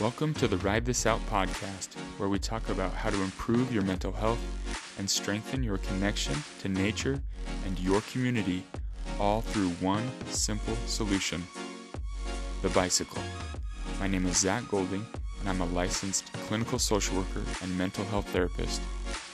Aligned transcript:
Welcome 0.00 0.32
to 0.34 0.46
the 0.46 0.58
Ride 0.58 0.84
This 0.84 1.06
Out 1.06 1.18
podcast, 1.26 1.98
where 2.18 2.28
we 2.28 2.38
talk 2.38 2.68
about 2.68 2.94
how 2.94 3.10
to 3.10 3.20
improve 3.20 3.74
your 3.74 3.82
mental 3.82 4.12
health 4.12 4.38
and 4.96 5.10
strengthen 5.10 5.64
your 5.64 5.78
connection 5.78 6.36
to 6.60 6.68
nature 6.68 7.20
and 7.66 7.76
your 7.80 8.00
community, 8.02 8.62
all 9.18 9.40
through 9.40 9.70
one 9.80 10.08
simple 10.26 10.76
solution 10.86 11.42
the 12.62 12.68
bicycle. 12.68 13.20
My 13.98 14.06
name 14.06 14.24
is 14.26 14.36
Zach 14.36 14.68
Golding, 14.68 15.04
and 15.40 15.48
I'm 15.48 15.60
a 15.62 15.66
licensed 15.66 16.32
clinical 16.46 16.78
social 16.78 17.16
worker 17.16 17.42
and 17.60 17.76
mental 17.76 18.04
health 18.04 18.28
therapist. 18.28 18.80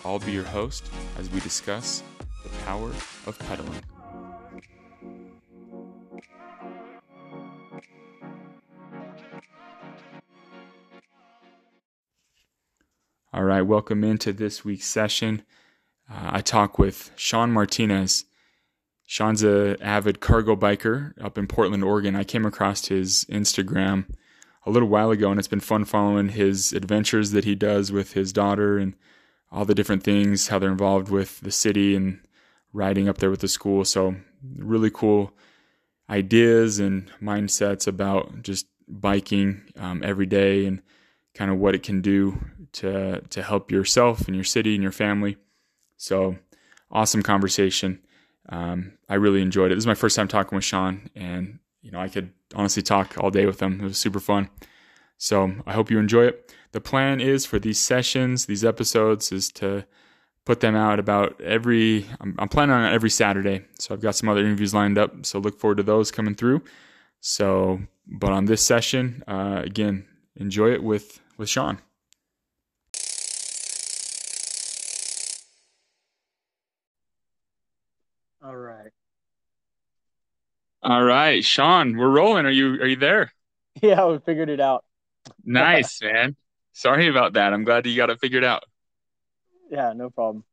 I'll 0.02 0.18
be 0.18 0.32
your 0.32 0.44
host 0.44 0.90
as 1.18 1.28
we 1.28 1.40
discuss 1.40 2.02
the 2.42 2.48
power 2.64 2.88
of 3.26 3.38
pedaling. 3.40 3.82
Welcome 13.64 14.04
into 14.04 14.34
this 14.34 14.62
week's 14.62 14.86
session. 14.86 15.42
Uh, 16.10 16.32
I 16.32 16.40
talk 16.42 16.78
with 16.78 17.10
Shawne 17.16 17.50
Martinez. 17.50 18.26
Shawne's 19.08 19.42
an 19.42 19.80
avid 19.80 20.20
cargo 20.20 20.54
biker 20.54 21.14
up 21.18 21.38
in 21.38 21.46
Portland, 21.46 21.82
Oregon. 21.82 22.14
I 22.14 22.24
came 22.24 22.44
across 22.44 22.86
his 22.86 23.24
Instagram 23.30 24.04
a 24.66 24.70
little 24.70 24.88
while 24.88 25.10
ago, 25.10 25.30
and 25.30 25.38
it's 25.38 25.48
been 25.48 25.60
fun 25.60 25.86
following 25.86 26.28
his 26.28 26.74
adventures 26.74 27.30
that 27.30 27.44
he 27.44 27.54
does 27.54 27.90
with 27.90 28.12
his 28.12 28.34
daughter 28.34 28.76
and 28.76 28.96
all 29.50 29.64
the 29.64 29.74
different 29.74 30.02
things, 30.02 30.48
how 30.48 30.58
they're 30.58 30.70
involved 30.70 31.08
with 31.08 31.40
the 31.40 31.50
city 31.50 31.96
and 31.96 32.20
riding 32.74 33.08
up 33.08 33.16
there 33.16 33.30
with 33.30 33.40
the 33.40 33.48
school. 33.48 33.86
So, 33.86 34.16
really 34.58 34.90
cool 34.90 35.32
ideas 36.10 36.78
and 36.80 37.10
mindsets 37.22 37.86
about 37.86 38.42
just 38.42 38.66
biking 38.86 39.62
um, 39.78 40.02
every 40.04 40.26
day 40.26 40.66
and 40.66 40.82
kind 41.34 41.50
of 41.50 41.56
what 41.56 41.74
it 41.74 41.82
can 41.82 42.02
do 42.02 42.38
to 42.74 43.20
to 43.30 43.42
help 43.42 43.70
yourself 43.70 44.26
and 44.26 44.34
your 44.34 44.44
city 44.44 44.74
and 44.74 44.82
your 44.82 44.92
family. 44.92 45.36
So 45.96 46.36
awesome 46.90 47.22
conversation. 47.22 48.00
Um, 48.48 48.98
I 49.08 49.14
really 49.14 49.40
enjoyed 49.42 49.72
it. 49.72 49.76
This 49.76 49.82
is 49.82 49.86
my 49.86 49.94
first 49.94 50.16
time 50.16 50.28
talking 50.28 50.54
with 50.54 50.64
Shawne, 50.64 51.08
and 51.14 51.58
you 51.82 51.90
know 51.90 52.00
I 52.00 52.08
could 52.08 52.30
honestly 52.54 52.82
talk 52.82 53.16
all 53.18 53.30
day 53.30 53.46
with 53.46 53.60
him. 53.60 53.80
It 53.80 53.84
was 53.84 53.98
super 53.98 54.20
fun. 54.20 54.50
So 55.16 55.54
I 55.66 55.72
hope 55.72 55.90
you 55.90 55.98
enjoy 55.98 56.26
it. 56.26 56.54
The 56.72 56.80
plan 56.80 57.20
is 57.20 57.46
for 57.46 57.58
these 57.58 57.80
sessions, 57.80 58.46
these 58.46 58.64
episodes, 58.64 59.30
is 59.32 59.50
to 59.52 59.86
put 60.44 60.60
them 60.60 60.74
out 60.76 60.98
about 60.98 61.40
every. 61.40 62.06
I'm, 62.20 62.34
I'm 62.38 62.48
planning 62.48 62.74
on 62.74 62.92
every 62.92 63.10
Saturday. 63.10 63.64
So 63.78 63.94
I've 63.94 64.02
got 64.02 64.16
some 64.16 64.28
other 64.28 64.40
interviews 64.40 64.74
lined 64.74 64.98
up. 64.98 65.24
So 65.24 65.38
look 65.38 65.58
forward 65.58 65.76
to 65.76 65.82
those 65.84 66.10
coming 66.10 66.34
through. 66.34 66.62
So, 67.20 67.80
but 68.06 68.32
on 68.32 68.44
this 68.46 68.66
session, 68.66 69.22
uh, 69.26 69.62
again, 69.64 70.06
enjoy 70.36 70.72
it 70.72 70.82
with 70.82 71.20
with 71.38 71.48
Shawne. 71.48 71.78
All 78.44 78.56
right. 78.56 78.92
All 80.84 81.02
right, 81.02 81.42
Shawne, 81.42 81.96
we're 81.96 82.10
rolling. 82.10 82.44
Are 82.44 82.50
you 82.50 82.74
are 82.74 82.86
you 82.86 82.96
there? 82.96 83.32
Yeah, 83.82 84.06
we 84.06 84.18
figured 84.20 84.50
it 84.50 84.60
out. 84.60 84.84
Nice, 85.44 86.00
man. 86.00 86.36
Sorry 86.74 87.08
about 87.08 87.32
that. 87.32 87.52
I'm 87.52 87.64
glad 87.64 87.86
you 87.86 87.96
got 87.96 88.08
it 88.08 88.20
figured 88.20 88.44
out. 88.44 88.62
Yeah, 89.68 89.92
no 89.96 90.10
problem. 90.10 90.44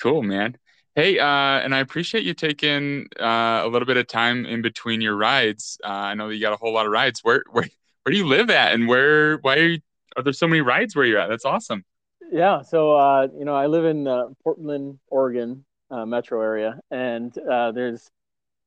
Cool, 0.00 0.22
man. 0.22 0.56
Hey, 0.94 1.18
uh, 1.18 1.26
and 1.26 1.74
I 1.74 1.80
appreciate 1.80 2.22
you 2.22 2.34
taking 2.34 3.08
uh, 3.18 3.62
a 3.64 3.68
little 3.68 3.84
bit 3.84 3.96
of 3.96 4.06
time 4.06 4.46
in 4.46 4.62
between 4.62 5.00
your 5.00 5.16
rides. 5.16 5.76
Uh, 5.82 5.88
I 5.88 6.14
know 6.14 6.28
you 6.28 6.40
got 6.40 6.52
a 6.52 6.56
whole 6.56 6.72
lot 6.72 6.86
of 6.86 6.92
rides. 6.92 7.18
Where 7.24 7.42
where 7.50 7.66
where 8.04 8.12
do 8.12 8.16
you 8.16 8.26
live 8.26 8.48
at, 8.48 8.74
and 8.74 8.86
where 8.86 9.38
why 9.38 9.56
are 9.56 9.66
you 9.66 9.78
are 10.16 10.22
there 10.22 10.32
so 10.32 10.46
many 10.46 10.60
rides 10.60 10.94
where 10.94 11.04
you're 11.04 11.18
at? 11.18 11.28
That's 11.28 11.44
awesome. 11.44 11.84
Yeah. 12.30 12.62
So, 12.62 12.96
uh, 12.96 13.26
you 13.36 13.44
know, 13.44 13.56
I 13.56 13.66
live 13.66 13.86
in 13.86 14.06
uh, 14.06 14.26
Portland, 14.44 15.00
Oregon 15.08 15.64
uh, 15.90 16.06
metro 16.06 16.40
area, 16.40 16.78
and 16.92 17.36
uh, 17.38 17.72
there's 17.72 18.08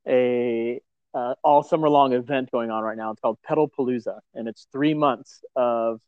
a 0.08 0.82
uh, 1.14 1.34
all 1.44 1.64
summer 1.64 1.90
long 1.90 2.14
event 2.14 2.52
going 2.52 2.70
on 2.72 2.84
right 2.84 2.98
now. 2.98 3.12
It's 3.12 3.20
called 3.20 3.40
Pedalpalooza, 3.48 4.20
and 4.34 4.48
it's 4.48 4.68
three 4.72 4.94
months 4.94 5.42
of 5.56 6.00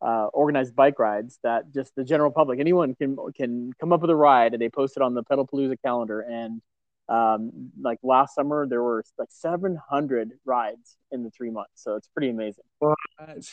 uh, 0.00 0.26
organized 0.32 0.76
bike 0.76 0.98
rides 0.98 1.38
that 1.42 1.72
just 1.74 1.94
the 1.96 2.04
general 2.04 2.30
public, 2.30 2.60
anyone 2.60 2.94
can 2.94 3.16
can 3.34 3.72
come 3.80 3.92
up 3.92 4.00
with 4.00 4.10
a 4.10 4.16
ride, 4.16 4.54
and 4.54 4.62
they 4.62 4.68
post 4.68 4.96
it 4.96 5.02
on 5.02 5.14
the 5.14 5.22
Pedalpalooza 5.24 5.76
calendar. 5.84 6.20
And 6.20 6.62
um, 7.08 7.70
like 7.80 7.98
last 8.02 8.34
summer, 8.34 8.66
there 8.66 8.82
were 8.82 9.04
like 9.18 9.28
700 9.30 10.32
rides 10.44 10.96
in 11.10 11.24
the 11.24 11.30
three 11.30 11.50
months, 11.50 11.72
so 11.74 11.96
it's 11.96 12.08
pretty 12.08 12.30
amazing. 12.30 12.64
What? 12.78 12.96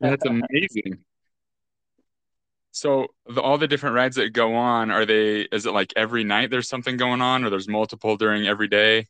That's 0.00 0.24
amazing. 0.26 1.04
So 2.72 3.08
the, 3.26 3.40
all 3.40 3.58
the 3.58 3.68
different 3.68 3.94
rides 3.94 4.16
that 4.16 4.32
go 4.32 4.54
on, 4.54 4.90
are 4.90 5.04
they? 5.04 5.42
Is 5.42 5.66
it 5.66 5.72
like 5.72 5.92
every 5.94 6.24
night 6.24 6.50
there's 6.50 6.68
something 6.68 6.96
going 6.96 7.20
on, 7.20 7.44
or 7.44 7.50
there's 7.50 7.68
multiple 7.68 8.16
during 8.16 8.46
every 8.46 8.68
day? 8.68 9.08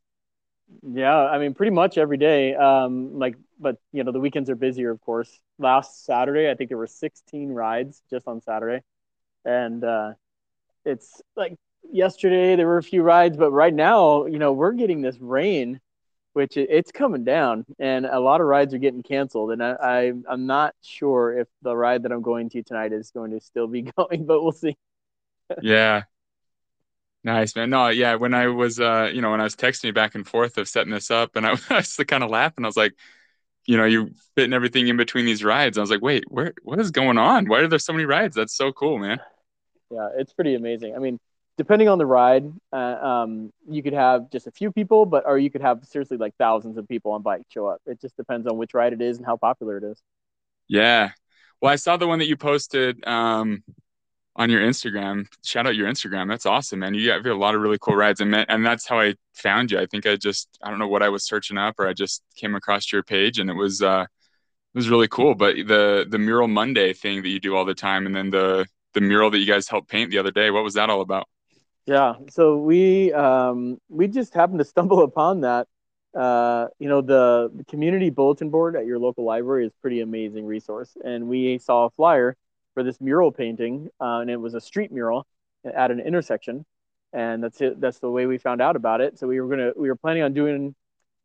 Yeah, 0.83 1.17
I 1.17 1.39
mean, 1.39 1.55
pretty 1.55 1.71
much 1.71 1.97
every 1.97 2.17
day. 2.17 2.55
Um, 2.55 3.19
like, 3.19 3.37
but 3.61 3.77
you 3.93 4.03
know, 4.03 4.11
the 4.11 4.21
weekends 4.21 4.51
are 4.51 4.57
busier, 4.57 4.91
of 4.91 5.01
course. 5.01 5.31
Last 5.59 6.05
Saturday, 6.05 6.51
I 6.51 6.55
think 6.55 6.71
there 6.71 6.79
were 6.79 6.89
16 6.89 7.51
rides 7.51 8.03
just 8.11 8.27
on 8.27 8.41
Saturday, 8.43 8.83
and 9.45 9.85
uh, 9.85 10.13
it's 10.85 11.23
like 11.37 11.57
yesterday 11.89 12.57
there 12.57 12.67
were 12.67 12.79
a 12.79 12.83
few 12.83 13.03
rides, 13.03 13.37
but 13.37 13.53
right 13.53 13.75
now, 13.75 14.27
you 14.27 14.39
know, 14.39 14.53
we're 14.53 14.73
getting 14.73 15.03
this 15.03 15.19
rain 15.21 15.81
which 16.33 16.57
it's 16.57 16.91
coming 16.91 17.25
down 17.25 17.65
and 17.79 18.07
a 18.07 18.19
lot 18.19 18.41
of 18.41 18.47
rides 18.47 18.73
are 18.75 18.79
getting 18.79 19.03
canceled. 19.03 19.53
And 19.53 19.63
I, 19.63 19.73
I 19.73 20.13
i'm 20.29 20.47
not 20.47 20.75
sure 20.83 21.39
if 21.39 21.49
the 21.63 21.77
ride 21.77 22.05
that 22.05 22.13
i'm 22.13 22.23
going 22.23 22.49
to 22.51 22.63
tonight 22.63 22.93
is 22.93 23.11
going 23.11 23.33
to 23.33 23.41
still 23.41 23.67
be 23.67 23.83
going 23.97 24.27
but 24.27 24.43
we'll 24.43 24.53
see. 24.53 24.77
Yeah. 25.61 26.03
Nice 27.25 27.55
man. 27.55 27.71
No 27.71 27.89
yeah 27.89 28.17
when 28.17 28.35
i 28.35 28.49
was 28.49 28.81
uh 28.81 29.11
you 29.13 29.21
know 29.21 29.31
when 29.31 29.41
i 29.41 29.45
was 29.45 29.57
texting 29.57 29.85
you 29.85 29.93
back 29.93 30.15
and 30.15 30.27
forth 30.27 30.59
of 30.59 30.69
setting 30.69 30.93
this 30.93 31.11
up 31.11 31.37
and 31.37 31.47
i 31.47 31.53
was 31.71 31.97
kind 32.09 32.25
of 32.25 32.31
laughing 32.31 32.65
i 32.65 32.69
was 32.69 32.77
like 32.77 32.95
you 33.67 33.77
know 33.77 33.85
you 33.85 34.11
fitting 34.35 34.53
everything 34.53 34.89
in 34.89 34.97
between 34.97 35.25
these 35.25 35.45
rides. 35.45 35.79
I 35.79 35.81
was 35.81 35.91
like 35.91 36.03
wait 36.03 36.25
where 36.29 36.53
what 36.63 36.81
is 36.81 36.91
going 36.91 37.19
on? 37.19 37.47
Why 37.47 37.61
are 37.61 37.69
there 37.69 37.79
so 37.79 37.93
many 37.93 38.05
rides? 38.05 38.35
That's 38.35 38.57
so 38.57 38.73
cool 38.73 38.99
man. 38.99 39.21
Yeah 39.91 40.09
it's 40.17 40.33
pretty 40.33 40.55
amazing. 40.55 40.95
I 40.95 40.99
mean 40.99 41.19
depending 41.57 41.89
on 41.89 41.99
the 41.99 42.07
ride, 42.07 42.45
uh, 42.73 42.77
um, 42.77 43.53
you 43.69 43.83
could 43.83 43.93
have 43.93 44.31
just 44.31 44.47
a 44.47 44.51
few 44.51 44.73
people, 44.73 45.07
but 45.07 45.25
or 45.27 45.39
you 45.39 45.51
could 45.51 45.61
have 45.61 45.85
seriously 45.85 46.17
like 46.17 46.35
thousands 46.37 46.79
of 46.79 46.89
people 46.89 47.13
on 47.13 47.23
bike 47.23 47.43
show 47.49 47.67
up. 47.67 47.81
It 47.87 48.01
just 48.01 48.17
depends 48.17 48.47
on 48.47 48.57
which 48.57 48.75
ride 48.75 48.93
it 48.93 49.01
is 49.01 49.19
and 49.19 49.27
how 49.27 49.37
popular 49.37 49.77
it 49.77 49.85
is. 49.85 50.03
Yeah. 50.69 51.11
Well, 51.61 51.73
I 51.73 51.77
saw 51.77 51.97
the 51.97 52.09
one 52.09 52.19
that 52.19 52.27
you 52.27 52.37
posted 52.37 53.07
um, 53.07 53.63
on 54.35 54.51
your 54.51 54.63
Instagram. 54.63 55.27
Shout 55.45 55.67
out 55.67 55.77
your 55.77 55.89
Instagram. 55.89 56.29
That's 56.29 56.47
awesome, 56.47 56.81
man. 56.81 56.95
You 56.95 57.11
have 57.11 57.27
a 57.27 57.35
lot 57.35 57.55
of 57.55 57.61
really 57.61 57.79
cool 57.81 57.95
rides, 57.95 58.21
and 58.21 58.35
and 58.35 58.65
that's 58.67 58.87
how 58.89 58.99
I 58.99 59.15
found 59.35 59.71
you. 59.71 59.79
I 59.79 59.87
think 59.87 60.07
I 60.07 60.17
just 60.17 60.49
I 60.63 60.71
don't 60.71 60.79
know 60.79 60.89
what 60.89 61.03
I 61.03 61.11
was 61.11 61.25
searching 61.25 61.59
up, 61.59 61.77
or 61.79 61.87
I 61.87 61.93
just 61.93 62.23
came 62.37 62.55
across 62.55 62.91
your 62.91 63.03
page, 63.03 63.39
and 63.39 63.51
it 63.51 63.55
was 63.55 63.83
uh, 63.83 64.03
it 64.03 64.79
was 64.79 64.89
really 64.89 65.09
cool. 65.09 65.35
But 65.35 65.57
the 65.57 66.07
the 66.09 66.19
mural 66.19 66.49
Monday 66.49 66.95
thing 66.95 67.23
that 67.23 67.29
you 67.29 67.41
do 67.41 67.55
all 67.55 67.65
the 67.65 67.75
time, 67.75 68.07
and 68.07 68.17
then 68.17 68.31
the 68.31 68.67
the 68.95 69.01
mural 69.01 69.31
that 69.31 69.39
you 69.39 69.47
guys 69.47 69.69
helped 69.69 69.89
paint 69.89 70.11
the 70.11 70.19
other 70.19 70.31
day. 70.31 70.51
What 70.51 70.65
was 70.65 70.75
that 70.75 70.91
all 70.91 71.03
about? 71.03 71.29
Yeah, 71.87 72.15
so 72.31 72.59
we 72.59 73.13
um, 73.13 73.79
we 73.89 74.07
just 74.07 74.35
happened 74.35 74.61
to 74.61 74.65
stumble 74.65 75.03
upon 75.05 75.41
that. 75.43 75.67
Uh, 76.15 76.69
you 76.79 76.89
know, 76.89 77.01
the, 77.01 77.51
the 77.55 77.65
community 77.65 78.11
bulletin 78.11 78.51
board 78.51 78.77
at 78.77 78.85
your 78.85 78.99
local 78.99 79.25
library 79.25 79.65
is 79.67 79.73
pretty 79.81 80.01
amazing 80.01 80.45
resource, 80.45 80.97
and 81.03 81.27
we 81.27 81.59
saw 81.59 81.87
a 81.87 81.91
flyer 81.91 82.37
for 82.75 82.83
this 82.83 83.01
mural 83.01 83.33
painting, 83.33 83.89
uh, 84.01 84.19
and 84.19 84.31
it 84.31 84.37
was 84.37 84.55
a 84.55 84.61
street 84.61 84.93
mural 84.93 85.27
at 85.65 85.91
an 85.91 86.01
intersection, 86.01 86.67
and 87.15 87.43
that's 87.43 87.61
it. 87.63 87.81
That's 87.81 87.99
the 87.99 88.11
way 88.11 88.27
we 88.27 88.39
found 88.39 88.61
out 88.61 88.77
about 88.77 89.01
it. 89.01 89.19
So 89.19 89.27
we 89.27 89.41
were 89.41 89.49
gonna 89.49 89.73
we 89.77 89.89
were 89.89 89.97
planning 89.97 90.23
on 90.23 90.35
doing 90.35 90.75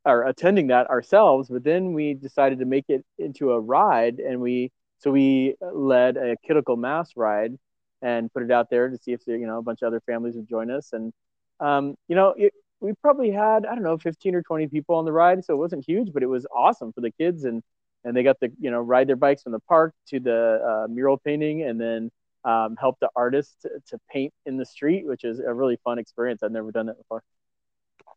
or 0.05 0.23
attending 0.23 0.67
that 0.67 0.89
ourselves, 0.89 1.49
but 1.49 1.63
then 1.63 1.93
we 1.93 2.13
decided 2.13 2.59
to 2.59 2.65
make 2.65 2.85
it 2.89 3.05
into 3.19 3.51
a 3.51 3.59
ride, 3.59 4.19
and 4.19 4.41
we 4.41 4.71
so 4.99 5.11
we 5.11 5.55
led 5.61 6.17
a 6.17 6.35
Kiddical 6.49 6.77
Mass 6.77 7.11
ride 7.15 7.57
and 8.01 8.31
put 8.33 8.43
it 8.43 8.51
out 8.51 8.69
there 8.69 8.89
to 8.89 8.97
see 8.97 9.13
if 9.13 9.21
you 9.27 9.47
know 9.47 9.57
a 9.57 9.61
bunch 9.61 9.81
of 9.81 9.87
other 9.87 10.01
families 10.01 10.35
would 10.35 10.47
join 10.47 10.71
us. 10.71 10.93
And 10.93 11.13
um, 11.59 11.95
you 12.07 12.15
know, 12.15 12.33
it, 12.37 12.53
we 12.79 12.93
probably 13.01 13.31
had 13.31 13.65
I 13.65 13.73
don't 13.73 13.83
know 13.83 13.97
15 13.97 14.35
or 14.35 14.41
20 14.41 14.67
people 14.67 14.95
on 14.95 15.05
the 15.05 15.11
ride, 15.11 15.43
so 15.43 15.53
it 15.53 15.57
wasn't 15.57 15.85
huge, 15.85 16.13
but 16.13 16.23
it 16.23 16.27
was 16.27 16.45
awesome 16.55 16.93
for 16.93 17.01
the 17.01 17.11
kids 17.11 17.43
and 17.43 17.63
and 18.03 18.15
they 18.15 18.23
got 18.23 18.39
to 18.41 18.51
you 18.59 18.71
know 18.71 18.79
ride 18.79 19.07
their 19.07 19.15
bikes 19.15 19.43
from 19.43 19.51
the 19.51 19.59
park 19.59 19.93
to 20.09 20.19
the 20.19 20.85
uh, 20.85 20.87
mural 20.91 21.17
painting 21.17 21.63
and 21.63 21.79
then 21.79 22.11
um, 22.45 22.75
help 22.79 22.97
the 23.01 23.09
artist 23.15 23.55
to, 23.63 23.69
to 23.87 23.99
paint 24.09 24.33
in 24.45 24.57
the 24.57 24.65
street, 24.65 25.05
which 25.05 25.23
is 25.23 25.39
a 25.39 25.53
really 25.53 25.77
fun 25.83 25.99
experience. 25.99 26.43
I've 26.43 26.51
never 26.51 26.71
done 26.71 26.85
that 26.85 26.97
before. 26.97 27.23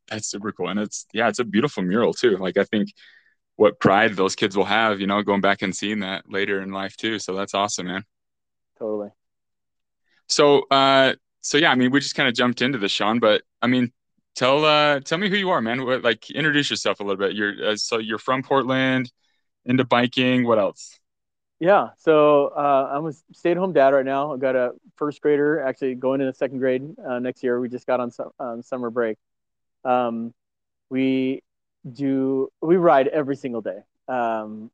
That's 0.08 0.28
super 0.28 0.52
cool, 0.52 0.68
and 0.68 0.80
it's 0.80 1.06
yeah, 1.12 1.28
it's 1.28 1.38
a 1.38 1.44
beautiful 1.44 1.82
mural 1.82 2.12
too. 2.12 2.36
Like 2.36 2.56
I 2.56 2.64
think 2.64 2.92
what 3.56 3.78
pride 3.78 4.14
those 4.16 4.34
kids 4.34 4.56
will 4.56 4.64
have, 4.64 5.00
you 5.00 5.06
know, 5.06 5.22
going 5.22 5.42
back 5.42 5.60
and 5.60 5.76
seeing 5.76 6.00
that 6.00 6.24
later 6.26 6.62
in 6.62 6.70
life 6.70 6.96
too. 6.96 7.18
So 7.18 7.34
that's 7.34 7.52
awesome, 7.52 7.88
man. 7.88 8.04
Totally. 8.78 9.10
So, 10.30 10.62
uh, 10.70 11.14
so 11.42 11.58
yeah, 11.58 11.70
I 11.70 11.74
mean, 11.74 11.90
we 11.90 12.00
just 12.00 12.14
kind 12.14 12.28
of 12.28 12.34
jumped 12.34 12.62
into 12.62 12.78
this, 12.78 12.92
Shawne, 12.92 13.20
but 13.20 13.42
I 13.60 13.66
mean, 13.66 13.92
tell, 14.34 14.64
uh, 14.64 15.00
tell 15.00 15.18
me 15.18 15.28
who 15.28 15.36
you 15.36 15.50
are, 15.50 15.60
man. 15.60 15.84
What, 15.84 16.02
like, 16.02 16.30
introduce 16.30 16.70
yourself 16.70 17.00
a 17.00 17.02
little 17.02 17.18
bit. 17.18 17.34
You're, 17.34 17.70
uh, 17.70 17.76
so 17.76 17.98
you're 17.98 18.18
from 18.18 18.42
Portland. 18.42 19.12
into 19.64 19.84
biking. 19.84 20.46
What 20.46 20.58
else? 20.58 20.98
Yeah, 21.58 21.90
so 21.98 22.48
uh, 22.48 22.90
I'm 22.92 23.06
a 23.06 23.12
stay-at-home 23.34 23.74
dad 23.74 23.92
right 23.92 24.04
now. 24.04 24.32
I've 24.32 24.40
got 24.40 24.56
a 24.56 24.72
first 24.96 25.20
grader 25.20 25.60
actually 25.60 25.94
going 25.94 26.22
into 26.22 26.32
second 26.32 26.58
grade 26.58 26.82
uh, 27.06 27.18
next 27.18 27.42
year. 27.42 27.60
We 27.60 27.68
just 27.68 27.86
got 27.86 28.00
on, 28.00 28.10
su- 28.10 28.32
summer 28.62 28.88
break. 28.88 29.18
Um, 29.84 30.32
we 30.88 31.42
do 31.90 32.50
we 32.60 32.76
ride 32.76 33.08
every 33.08 33.36
single 33.36 33.60
day. 33.60 33.80
Um, 34.08 34.70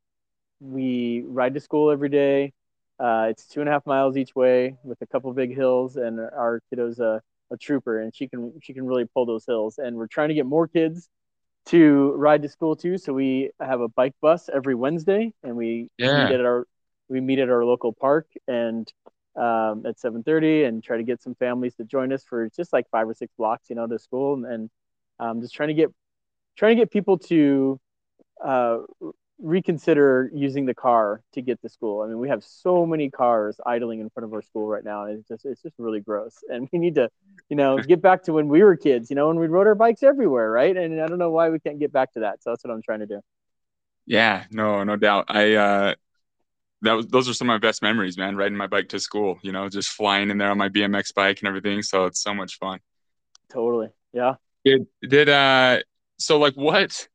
we 0.60 1.24
ride 1.26 1.54
to 1.54 1.60
school 1.60 1.90
every 1.90 2.08
day. 2.08 2.52
Uh, 2.98 3.26
it's 3.30 3.46
two 3.46 3.60
and 3.60 3.68
a 3.68 3.72
half 3.72 3.86
miles 3.86 4.16
each 4.16 4.34
way 4.34 4.76
with 4.82 5.00
a 5.02 5.06
couple 5.06 5.32
big 5.32 5.54
hills, 5.54 5.96
and 5.96 6.18
our 6.18 6.62
kiddo's 6.70 6.98
a, 6.98 7.20
a 7.50 7.56
trooper, 7.56 8.00
and 8.00 8.14
she 8.14 8.28
can 8.28 8.52
she 8.62 8.72
can 8.72 8.86
really 8.86 9.04
pull 9.04 9.26
those 9.26 9.44
hills. 9.46 9.78
And 9.78 9.96
we're 9.96 10.06
trying 10.06 10.28
to 10.28 10.34
get 10.34 10.46
more 10.46 10.66
kids 10.66 11.08
to 11.66 12.12
ride 12.16 12.42
to 12.42 12.48
school 12.48 12.76
too. 12.76 12.96
So 12.96 13.12
we 13.12 13.50
have 13.60 13.80
a 13.80 13.88
bike 13.88 14.14
bus 14.22 14.48
every 14.52 14.74
Wednesday, 14.74 15.32
and 15.42 15.56
we 15.56 15.90
yeah. 15.98 16.24
meet 16.24 16.34
at 16.34 16.40
our 16.40 16.66
we 17.08 17.20
meet 17.20 17.38
at 17.38 17.50
our 17.50 17.64
local 17.64 17.92
park 17.92 18.26
and 18.48 18.90
um, 19.36 19.84
at 19.84 19.98
7:30 19.98 20.66
and 20.66 20.82
try 20.82 20.96
to 20.96 21.02
get 21.02 21.22
some 21.22 21.34
families 21.34 21.74
to 21.76 21.84
join 21.84 22.12
us 22.12 22.24
for 22.24 22.48
just 22.56 22.72
like 22.72 22.88
five 22.90 23.08
or 23.08 23.14
six 23.14 23.32
blocks, 23.36 23.68
you 23.68 23.76
know, 23.76 23.86
to 23.86 23.98
school, 23.98 24.34
and, 24.34 24.46
and 24.46 24.70
um, 25.18 25.40
just 25.40 25.54
trying 25.54 25.68
to 25.68 25.74
get 25.74 25.90
trying 26.56 26.76
to 26.76 26.82
get 26.82 26.90
people 26.90 27.18
to 27.18 27.78
uh, 28.42 28.78
reconsider 29.38 30.30
using 30.34 30.66
the 30.66 30.74
car 30.74 31.22
to 31.32 31.42
get 31.42 31.60
to 31.62 31.68
school. 31.68 32.02
I 32.02 32.06
mean, 32.06 32.18
we 32.18 32.28
have 32.28 32.42
so 32.42 32.86
many 32.86 33.10
cars 33.10 33.60
idling 33.66 34.00
in 34.00 34.08
front 34.10 34.24
of 34.24 34.32
our 34.32 34.42
school 34.42 34.66
right 34.66 34.84
now, 34.84 35.04
and 35.04 35.18
it's 35.18 35.28
just 35.28 35.44
it's 35.44 35.62
just 35.62 35.74
really 35.78 36.00
gross. 36.00 36.36
And 36.48 36.68
we 36.72 36.78
need 36.78 36.94
to, 36.94 37.10
you 37.48 37.56
know, 37.56 37.78
get 37.88 38.00
back 38.00 38.24
to 38.24 38.32
when 38.32 38.48
we 38.48 38.62
were 38.62 38.76
kids, 38.76 39.10
you 39.10 39.16
know, 39.16 39.28
when 39.28 39.38
we 39.38 39.46
rode 39.46 39.66
our 39.66 39.74
bikes 39.74 40.02
everywhere, 40.02 40.50
right? 40.50 40.76
And 40.76 41.00
I 41.00 41.06
don't 41.06 41.18
know 41.18 41.30
why 41.30 41.50
we 41.50 41.58
can't 41.58 41.78
get 41.78 41.92
back 41.92 42.12
to 42.14 42.20
that. 42.20 42.42
So 42.42 42.50
that's 42.50 42.64
what 42.64 42.72
I'm 42.72 42.82
trying 42.82 43.00
to 43.00 43.06
do. 43.06 43.20
Yeah, 44.06 44.44
no, 44.50 44.84
no 44.84 44.96
doubt. 44.96 45.26
I 45.28 45.54
uh 45.54 45.94
that 46.82 46.92
was 46.92 47.06
those 47.08 47.28
are 47.28 47.34
some 47.34 47.50
of 47.50 47.54
my 47.54 47.58
best 47.58 47.82
memories, 47.82 48.16
man. 48.16 48.36
Riding 48.36 48.56
my 48.56 48.66
bike 48.66 48.88
to 48.90 49.00
school, 49.00 49.38
you 49.42 49.52
know, 49.52 49.68
just 49.68 49.90
flying 49.90 50.30
in 50.30 50.38
there 50.38 50.50
on 50.50 50.58
my 50.58 50.68
BMX 50.68 51.12
bike 51.14 51.40
and 51.40 51.48
everything. 51.48 51.82
So 51.82 52.06
it's 52.06 52.22
so 52.22 52.32
much 52.32 52.58
fun. 52.58 52.80
Totally. 53.50 53.88
Yeah. 54.12 54.34
Did 54.64 54.86
did 55.02 55.28
uh 55.28 55.80
so 56.18 56.38
like 56.38 56.54
what 56.54 57.08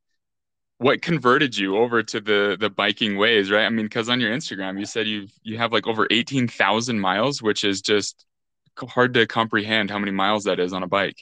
what 0.82 1.04
converted 1.04 1.56
you 1.56 1.78
over 1.78 2.02
to 2.02 2.20
the 2.20 2.58
the 2.60 2.70
biking 2.70 3.16
ways, 3.16 3.52
right? 3.52 3.66
I 3.66 3.70
mean, 3.70 3.86
because 3.86 4.10
on 4.10 4.20
your 4.20 4.36
Instagram 4.36 4.80
you 4.80 4.86
said 4.86 5.08
you 5.08 5.28
you 5.44 5.58
have 5.58 5.72
like 5.72 5.86
over 5.86 6.08
eighteen 6.10 6.48
thousand 6.48 7.00
miles, 7.00 7.42
which 7.42 7.64
is 7.64 7.82
just 7.82 8.26
hard 8.80 9.14
to 9.14 9.28
comprehend 9.28 9.92
how 9.92 10.00
many 10.00 10.12
miles 10.12 10.46
that 10.46 10.60
is 10.60 10.74
on 10.74 10.82
a 10.82 10.88
bike. 10.88 11.18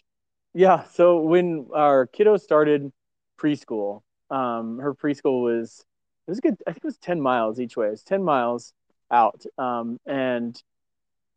Yeah. 0.53 0.83
So 0.93 1.19
when 1.19 1.67
our 1.75 2.07
kiddo 2.07 2.37
started 2.37 2.91
preschool, 3.37 4.01
um, 4.31 4.79
her 4.79 4.93
preschool 4.93 5.43
was 5.43 5.83
it 6.27 6.31
was 6.31 6.39
good. 6.39 6.55
I 6.65 6.71
think 6.71 6.83
it 6.85 6.87
was 6.87 6.97
10 6.97 7.19
miles 7.19 7.59
each 7.59 7.75
way. 7.75 7.87
It 7.87 7.91
was 7.91 8.03
10 8.03 8.23
miles 8.23 8.73
out. 9.11 9.43
Um, 9.57 9.99
and 10.05 10.61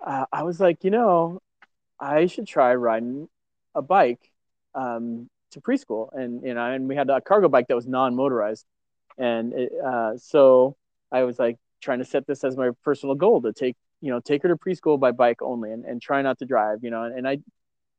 uh, 0.04 0.26
I 0.32 0.44
was 0.44 0.60
like, 0.60 0.84
you 0.84 0.90
know, 0.90 1.40
I 1.98 2.26
should 2.26 2.46
try 2.46 2.74
riding 2.74 3.28
a 3.74 3.82
bike 3.82 4.30
um, 4.74 5.28
to 5.52 5.60
preschool. 5.60 6.08
And, 6.12 6.42
you 6.44 6.54
know, 6.54 6.64
and 6.64 6.88
we 6.88 6.96
had 6.96 7.08
a 7.10 7.20
cargo 7.20 7.48
bike 7.48 7.68
that 7.68 7.74
was 7.74 7.86
non-motorized. 7.86 8.66
And 9.18 9.52
it, 9.52 9.72
uh, 9.84 10.16
so 10.16 10.76
I 11.10 11.24
was 11.24 11.38
like 11.38 11.58
trying 11.80 11.98
to 11.98 12.04
set 12.04 12.26
this 12.26 12.44
as 12.44 12.56
my 12.56 12.70
personal 12.84 13.14
goal 13.14 13.42
to 13.42 13.52
take, 13.52 13.76
you 14.00 14.10
know, 14.10 14.20
take 14.20 14.42
her 14.42 14.48
to 14.48 14.56
preschool 14.56 14.98
by 14.98 15.12
bike 15.12 15.42
only 15.42 15.70
and, 15.70 15.84
and 15.84 16.00
try 16.02 16.22
not 16.22 16.38
to 16.38 16.44
drive, 16.44 16.78
you 16.82 16.90
know, 16.90 17.04
and, 17.04 17.18
and 17.18 17.28
I, 17.28 17.38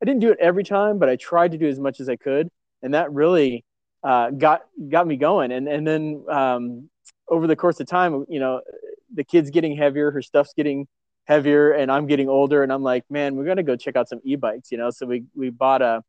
I 0.02 0.06
didn't 0.06 0.20
do 0.20 0.32
it 0.32 0.38
every 0.42 0.64
time, 0.64 1.00
but 1.00 1.08
I 1.08 1.16
tried 1.16 1.52
to 1.52 1.58
do 1.58 1.68
as 1.68 1.80
much 1.80 2.00
as 2.00 2.10
I 2.10 2.18
could. 2.18 2.50
And 2.82 2.94
that 2.94 3.12
really 3.14 3.64
uh, 4.04 4.32
got 4.32 4.64
got 4.90 5.08
me 5.08 5.16
going. 5.16 5.52
And 5.52 5.68
and 5.68 5.88
then 5.88 6.26
um, 6.30 6.90
over 7.30 7.48
the 7.48 7.56
course 7.56 7.80
of 7.80 7.88
time, 7.88 8.26
you 8.28 8.40
know, 8.40 8.62
the 9.14 9.24
kid's 9.24 9.50
getting 9.50 9.78
heavier, 9.78 10.12
her 10.12 10.22
stuff's 10.22 10.54
getting 10.54 10.88
heavier, 11.26 11.72
and 11.72 11.90
I'm 11.90 12.06
getting 12.06 12.28
older, 12.28 12.64
and 12.64 12.74
I'm 12.74 12.84
like, 12.84 13.06
man, 13.10 13.36
we're 13.36 13.46
gonna 13.46 13.64
go 13.64 13.78
check 13.78 13.96
out 13.96 14.10
some 14.10 14.20
e-bikes, 14.26 14.72
you 14.72 14.78
know. 14.78 14.90
So 14.90 15.06
we 15.06 15.24
we 15.34 15.50
bought 15.50 15.82
a 15.82 16.04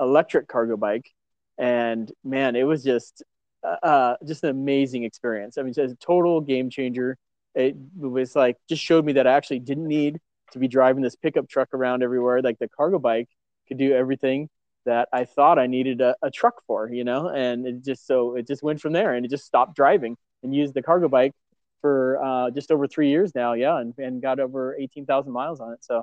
electric 0.00 0.48
cargo 0.48 0.76
bike, 0.76 1.10
and 1.58 2.10
man, 2.24 2.56
it 2.56 2.64
was 2.64 2.82
just 2.82 3.22
uh, 3.64 3.76
uh 3.86 4.16
just 4.26 4.44
an 4.44 4.50
amazing 4.50 5.04
experience. 5.04 5.58
I 5.58 5.62
mean, 5.62 5.70
it's 5.76 5.78
a 5.78 5.96
total 5.96 6.40
game 6.40 6.70
changer. 6.70 7.16
It 7.54 7.76
was 7.96 8.36
like 8.36 8.56
just 8.68 8.82
showed 8.82 9.04
me 9.04 9.14
that 9.14 9.26
I 9.26 9.32
actually 9.32 9.60
didn't 9.60 9.88
need 9.88 10.20
to 10.52 10.58
be 10.58 10.68
driving 10.68 11.02
this 11.02 11.16
pickup 11.16 11.48
truck 11.48 11.74
around 11.74 12.02
everywhere. 12.02 12.42
Like 12.42 12.58
the 12.58 12.68
cargo 12.68 12.98
bike 12.98 13.28
could 13.68 13.78
do 13.78 13.92
everything 13.92 14.48
that 14.86 15.08
I 15.12 15.24
thought 15.24 15.58
I 15.58 15.66
needed 15.66 16.00
a, 16.00 16.16
a 16.22 16.30
truck 16.30 16.62
for, 16.66 16.90
you 16.90 17.04
know, 17.04 17.28
and 17.28 17.66
it 17.66 17.84
just 17.84 18.06
so 18.06 18.36
it 18.36 18.46
just 18.46 18.62
went 18.62 18.80
from 18.80 18.92
there 18.92 19.14
and 19.14 19.24
it 19.26 19.30
just 19.30 19.44
stopped 19.44 19.76
driving 19.76 20.16
and 20.42 20.54
used 20.54 20.74
the 20.74 20.82
cargo 20.82 21.08
bike 21.08 21.32
for 21.80 22.22
uh, 22.22 22.50
just 22.50 22.70
over 22.70 22.86
three 22.86 23.08
years 23.08 23.34
now, 23.34 23.54
yeah, 23.54 23.78
and, 23.80 23.94
and 23.98 24.22
got 24.22 24.40
over 24.40 24.76
eighteen 24.76 25.06
thousand 25.06 25.32
miles 25.32 25.60
on 25.60 25.72
it. 25.72 25.84
So 25.84 26.02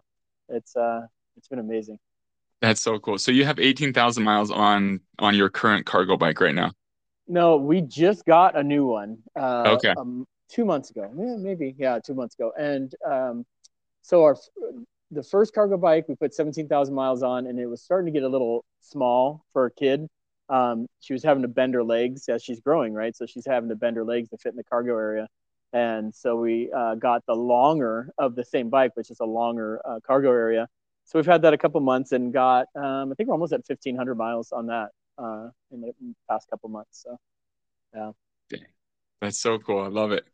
it's 0.49 0.75
uh 0.75 1.01
it's 1.37 1.47
been 1.47 1.59
amazing. 1.59 1.99
That's 2.61 2.81
so 2.81 2.99
cool. 2.99 3.17
So 3.17 3.31
you 3.31 3.45
have 3.45 3.59
eighteen 3.59 3.93
thousand 3.93 4.23
miles 4.23 4.51
on 4.51 5.01
on 5.19 5.35
your 5.35 5.49
current 5.49 5.85
cargo 5.85 6.17
bike 6.17 6.41
right 6.41 6.55
now. 6.55 6.71
No, 7.27 7.57
we 7.57 7.81
just 7.81 8.25
got 8.25 8.57
a 8.57 8.63
new 8.63 8.85
one. 8.85 9.17
Uh, 9.37 9.75
okay. 9.77 9.93
Um, 9.97 10.25
two 10.49 10.65
months 10.65 10.89
ago, 10.89 11.11
Yeah, 11.17 11.35
maybe 11.37 11.75
yeah, 11.77 11.99
two 11.99 12.13
months 12.13 12.35
ago, 12.35 12.53
and 12.57 12.93
um, 13.05 13.45
so 14.01 14.23
our 14.23 14.37
the 15.11 15.23
first 15.23 15.53
cargo 15.53 15.77
bike 15.77 16.05
we 16.07 16.15
put 16.15 16.33
17,000 16.33 16.93
miles 16.93 17.23
on 17.23 17.47
and 17.47 17.59
it 17.59 17.65
was 17.65 17.81
starting 17.81 18.11
to 18.11 18.11
get 18.11 18.25
a 18.25 18.29
little 18.29 18.65
small 18.81 19.45
for 19.53 19.65
a 19.65 19.71
kid. 19.71 20.07
Um, 20.49 20.87
she 20.99 21.13
was 21.13 21.23
having 21.23 21.43
to 21.43 21.47
bend 21.47 21.73
her 21.73 21.83
legs 21.83 22.27
as 22.29 22.43
she's 22.43 22.59
growing, 22.59 22.93
right? 22.93 23.15
So 23.15 23.25
she's 23.25 23.45
having 23.45 23.69
to 23.69 23.75
bend 23.75 23.95
her 23.97 24.03
legs 24.03 24.29
to 24.29 24.37
fit 24.37 24.49
in 24.49 24.55
the 24.57 24.63
cargo 24.63 24.97
area. 24.97 25.27
And 25.73 26.13
so 26.13 26.37
we 26.37 26.71
uh, 26.71 26.95
got 26.95 27.25
the 27.25 27.35
longer 27.35 28.09
of 28.17 28.35
the 28.35 28.43
same 28.43 28.69
bike, 28.69 28.91
which 28.95 29.11
is 29.11 29.19
a 29.19 29.25
longer 29.25 29.81
uh, 29.85 29.99
cargo 30.05 30.31
area. 30.31 30.67
So 31.07 31.17
we've 31.17 31.25
had 31.25 31.41
that 31.43 31.53
a 31.53 31.57
couple 31.57 31.79
months 31.79 32.11
and 32.11 32.33
got, 32.33 32.67
um, 32.75 33.11
I 33.11 33.15
think 33.15 33.29
we're 33.29 33.33
almost 33.35 33.53
at 33.53 33.63
1,500 33.65 34.15
miles 34.15 34.51
on 34.51 34.67
that 34.67 34.89
uh, 35.17 35.47
in 35.71 35.81
the 35.81 35.93
past 36.29 36.49
couple 36.49 36.69
months. 36.69 37.05
So, 37.05 37.17
yeah. 37.95 38.11
Dang. 38.49 38.65
That's 39.21 39.39
so 39.39 39.57
cool. 39.57 39.81
I 39.81 39.87
love 39.87 40.11
it. 40.11 40.25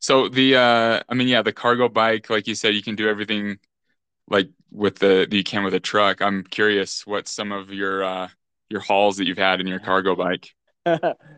So 0.00 0.28
the, 0.28 0.56
uh, 0.56 1.00
I 1.08 1.14
mean, 1.14 1.28
yeah, 1.28 1.40
the 1.40 1.52
cargo 1.52 1.88
bike, 1.88 2.28
like 2.28 2.46
you 2.46 2.54
said, 2.54 2.74
you 2.74 2.82
can 2.82 2.94
do 2.94 3.08
everything 3.08 3.58
like 4.28 4.50
with 4.70 4.98
the 4.98 5.26
you 5.30 5.42
can 5.42 5.64
with 5.64 5.74
a 5.74 5.80
truck. 5.80 6.20
I'm 6.20 6.44
curious 6.44 7.06
what 7.06 7.26
some 7.26 7.52
of 7.52 7.72
your 7.72 8.04
uh, 8.04 8.28
your 8.68 8.80
hauls 8.80 9.16
that 9.16 9.26
you've 9.26 9.38
had 9.38 9.60
in 9.60 9.66
your 9.66 9.80
cargo 9.80 10.14
bike. 10.14 10.54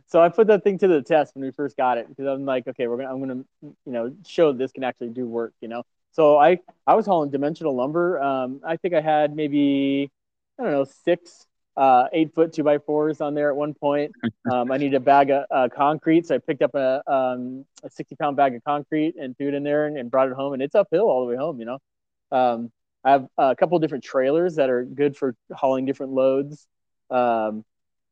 so 0.07 0.21
I 0.21 0.29
put 0.29 0.49
that 0.49 0.65
thing 0.65 0.79
to 0.79 0.89
the 0.89 1.03
test 1.03 1.35
when 1.35 1.45
we 1.45 1.53
first 1.53 1.77
got 1.77 1.99
it 1.99 2.09
because 2.09 2.27
I'm 2.27 2.45
like, 2.45 2.67
okay, 2.69 2.89
we're 2.89 2.99
gonna 2.99 3.13
I'm 3.13 3.21
gonna 3.21 3.45
you 3.63 3.93
know 3.93 4.15
show 4.27 4.53
this 4.53 4.73
can 4.73 4.85
actually 4.85 5.11
do 5.11 5.27
work, 5.27 5.55
you 5.61 5.69
know. 5.69 5.85
So 6.13 6.39
I 6.39 6.59
I 6.87 6.95
was 6.95 7.07
hauling 7.07 7.31
dimensional 7.31 7.75
lumber. 7.75 8.21
Um, 8.21 8.61
I 8.65 8.77
think 8.77 8.95
I 8.95 9.01
had 9.01 9.35
maybe 9.35 10.11
I 10.59 10.63
don't 10.63 10.73
know 10.73 10.85
six 10.85 11.47
uh, 11.77 12.09
eight 12.13 12.35
foot 12.35 12.53
two 12.53 12.63
by 12.63 12.79
fours 12.79 13.21
on 13.21 13.35
there 13.35 13.51
at 13.51 13.57
one 13.57 13.75
point. 13.75 14.13
Um, 14.51 14.73
I 14.73 14.79
needed 14.79 14.97
a 14.97 15.01
bag 15.01 15.31
of 15.31 15.45
uh, 15.51 15.69
concrete, 15.69 16.27
so 16.27 16.35
I 16.35 16.39
picked 16.39 16.63
up 16.63 16.75
a, 16.75 17.03
um, 17.07 17.67
a 17.85 17.91
60 17.91 18.17
pound 18.17 18.37
bag 18.37 18.57
of 18.57 18.65
concrete 18.65 19.15
and 19.17 19.37
threw 19.37 19.49
it 19.49 19.55
in 19.55 19.63
there 19.63 19.87
and, 19.87 19.97
and, 19.97 20.11
brought 20.11 20.29
it 20.29 20.35
home. 20.35 20.55
And 20.55 20.63
it's 20.63 20.75
uphill 20.75 21.05
all 21.05 21.25
the 21.25 21.31
way 21.31 21.37
home, 21.37 21.61
you 21.61 21.67
know. 21.67 21.79
Um, 22.33 22.73
I 23.05 23.13
have 23.13 23.27
a 23.39 23.55
couple 23.55 23.79
different 23.79 24.03
trailers 24.03 24.57
that 24.57 24.71
are 24.71 24.85
good 24.85 25.17
for 25.17 25.37
hauling 25.53 25.85
different 25.85 26.13
loads. 26.13 26.67
Um, 27.11 27.65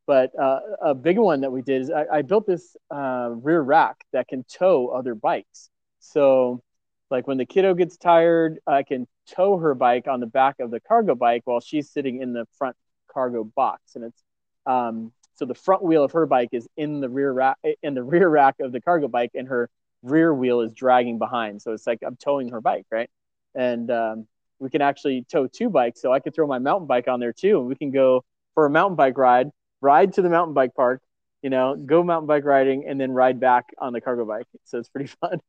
but 0.06 0.38
uh, 0.38 0.60
a 0.80 0.94
big 0.94 1.18
one 1.18 1.40
that 1.40 1.50
we 1.50 1.62
did 1.62 1.82
is 1.82 1.90
I, 1.90 2.04
I 2.12 2.22
built 2.22 2.46
this 2.46 2.76
uh, 2.90 3.30
rear 3.32 3.60
rack 3.60 3.96
that 4.12 4.28
can 4.28 4.44
tow 4.44 4.88
other 4.88 5.14
bikes. 5.14 5.70
So, 5.98 6.62
like 7.10 7.26
when 7.26 7.38
the 7.38 7.46
kiddo 7.46 7.74
gets 7.74 7.96
tired, 7.96 8.58
I 8.66 8.82
can 8.82 9.06
tow 9.26 9.58
her 9.58 9.74
bike 9.74 10.06
on 10.08 10.20
the 10.20 10.26
back 10.26 10.56
of 10.60 10.70
the 10.70 10.80
cargo 10.80 11.14
bike 11.14 11.42
while 11.44 11.60
she's 11.60 11.90
sitting 11.90 12.20
in 12.20 12.32
the 12.32 12.46
front 12.56 12.76
cargo 13.12 13.44
box, 13.44 13.94
and 13.94 14.04
it's 14.04 14.22
um, 14.66 15.12
so 15.34 15.44
the 15.44 15.54
front 15.54 15.82
wheel 15.82 16.04
of 16.04 16.12
her 16.12 16.26
bike 16.26 16.50
is 16.52 16.68
in 16.76 17.00
the 17.00 17.08
rear 17.08 17.32
rack 17.32 17.56
in 17.82 17.94
the 17.94 18.02
rear 18.02 18.28
rack 18.28 18.56
of 18.60 18.72
the 18.72 18.80
cargo 18.80 19.08
bike, 19.08 19.30
and 19.34 19.48
her 19.48 19.70
rear 20.02 20.34
wheel 20.34 20.60
is 20.60 20.72
dragging 20.72 21.18
behind. 21.18 21.62
So 21.62 21.72
it's 21.72 21.86
like 21.86 22.00
I'm 22.06 22.16
towing 22.16 22.50
her 22.50 22.60
bike, 22.60 22.86
right? 22.90 23.08
And 23.54 23.90
um, 23.90 24.26
we 24.58 24.70
can 24.70 24.82
actually 24.82 25.24
tow 25.30 25.46
two 25.46 25.70
bikes. 25.70 26.02
So 26.02 26.12
I 26.12 26.20
could 26.20 26.34
throw 26.34 26.46
my 26.46 26.58
mountain 26.58 26.86
bike 26.86 27.08
on 27.08 27.20
there 27.20 27.32
too, 27.32 27.58
and 27.60 27.66
we 27.68 27.76
can 27.76 27.90
go 27.90 28.24
for 28.54 28.66
a 28.66 28.70
mountain 28.70 28.96
bike 28.96 29.16
ride, 29.16 29.50
ride 29.80 30.12
to 30.14 30.22
the 30.22 30.30
mountain 30.30 30.54
bike 30.54 30.74
park, 30.74 31.00
you 31.42 31.50
know, 31.50 31.76
go 31.76 32.02
mountain 32.02 32.26
bike 32.26 32.44
riding, 32.44 32.84
and 32.86 33.00
then 33.00 33.12
ride 33.12 33.40
back 33.40 33.66
on 33.78 33.92
the 33.92 34.00
cargo 34.00 34.24
bike. 34.24 34.46
So 34.64 34.78
it's 34.78 34.88
pretty 34.88 35.10
fun. 35.20 35.40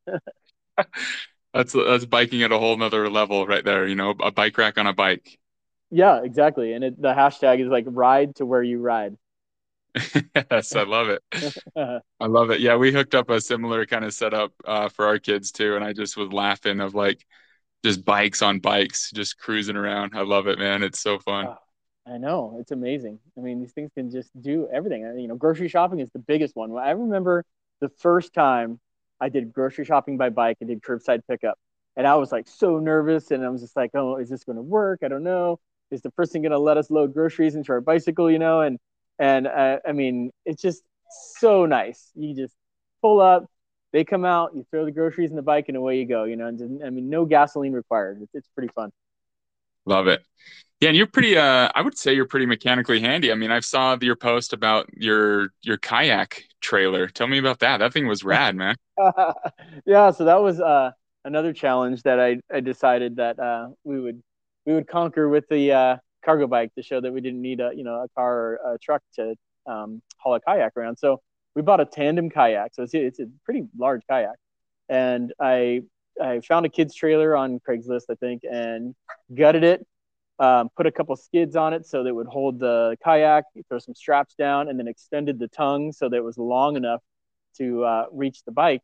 that's 1.53 1.73
that's 1.73 2.05
biking 2.05 2.43
at 2.43 2.51
a 2.51 2.59
whole 2.59 2.77
nother 2.77 3.09
level 3.09 3.45
right 3.45 3.63
there. 3.63 3.87
You 3.87 3.95
know, 3.95 4.11
a 4.21 4.31
bike 4.31 4.57
rack 4.57 4.77
on 4.77 4.87
a 4.87 4.93
bike. 4.93 5.39
Yeah, 5.91 6.21
exactly. 6.23 6.73
And 6.73 6.83
it, 6.83 7.01
the 7.01 7.13
hashtag 7.13 7.59
is 7.59 7.67
like 7.67 7.85
ride 7.87 8.35
to 8.35 8.45
where 8.45 8.61
you 8.61 8.79
ride. 8.79 9.17
yes, 10.51 10.75
I 10.75 10.83
love 10.83 11.09
it. 11.09 11.23
I 12.21 12.25
love 12.27 12.51
it. 12.51 12.59
Yeah, 12.59 12.75
we 12.75 12.91
hooked 12.91 13.15
up 13.15 13.29
a 13.29 13.41
similar 13.41 13.85
kind 13.85 14.05
of 14.05 14.13
setup 14.13 14.53
uh, 14.65 14.89
for 14.89 15.05
our 15.07 15.17
kids 15.17 15.51
too, 15.51 15.75
and 15.75 15.83
I 15.83 15.93
just 15.93 16.15
was 16.15 16.31
laughing 16.31 16.79
of 16.79 16.93
like 16.93 17.25
just 17.83 18.05
bikes 18.05 18.41
on 18.41 18.59
bikes, 18.59 19.09
just 19.11 19.39
cruising 19.39 19.75
around. 19.75 20.11
I 20.15 20.21
love 20.21 20.47
it, 20.47 20.59
man. 20.59 20.83
It's 20.83 20.99
so 20.99 21.17
fun. 21.17 21.55
I 22.05 22.17
know 22.17 22.57
it's 22.59 22.71
amazing. 22.71 23.19
I 23.37 23.41
mean, 23.41 23.59
these 23.61 23.71
things 23.71 23.91
can 23.93 24.09
just 24.09 24.29
do 24.41 24.67
everything. 24.71 25.01
You 25.19 25.27
know, 25.27 25.35
grocery 25.35 25.69
shopping 25.69 25.99
is 25.99 26.09
the 26.11 26.19
biggest 26.19 26.55
one. 26.55 26.75
I 26.77 26.91
remember 26.91 27.45
the 27.81 27.89
first 27.89 28.33
time 28.33 28.79
I 29.21 29.29
did 29.29 29.53
grocery 29.53 29.85
shopping 29.85 30.17
by 30.17 30.29
bike 30.29 30.57
and 30.61 30.69
did 30.69 30.81
curbside 30.81 31.21
pickup. 31.27 31.57
And 31.95 32.07
I 32.07 32.15
was 32.15 32.31
like 32.31 32.47
so 32.47 32.79
nervous 32.79 33.31
and 33.31 33.43
I 33.43 33.49
was 33.49 33.61
just 33.61 33.75
like, 33.75 33.91
oh, 33.93 34.17
is 34.17 34.29
this 34.29 34.43
going 34.43 34.55
to 34.55 34.61
work? 34.61 34.99
I 35.03 35.07
don't 35.07 35.23
know. 35.23 35.59
Is 35.91 36.01
the 36.01 36.11
person 36.11 36.41
going 36.41 36.51
to 36.51 36.59
let 36.59 36.77
us 36.77 36.89
load 36.91 37.13
groceries 37.13 37.55
into 37.55 37.71
our 37.71 37.81
bicycle, 37.81 38.29
you 38.31 38.39
know? 38.39 38.61
And, 38.61 38.77
and 39.17 39.47
uh, 39.47 39.79
I 39.87 39.91
mean, 39.91 40.31
it's 40.45 40.61
just 40.61 40.83
so 41.39 41.65
nice. 41.65 42.11
You 42.15 42.35
just 42.35 42.53
pull 43.01 43.19
up, 43.19 43.45
they 43.91 44.05
come 44.05 44.23
out, 44.23 44.55
you 44.55 44.65
throw 44.69 44.85
the 44.85 44.91
groceries 44.91 45.31
in 45.31 45.35
the 45.35 45.41
bike 45.41 45.65
and 45.67 45.75
away 45.75 45.97
you 45.99 46.05
go, 46.05 46.23
you 46.25 46.35
know? 46.35 46.47
And 46.47 46.83
I 46.83 46.89
mean, 46.89 47.09
no 47.09 47.25
gasoline 47.25 47.73
required. 47.73 48.21
It's, 48.21 48.35
it's 48.35 48.49
pretty 48.55 48.71
fun. 48.73 48.91
Love 49.89 50.05
it. 50.05 50.23
Yeah, 50.81 50.89
and 50.89 50.95
you're 50.95 51.07
pretty. 51.07 51.35
Uh, 51.35 51.67
I 51.73 51.81
would 51.81 51.97
say 51.97 52.13
you're 52.13 52.27
pretty 52.27 52.45
mechanically 52.45 53.01
handy. 53.01 53.31
I 53.31 53.35
mean, 53.35 53.51
I 53.51 53.59
saw 53.59 53.97
your 53.99 54.15
post 54.15 54.53
about 54.53 54.87
your 54.93 55.49
your 55.63 55.77
kayak 55.77 56.43
trailer. 56.61 57.07
Tell 57.07 57.27
me 57.27 57.39
about 57.39 57.59
that. 57.59 57.77
That 57.79 57.91
thing 57.91 58.07
was 58.07 58.23
rad, 58.23 58.55
man. 58.55 58.75
yeah, 59.87 60.11
so 60.11 60.25
that 60.25 60.41
was 60.43 60.61
uh, 60.61 60.91
another 61.25 61.53
challenge 61.53 62.03
that 62.03 62.19
I, 62.19 62.37
I 62.53 62.59
decided 62.59 63.15
that 63.15 63.39
uh, 63.39 63.69
we 63.83 63.99
would 63.99 64.21
we 64.67 64.73
would 64.73 64.87
conquer 64.87 65.27
with 65.27 65.45
the 65.49 65.71
uh, 65.73 65.97
cargo 66.23 66.45
bike 66.45 66.73
to 66.75 66.83
show 66.83 67.01
that 67.01 67.11
we 67.11 67.19
didn't 67.19 67.41
need 67.41 67.59
a 67.59 67.71
you 67.75 67.83
know 67.83 68.03
a 68.03 68.07
car 68.09 68.37
or 68.37 68.75
a 68.75 68.77
truck 68.77 69.01
to 69.15 69.33
um, 69.65 70.03
haul 70.17 70.35
a 70.35 70.39
kayak 70.39 70.77
around. 70.77 70.97
So 70.97 71.19
we 71.55 71.63
bought 71.63 71.81
a 71.81 71.85
tandem 71.85 72.29
kayak. 72.29 72.75
So 72.75 72.83
it's, 72.83 72.93
it's 72.93 73.19
a 73.19 73.25
pretty 73.43 73.63
large 73.75 74.03
kayak, 74.07 74.37
and 74.87 75.33
I 75.41 75.81
I 76.21 76.39
found 76.41 76.65
a 76.65 76.69
kid's 76.69 76.95
trailer 76.95 77.35
on 77.35 77.59
Craigslist, 77.67 78.03
I 78.09 78.15
think, 78.15 78.43
and 78.49 78.95
gutted 79.33 79.63
it. 79.63 79.85
Um, 80.39 80.69
put 80.77 80.87
a 80.87 80.91
couple 80.91 81.15
skids 81.17 81.55
on 81.57 81.73
it 81.73 81.85
so 81.85 82.03
that 82.03 82.09
it 82.09 82.15
would 82.15 82.27
hold 82.27 82.59
the 82.59 82.95
kayak, 83.03 83.43
throw 83.67 83.79
some 83.79 83.93
straps 83.93 84.35
down, 84.35 84.69
and 84.69 84.79
then 84.79 84.87
extended 84.87 85.37
the 85.37 85.49
tongue 85.49 85.91
so 85.91 86.07
that 86.07 86.15
it 86.15 86.23
was 86.23 86.37
long 86.37 86.77
enough 86.77 87.01
to 87.57 87.83
uh, 87.83 88.05
reach 88.11 88.43
the 88.45 88.51
bike. 88.51 88.83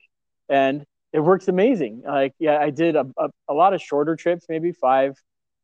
And 0.50 0.86
it 1.14 1.22
works 1.22 1.48
amazing. 1.48 2.04
Like, 2.06 2.34
yeah, 2.40 2.58
I 2.60 2.72
did 2.72 2.98
a, 2.98 3.08
a, 3.18 3.30
a 3.48 3.54
lot 3.54 3.74
of 3.74 3.82
shorter 3.82 4.18
trips, 4.18 4.48
maybe 4.50 4.74
five 4.74 5.16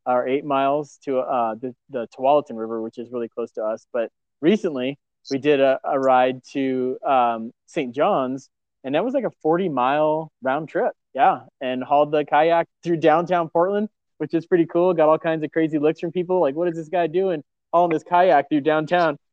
or 0.05 0.27
eight 0.27 0.45
miles 0.45 0.97
to 1.03 1.19
uh, 1.19 1.55
the, 1.55 1.75
the 1.89 2.07
Tualatin 2.17 2.57
River, 2.57 2.81
which 2.81 2.97
is 2.97 3.11
really 3.11 3.27
close 3.27 3.51
to 3.53 3.63
us. 3.63 3.85
But 3.91 4.09
recently, 4.39 4.97
we 5.29 5.37
did 5.37 5.59
a, 5.59 5.79
a 5.83 5.99
ride 5.99 6.41
to 6.53 6.97
um, 7.05 7.51
St. 7.67 7.93
John's, 7.93 8.49
and 8.83 8.95
that 8.95 9.03
was 9.03 9.13
like 9.13 9.25
a 9.25 9.31
40 9.41 9.69
mile 9.69 10.31
round 10.41 10.69
trip. 10.69 10.93
Yeah, 11.13 11.41
and 11.59 11.83
hauled 11.83 12.11
the 12.11 12.23
kayak 12.23 12.67
through 12.83 12.97
downtown 12.97 13.49
Portland, 13.49 13.89
which 14.17 14.33
is 14.33 14.45
pretty 14.45 14.65
cool. 14.65 14.93
Got 14.93 15.09
all 15.09 15.19
kinds 15.19 15.43
of 15.43 15.51
crazy 15.51 15.77
looks 15.77 15.99
from 15.99 16.11
people. 16.11 16.39
Like, 16.39 16.55
what 16.55 16.69
is 16.69 16.75
this 16.75 16.89
guy 16.89 17.07
doing 17.07 17.43
hauling 17.73 17.91
this 17.91 18.03
kayak 18.03 18.49
through 18.49 18.61
downtown? 18.61 19.17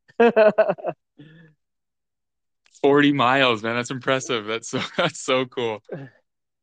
40 2.83 3.13
miles, 3.13 3.63
man. 3.63 3.77
That's 3.77 3.91
impressive. 3.91 4.47
That's 4.47 4.69
so, 4.69 4.81
that's 4.97 5.21
so 5.21 5.47
cool. 5.47 5.83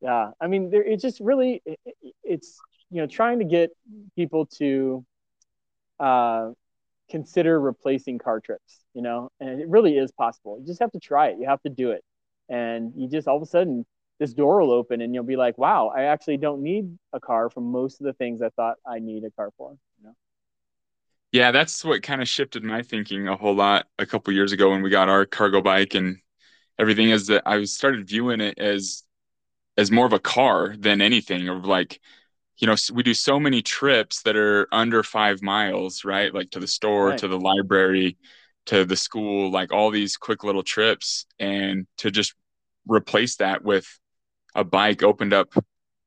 yeah. 0.00 0.30
I 0.40 0.46
mean, 0.46 0.70
there, 0.70 0.82
it 0.82 1.00
just 1.00 1.20
really, 1.20 1.62
it, 1.64 1.78
it's, 2.22 2.58
you 2.90 3.00
know, 3.00 3.06
trying 3.06 3.38
to 3.40 3.44
get 3.44 3.70
people 4.14 4.46
to 4.58 5.04
uh, 6.00 6.50
consider 7.10 7.58
replacing 7.60 8.18
car 8.18 8.40
trips, 8.40 8.80
you 8.94 9.02
know, 9.02 9.30
and 9.40 9.60
it 9.60 9.68
really 9.68 9.96
is 9.96 10.12
possible. 10.12 10.58
You 10.60 10.66
just 10.66 10.80
have 10.80 10.92
to 10.92 11.00
try 11.00 11.28
it. 11.28 11.38
You 11.38 11.46
have 11.48 11.62
to 11.62 11.68
do 11.68 11.90
it. 11.90 12.02
And 12.48 12.92
you 12.96 13.08
just 13.08 13.28
all 13.28 13.36
of 13.36 13.42
a 13.42 13.46
sudden, 13.46 13.84
this 14.18 14.32
door 14.32 14.60
will 14.60 14.72
open 14.72 15.00
and 15.00 15.14
you'll 15.14 15.24
be 15.24 15.36
like, 15.36 15.58
wow, 15.58 15.92
I 15.94 16.04
actually 16.04 16.38
don't 16.38 16.62
need 16.62 16.98
a 17.12 17.20
car 17.20 17.50
for 17.50 17.60
most 17.60 18.00
of 18.00 18.06
the 18.06 18.12
things 18.14 18.40
I 18.40 18.48
thought 18.50 18.76
I 18.86 18.98
need 18.98 19.24
a 19.24 19.30
car 19.30 19.50
for. 19.56 19.76
You 19.98 20.08
know? 20.08 20.14
Yeah, 21.32 21.50
that's 21.50 21.84
what 21.84 22.02
kind 22.02 22.22
of 22.22 22.28
shifted 22.28 22.62
my 22.62 22.82
thinking 22.82 23.28
a 23.28 23.36
whole 23.36 23.54
lot 23.54 23.86
a 23.98 24.06
couple 24.06 24.32
years 24.32 24.52
ago 24.52 24.70
when 24.70 24.82
we 24.82 24.90
got 24.90 25.08
our 25.08 25.26
cargo 25.26 25.60
bike 25.60 25.94
and 25.94 26.18
everything 26.78 27.10
is 27.10 27.26
that 27.26 27.42
I 27.46 27.62
started 27.64 28.08
viewing 28.08 28.40
it 28.40 28.58
as 28.58 29.02
as 29.76 29.90
more 29.90 30.06
of 30.06 30.14
a 30.14 30.18
car 30.18 30.74
than 30.78 31.02
anything 31.02 31.48
of 31.48 31.66
like 31.66 32.00
you 32.58 32.66
know 32.66 32.76
we 32.92 33.02
do 33.02 33.12
so 33.12 33.38
many 33.38 33.60
trips 33.60 34.22
that 34.22 34.36
are 34.36 34.66
under 34.72 35.02
5 35.02 35.42
miles, 35.42 36.04
right? 36.04 36.32
Like 36.32 36.50
to 36.52 36.60
the 36.60 36.66
store, 36.66 37.10
right. 37.10 37.18
to 37.18 37.28
the 37.28 37.38
library, 37.38 38.16
to 38.66 38.84
the 38.84 38.96
school, 38.96 39.50
like 39.50 39.72
all 39.72 39.90
these 39.90 40.16
quick 40.16 40.44
little 40.44 40.62
trips 40.62 41.26
and 41.38 41.86
to 41.98 42.10
just 42.10 42.34
replace 42.86 43.36
that 43.36 43.64
with 43.64 43.86
a 44.54 44.64
bike 44.64 45.02
opened 45.02 45.32
up 45.32 45.52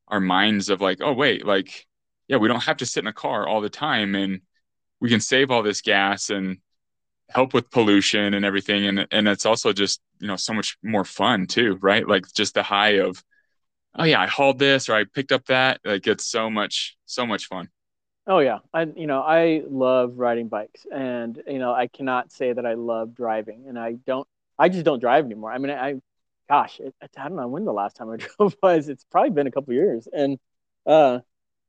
our 0.08 0.20
minds 0.20 0.70
of 0.70 0.82
like, 0.82 1.00
oh 1.02 1.14
wait, 1.14 1.46
like 1.46 1.86
yeah, 2.28 2.38
we 2.38 2.48
don't 2.48 2.64
have 2.64 2.78
to 2.78 2.86
sit 2.86 3.04
in 3.04 3.08
a 3.08 3.14
car 3.14 3.48
all 3.48 3.62
the 3.62 3.70
time 3.70 4.16
and 4.16 4.42
we 5.00 5.10
can 5.10 5.20
save 5.20 5.52
all 5.52 5.64
this 5.64 5.82
gas 5.82 6.30
and 6.30 6.58
help 7.30 7.54
with 7.54 7.72
pollution 7.72 8.34
and 8.34 8.46
everything. 8.46 8.86
And 8.86 9.08
and 9.12 9.28
it's 9.28 9.46
also 9.46 9.74
just 9.74 10.02
you 10.20 10.28
know 10.28 10.36
so 10.36 10.54
much 10.54 10.78
more 10.84 11.06
fun 11.06 11.48
too 11.48 11.78
right? 11.82 12.08
Like 12.08 12.26
just 12.34 12.54
the 12.54 12.64
high 12.64 13.00
of 13.00 13.24
oh 13.96 14.04
yeah 14.04 14.22
i 14.22 14.28
hauled 14.28 14.60
this 14.60 14.90
or 14.90 14.96
i 14.96 15.06
picked 15.06 15.32
up 15.32 15.46
that. 15.46 15.80
Like 15.86 16.08
it's 16.08 16.26
so 16.26 16.50
much 16.50 16.98
so 17.06 17.26
much 17.26 17.46
fun 17.48 17.70
oh 18.30 18.40
yeah 18.40 18.60
i 18.74 18.84
you 18.96 19.08
know 19.08 19.22
i 19.22 19.62
love 19.68 20.14
riding 20.18 20.48
bikes 20.48 20.86
and 20.94 21.42
you 21.48 21.60
know 21.60 21.74
i 21.74 21.88
cannot 21.88 22.32
say 22.32 22.54
that 22.54 22.66
i 22.66 22.76
love 22.76 23.14
driving 23.14 23.66
and 23.68 23.78
i 23.78 23.94
don't 24.08 24.28
i 24.58 24.70
just 24.70 24.86
don't 24.86 25.00
drive 25.00 25.26
anymore 25.26 25.52
i 25.52 25.58
mean 25.58 25.72
i 25.72 25.96
gosh 26.48 26.80
it, 26.80 26.96
i 27.02 27.08
don't 27.28 27.36
know 27.36 27.48
when 27.48 27.66
the 27.66 27.74
last 27.74 27.98
time 27.98 28.10
i 28.10 28.16
drove 28.38 28.56
was 28.64 28.88
it's 28.88 29.04
probably 29.12 29.32
been 29.32 29.48
a 29.48 29.52
couple 29.52 29.74
years 29.74 30.08
and 30.14 30.38
uh 30.86 31.20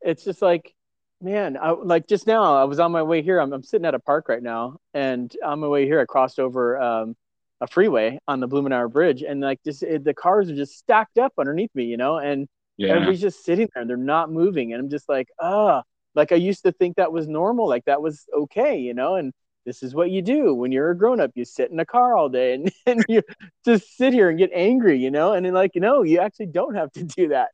it's 0.02 0.24
just 0.24 0.40
like 0.40 0.74
man, 1.20 1.56
I, 1.60 1.70
like 1.70 2.06
just 2.06 2.26
now, 2.26 2.56
I 2.56 2.64
was 2.64 2.80
on 2.80 2.92
my 2.92 3.02
way 3.02 3.22
here. 3.22 3.40
I'm, 3.40 3.52
I'm 3.52 3.62
sitting 3.62 3.86
at 3.86 3.94
a 3.94 3.98
park 3.98 4.28
right 4.28 4.42
now, 4.42 4.78
and 4.94 5.34
on 5.44 5.60
my 5.60 5.68
way 5.68 5.84
here, 5.84 6.00
I 6.00 6.04
crossed 6.04 6.38
over 6.38 6.80
um, 6.80 7.16
a 7.60 7.66
freeway 7.66 8.18
on 8.26 8.40
the 8.40 8.48
Blumenauer 8.48 8.90
Bridge, 8.90 9.22
and 9.22 9.40
like 9.40 9.60
just 9.64 9.82
it, 9.82 10.04
the 10.04 10.14
cars 10.14 10.50
are 10.50 10.56
just 10.56 10.78
stacked 10.78 11.18
up 11.18 11.34
underneath 11.38 11.70
me, 11.74 11.84
you 11.84 11.96
know, 11.96 12.18
and 12.18 12.48
yeah. 12.76 12.90
everybody's 12.90 13.20
just 13.20 13.44
sitting 13.44 13.68
there 13.74 13.82
and 13.82 13.90
they're 13.90 13.96
not 13.96 14.30
moving, 14.30 14.72
and 14.72 14.82
I'm 14.82 14.90
just 14.90 15.08
like, 15.08 15.28
ah, 15.38 15.82
like 16.20 16.32
I 16.32 16.36
used 16.36 16.64
to 16.64 16.72
think 16.72 16.96
that 16.96 17.12
was 17.12 17.26
normal, 17.26 17.66
like 17.66 17.86
that 17.86 18.02
was 18.02 18.26
okay, 18.36 18.78
you 18.78 18.92
know, 18.92 19.14
and 19.14 19.32
this 19.64 19.82
is 19.82 19.94
what 19.94 20.10
you 20.10 20.20
do 20.20 20.54
when 20.54 20.70
you're 20.70 20.90
a 20.90 20.96
grown 20.96 21.18
up. 21.18 21.30
You 21.34 21.46
sit 21.46 21.70
in 21.70 21.80
a 21.80 21.86
car 21.86 22.14
all 22.14 22.28
day 22.28 22.52
and, 22.54 22.70
and 22.86 23.02
you 23.08 23.22
just 23.64 23.96
sit 23.96 24.12
here 24.12 24.28
and 24.28 24.38
get 24.38 24.50
angry, 24.52 24.98
you 24.98 25.10
know, 25.10 25.32
and 25.32 25.46
then 25.46 25.54
like, 25.54 25.74
you 25.74 25.80
know, 25.80 26.02
you 26.02 26.18
actually 26.20 26.46
don't 26.46 26.74
have 26.74 26.92
to 26.92 27.04
do 27.04 27.28
that. 27.28 27.48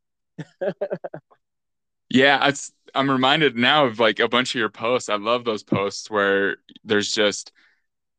Yeah, 2.08 2.50
I'm 2.94 3.11
reminded 3.11 3.56
now 3.56 3.87
of 3.87 4.00
like 4.00 4.18
a 4.18 4.28
bunch 4.28 4.54
of 4.54 4.58
your 4.58 4.68
posts. 4.68 5.08
I 5.08 5.16
love 5.16 5.44
those 5.44 5.62
posts 5.62 6.11
where 6.11 6.56
there's 6.85 7.12
just 7.12 7.52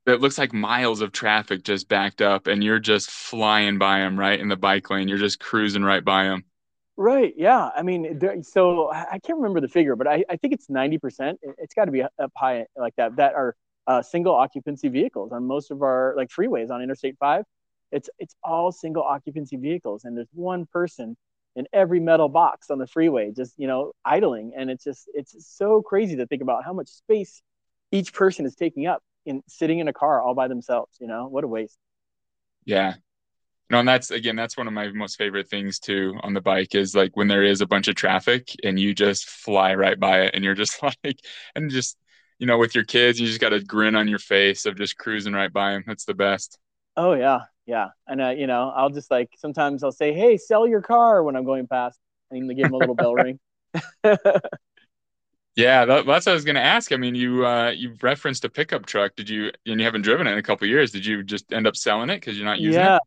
it 0.06 0.22
looks 0.22 0.38
like 0.38 0.54
miles 0.54 1.02
of 1.02 1.12
traffic 1.12 1.64
just 1.64 1.90
backed 1.90 2.22
up 2.22 2.48
and 2.48 2.64
you're 2.64 2.80
just 2.80 3.12
flying 3.12 3.78
by 3.78 4.00
them 4.00 4.18
right 4.18 4.40
in 4.40 4.48
the 4.48 4.56
bike 4.56 4.90
lane. 4.90 5.10
You're 5.10 5.18
just 5.18 5.40
cruising 5.40 5.84
right 5.84 6.04
by 6.04 6.24
them. 6.26 6.46
Right. 7.00 7.34
Yeah. 7.38 7.70
I 7.76 7.84
mean, 7.84 8.18
there, 8.18 8.42
so 8.42 8.92
I 8.92 9.20
can't 9.20 9.38
remember 9.38 9.62
the 9.62 9.68
figure, 9.68 9.96
but 9.96 10.08
I, 10.08 10.26
I 10.30 10.36
think 10.38 10.54
it's 10.54 10.68
90%. 10.68 11.36
It's 11.60 11.76
got 11.76 11.86
to 11.86 11.92
be 11.92 12.02
up 12.02 12.32
high 12.36 12.66
like 12.76 12.96
that, 12.98 13.18
that 13.18 13.36
are 13.36 13.56
uh, 13.86 14.02
single 14.02 14.34
occupancy 14.34 14.90
vehicles 14.90 15.32
on 15.32 15.46
most 15.46 15.70
of 15.70 15.84
our 15.84 16.16
like 16.18 16.30
freeways 16.30 16.72
on 16.72 16.82
Interstate 16.82 17.16
5. 17.20 17.46
It's, 17.92 18.10
it's 18.18 18.36
all 18.44 18.72
single 18.72 19.04
occupancy 19.04 19.58
vehicles. 19.58 20.06
And 20.06 20.18
there's 20.18 20.28
one 20.34 20.66
person 20.66 21.16
in 21.56 21.68
every 21.72 22.00
metal 22.00 22.30
box 22.30 22.72
on 22.72 22.80
the 22.80 22.88
freeway, 22.88 23.32
just 23.32 23.54
you 23.58 23.68
know, 23.68 23.92
idling. 24.04 24.54
And 24.56 24.70
it's 24.72 24.84
just 24.84 25.10
it's 25.14 25.36
so 25.48 25.82
crazy 25.82 26.16
to 26.16 26.26
think 26.28 26.42
about 26.42 26.64
how 26.64 26.74
much 26.74 26.88
space 26.88 27.42
each 27.92 28.14
person 28.14 28.46
is 28.46 28.56
taking 28.56 28.88
up 28.88 29.04
in 29.26 29.42
sitting 29.48 29.80
in 29.80 29.88
a 29.88 29.94
car 29.94 30.22
all 30.22 30.36
by 30.36 30.48
themselves. 30.48 30.98
You 31.00 31.08
know, 31.08 31.28
what 31.28 31.44
a 31.44 31.48
waste. 31.48 31.78
Yeah. 32.66 32.94
No, 33.70 33.80
and 33.80 33.88
that's 33.88 34.12
again, 34.12 34.36
that's 34.36 34.56
one 34.56 34.68
of 34.68 34.74
my 34.74 34.90
most 34.92 35.18
favorite 35.18 35.50
things 35.50 35.80
too 35.80 36.16
on 36.24 36.34
the 36.34 36.42
bike 36.42 36.74
is 36.74 36.96
like 36.96 37.18
when 37.18 37.28
there 37.28 37.44
is 37.44 37.60
a 37.60 37.68
bunch 37.68 37.88
of 37.90 37.96
traffic 37.96 38.50
and 38.64 38.80
you 38.80 38.94
just 38.96 39.30
fly 39.30 39.76
right 39.76 40.00
by 40.00 40.22
it 40.22 40.36
and 40.36 40.44
you're 40.44 40.56
just 40.56 40.82
like, 41.04 41.20
and 41.56 41.70
just, 41.70 41.98
you 42.40 42.48
know, 42.48 42.58
with 42.58 42.76
your 42.76 42.86
kids, 42.86 43.20
you 43.20 43.28
just 43.28 43.42
got 43.42 43.54
a 43.54 43.62
grin 43.62 43.96
on 43.96 44.08
your 44.08 44.20
face 44.20 44.66
of 44.66 44.78
just 44.78 44.98
cruising 44.98 45.34
right 45.34 45.52
by 45.52 45.74
them. 45.74 45.84
That's 45.86 46.06
the 46.06 46.14
best. 46.14 46.58
Oh 46.96 47.14
yeah, 47.14 47.42
yeah. 47.66 47.90
And 48.08 48.22
uh, 48.22 48.30
you 48.30 48.48
know, 48.48 48.72
I'll 48.76 48.90
just 48.90 49.12
like 49.12 49.30
sometimes 49.38 49.84
I'll 49.84 49.92
say, 49.92 50.14
"Hey, 50.14 50.38
sell 50.38 50.68
your 50.68 50.82
car" 50.82 51.24
when 51.24 51.36
I'm 51.36 51.46
going 51.46 51.68
past, 51.68 52.00
and 52.32 52.50
give 52.56 52.64
them 52.64 52.74
a 52.74 52.78
little 52.78 52.96
bell 52.96 53.14
ring. 53.14 53.40
yeah, 55.56 55.86
that, 55.86 56.06
that's 56.06 56.26
what 56.26 56.28
I 56.28 56.34
was 56.34 56.46
going 56.46 56.56
to 56.56 56.62
ask. 56.62 56.92
I 56.92 56.98
mean, 56.98 57.16
you 57.16 57.46
uh, 57.46 57.70
you 57.70 57.96
referenced 58.02 58.46
a 58.46 58.50
pickup 58.50 58.86
truck. 58.86 59.16
Did 59.16 59.30
you? 59.30 59.52
And 59.66 59.80
you 59.80 59.86
haven't 59.86 60.04
driven 60.04 60.28
it 60.28 60.32
in 60.32 60.38
a 60.38 60.44
couple 60.44 60.68
years. 60.68 60.92
Did 60.92 61.06
you 61.06 61.24
just 61.24 61.52
end 61.52 61.68
up 61.68 61.76
selling 61.76 62.10
it 62.10 62.18
because 62.18 62.38
you're 62.38 62.46
not 62.46 62.60
using 62.60 62.82
yeah. 62.82 62.96
it? 62.96 63.02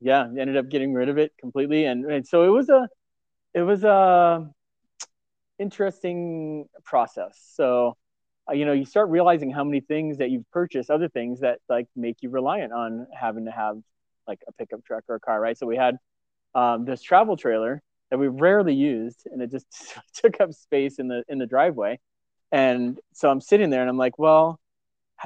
Yeah, 0.00 0.24
ended 0.24 0.56
up 0.56 0.68
getting 0.68 0.92
rid 0.92 1.08
of 1.08 1.18
it 1.18 1.32
completely, 1.38 1.86
and, 1.86 2.04
and 2.10 2.26
so 2.26 2.44
it 2.44 2.48
was 2.48 2.68
a, 2.68 2.88
it 3.54 3.62
was 3.62 3.84
a 3.84 4.48
interesting 5.58 6.66
process. 6.84 7.38
So 7.54 7.96
uh, 8.48 8.54
you 8.54 8.64
know 8.64 8.72
you 8.72 8.84
start 8.84 9.08
realizing 9.10 9.50
how 9.50 9.64
many 9.64 9.80
things 9.80 10.18
that 10.18 10.30
you've 10.30 10.48
purchased 10.52 10.90
other 10.90 11.08
things 11.08 11.40
that 11.40 11.58
like 11.68 11.86
make 11.96 12.16
you 12.22 12.30
reliant 12.30 12.72
on 12.72 13.06
having 13.18 13.46
to 13.46 13.50
have 13.50 13.78
like 14.28 14.40
a 14.48 14.52
pickup 14.52 14.84
truck 14.84 15.04
or 15.08 15.16
a 15.16 15.20
car 15.20 15.40
right? 15.40 15.56
So 15.58 15.66
we 15.66 15.76
had 15.76 15.96
um, 16.54 16.84
this 16.84 17.02
travel 17.02 17.36
trailer 17.36 17.82
that 18.10 18.18
we 18.18 18.28
rarely 18.28 18.74
used 18.74 19.26
and 19.30 19.42
it 19.42 19.50
just 19.50 19.66
took 20.14 20.40
up 20.40 20.52
space 20.52 20.98
in 20.98 21.08
the 21.08 21.24
in 21.28 21.38
the 21.38 21.46
driveway. 21.46 21.98
And 22.52 22.98
so 23.12 23.28
i'm 23.30 23.40
sitting 23.40 23.70
there 23.70 23.80
and 23.80 23.90
i'm 23.90 23.98
like 23.98 24.18
well 24.18 24.60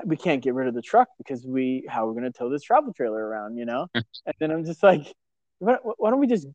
we 0.04 0.16
can't 0.16 0.42
get 0.42 0.54
rid 0.54 0.68
of 0.68 0.74
the 0.74 0.82
truck 0.82 1.08
because 1.18 1.46
we 1.46 1.86
how 1.88 2.06
we're 2.06 2.12
going 2.12 2.24
to 2.24 2.30
tow 2.30 2.48
this 2.48 2.62
travel 2.62 2.92
trailer 2.92 3.26
around, 3.26 3.56
you 3.56 3.64
know? 3.64 3.88
and 3.94 4.34
then 4.38 4.50
I'm 4.50 4.64
just 4.64 4.82
like, 4.82 5.12
why, 5.58 5.76
why 5.82 6.10
don't 6.10 6.20
we 6.20 6.26
just 6.26 6.46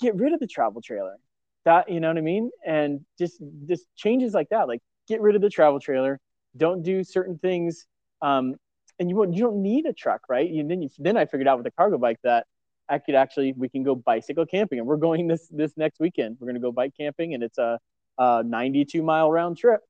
get 0.00 0.14
rid 0.16 0.32
of 0.32 0.40
the 0.40 0.46
travel 0.46 0.82
trailer? 0.82 1.16
That 1.64 1.90
you 1.90 2.00
know 2.00 2.08
what 2.08 2.18
I 2.18 2.22
mean? 2.22 2.50
And 2.66 3.00
just 3.18 3.42
just 3.66 3.86
changes 3.96 4.34
like 4.34 4.48
that, 4.50 4.66
like 4.68 4.80
get 5.08 5.20
rid 5.20 5.36
of 5.36 5.42
the 5.42 5.50
travel 5.50 5.78
trailer. 5.78 6.18
Don't 6.56 6.82
do 6.82 7.04
certain 7.04 7.38
things. 7.38 7.86
Um, 8.22 8.56
and 8.98 9.08
you 9.08 9.16
won't, 9.16 9.34
you 9.34 9.42
don't 9.42 9.62
need 9.62 9.86
a 9.86 9.92
truck, 9.92 10.20
right? 10.28 10.48
And 10.50 10.70
then 10.70 10.82
you, 10.82 10.90
then 10.98 11.16
I 11.16 11.24
figured 11.24 11.48
out 11.48 11.56
with 11.56 11.64
the 11.64 11.70
cargo 11.70 11.96
bike 11.96 12.18
that 12.22 12.46
I 12.88 12.98
could 12.98 13.14
actually 13.14 13.54
we 13.56 13.68
can 13.68 13.82
go 13.82 13.94
bicycle 13.94 14.44
camping, 14.44 14.78
and 14.78 14.86
we're 14.86 14.96
going 14.96 15.28
this 15.28 15.48
this 15.48 15.76
next 15.76 16.00
weekend. 16.00 16.36
We're 16.40 16.46
going 16.46 16.56
to 16.56 16.60
go 16.60 16.72
bike 16.72 16.92
camping, 16.98 17.34
and 17.34 17.42
it's 17.42 17.56
a, 17.56 17.78
a 18.18 18.42
92 18.44 19.02
mile 19.02 19.30
round 19.30 19.56
trip. 19.56 19.80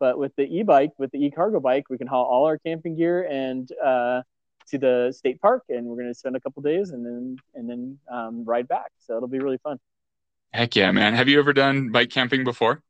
But 0.00 0.18
with 0.18 0.34
the 0.36 0.44
e-bike, 0.44 0.92
with 0.98 1.10
the 1.12 1.22
e-cargo 1.24 1.60
bike, 1.60 1.84
we 1.90 1.98
can 1.98 2.06
haul 2.06 2.24
all 2.24 2.46
our 2.46 2.58
camping 2.58 2.96
gear 2.96 3.22
and 3.30 3.70
uh, 3.84 4.22
to 4.70 4.78
the 4.78 5.12
state 5.14 5.40
park, 5.40 5.64
and 5.68 5.86
we're 5.86 5.96
going 5.96 6.08
to 6.08 6.14
spend 6.14 6.36
a 6.36 6.40
couple 6.40 6.62
days 6.62 6.90
and 6.90 7.04
then 7.04 7.36
and 7.54 7.68
then 7.68 7.98
um, 8.10 8.44
ride 8.44 8.66
back. 8.66 8.90
So 8.98 9.16
it'll 9.16 9.28
be 9.28 9.38
really 9.38 9.58
fun. 9.58 9.78
Heck 10.52 10.74
yeah, 10.74 10.90
man! 10.90 11.14
Have 11.14 11.28
you 11.28 11.38
ever 11.38 11.52
done 11.52 11.90
bike 11.90 12.10
camping 12.10 12.42
before? 12.44 12.82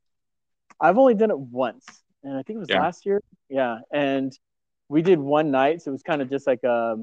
I've 0.81 0.97
only 0.97 1.15
done 1.15 1.31
it 1.31 1.39
once, 1.39 1.85
and 2.23 2.35
I 2.35 2.43
think 2.43 2.57
it 2.57 2.61
was 2.61 2.71
yeah. 2.71 2.81
last 2.81 3.05
year. 3.05 3.21
Yeah, 3.49 3.81
and 3.93 4.33
we 4.89 5.03
did 5.03 5.19
one 5.19 5.51
night, 5.51 5.83
so 5.83 5.91
it 5.91 5.93
was 5.93 6.03
kind 6.03 6.23
of 6.23 6.31
just 6.31 6.47
like 6.47 6.65
um, 6.65 7.03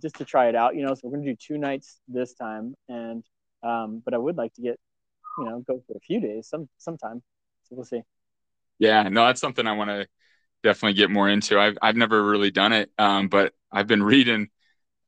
just 0.00 0.16
to 0.16 0.24
try 0.24 0.48
it 0.48 0.54
out, 0.54 0.76
you 0.76 0.86
know. 0.86 0.94
So 0.94 1.00
we're 1.04 1.16
gonna 1.16 1.30
do 1.30 1.36
two 1.36 1.58
nights 1.58 2.00
this 2.06 2.34
time, 2.34 2.74
and 2.88 3.24
um, 3.62 4.02
but 4.04 4.14
I 4.14 4.18
would 4.18 4.36
like 4.36 4.54
to 4.54 4.62
get, 4.62 4.78
you 5.38 5.44
know, 5.44 5.64
go 5.66 5.82
for 5.86 5.96
a 5.96 6.00
few 6.00 6.20
days 6.20 6.48
some 6.48 6.68
sometime. 6.78 7.22
So 7.64 7.76
we'll 7.76 7.84
see. 7.84 8.02
Yeah, 8.78 9.04
no, 9.04 9.26
that's 9.26 9.40
something 9.40 9.66
I 9.66 9.72
want 9.72 9.90
to 9.90 10.06
definitely 10.62 10.94
get 10.94 11.10
more 11.10 11.28
into. 11.28 11.58
I've 11.58 11.78
I've 11.82 11.96
never 11.96 12.22
really 12.24 12.50
done 12.50 12.72
it, 12.72 12.90
um, 12.98 13.28
but 13.28 13.54
I've 13.72 13.86
been 13.86 14.02
reading 14.02 14.48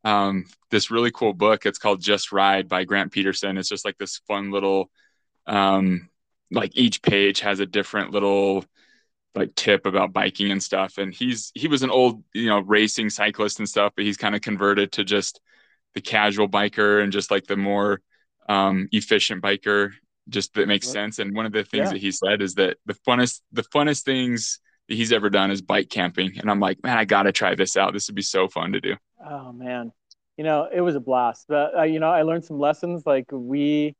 um, 0.04 0.46
this 0.70 0.90
really 0.90 1.12
cool 1.12 1.34
book. 1.34 1.66
It's 1.66 1.78
called 1.78 2.02
Just 2.02 2.32
Ride 2.32 2.68
by 2.68 2.84
Grant 2.84 3.12
Petersen. 3.12 3.58
It's 3.58 3.68
just 3.70 3.84
like 3.84 3.98
this 3.98 4.20
fun 4.28 4.50
little, 4.52 4.90
um, 5.46 6.10
like 6.50 6.72
each 6.76 7.02
page 7.02 7.40
has 7.40 7.60
a 7.60 7.66
different 7.66 8.12
little 8.12 8.64
like 9.34 9.54
tip 9.54 9.86
about 9.86 10.12
biking 10.12 10.50
and 10.50 10.62
stuff. 10.62 10.98
And 10.98 11.14
he's 11.14 11.52
he 11.54 11.68
was 11.68 11.82
an 11.82 11.90
old 11.90 12.24
you 12.34 12.46
know 12.48 12.60
racing 12.60 13.10
cyclist 13.10 13.58
and 13.60 13.68
stuff, 13.68 13.92
but 13.96 14.04
he's 14.04 14.16
kind 14.16 14.34
of 14.34 14.40
converted 14.42 14.92
to 14.92 15.04
just 15.04 15.40
the 15.94 16.00
casual 16.02 16.48
biker 16.48 17.02
and 17.02 17.12
just 17.12 17.30
like 17.30 17.46
the 17.46 17.56
more 17.56 18.00
um, 18.48 18.88
efficient 18.92 19.42
biker 19.42 19.92
just 20.30 20.54
that 20.54 20.68
makes 20.68 20.88
sense. 20.88 21.18
And 21.18 21.34
one 21.34 21.46
of 21.46 21.52
the 21.52 21.64
things 21.64 21.86
yeah. 21.86 21.92
that 21.92 22.00
he 22.00 22.10
said 22.12 22.40
is 22.40 22.54
that 22.54 22.78
the 22.86 22.94
funnest 23.06 23.40
the 23.52 23.64
funnest 23.64 24.04
things 24.04 24.60
that 24.88 24.94
he's 24.94 25.12
ever 25.12 25.30
done 25.30 25.50
is 25.50 25.62
bike 25.62 25.88
camping. 25.88 26.38
And 26.38 26.50
I'm 26.50 26.60
like, 26.60 26.82
man, 26.82 26.98
I 26.98 27.04
gotta 27.04 27.32
try 27.32 27.54
this 27.54 27.76
out. 27.76 27.92
This 27.92 28.08
would 28.08 28.16
be 28.16 28.22
so 28.22 28.48
fun 28.48 28.72
to 28.72 28.80
do. 28.80 28.96
Oh 29.24 29.52
man, 29.52 29.92
you 30.36 30.44
know, 30.44 30.68
it 30.72 30.80
was 30.80 30.96
a 30.96 31.00
blast. 31.00 31.46
But 31.48 31.76
uh, 31.78 31.82
you 31.82 32.00
know, 32.00 32.10
I 32.10 32.22
learned 32.22 32.44
some 32.44 32.58
lessons. 32.58 33.04
Like 33.06 33.26
we, 33.30 33.94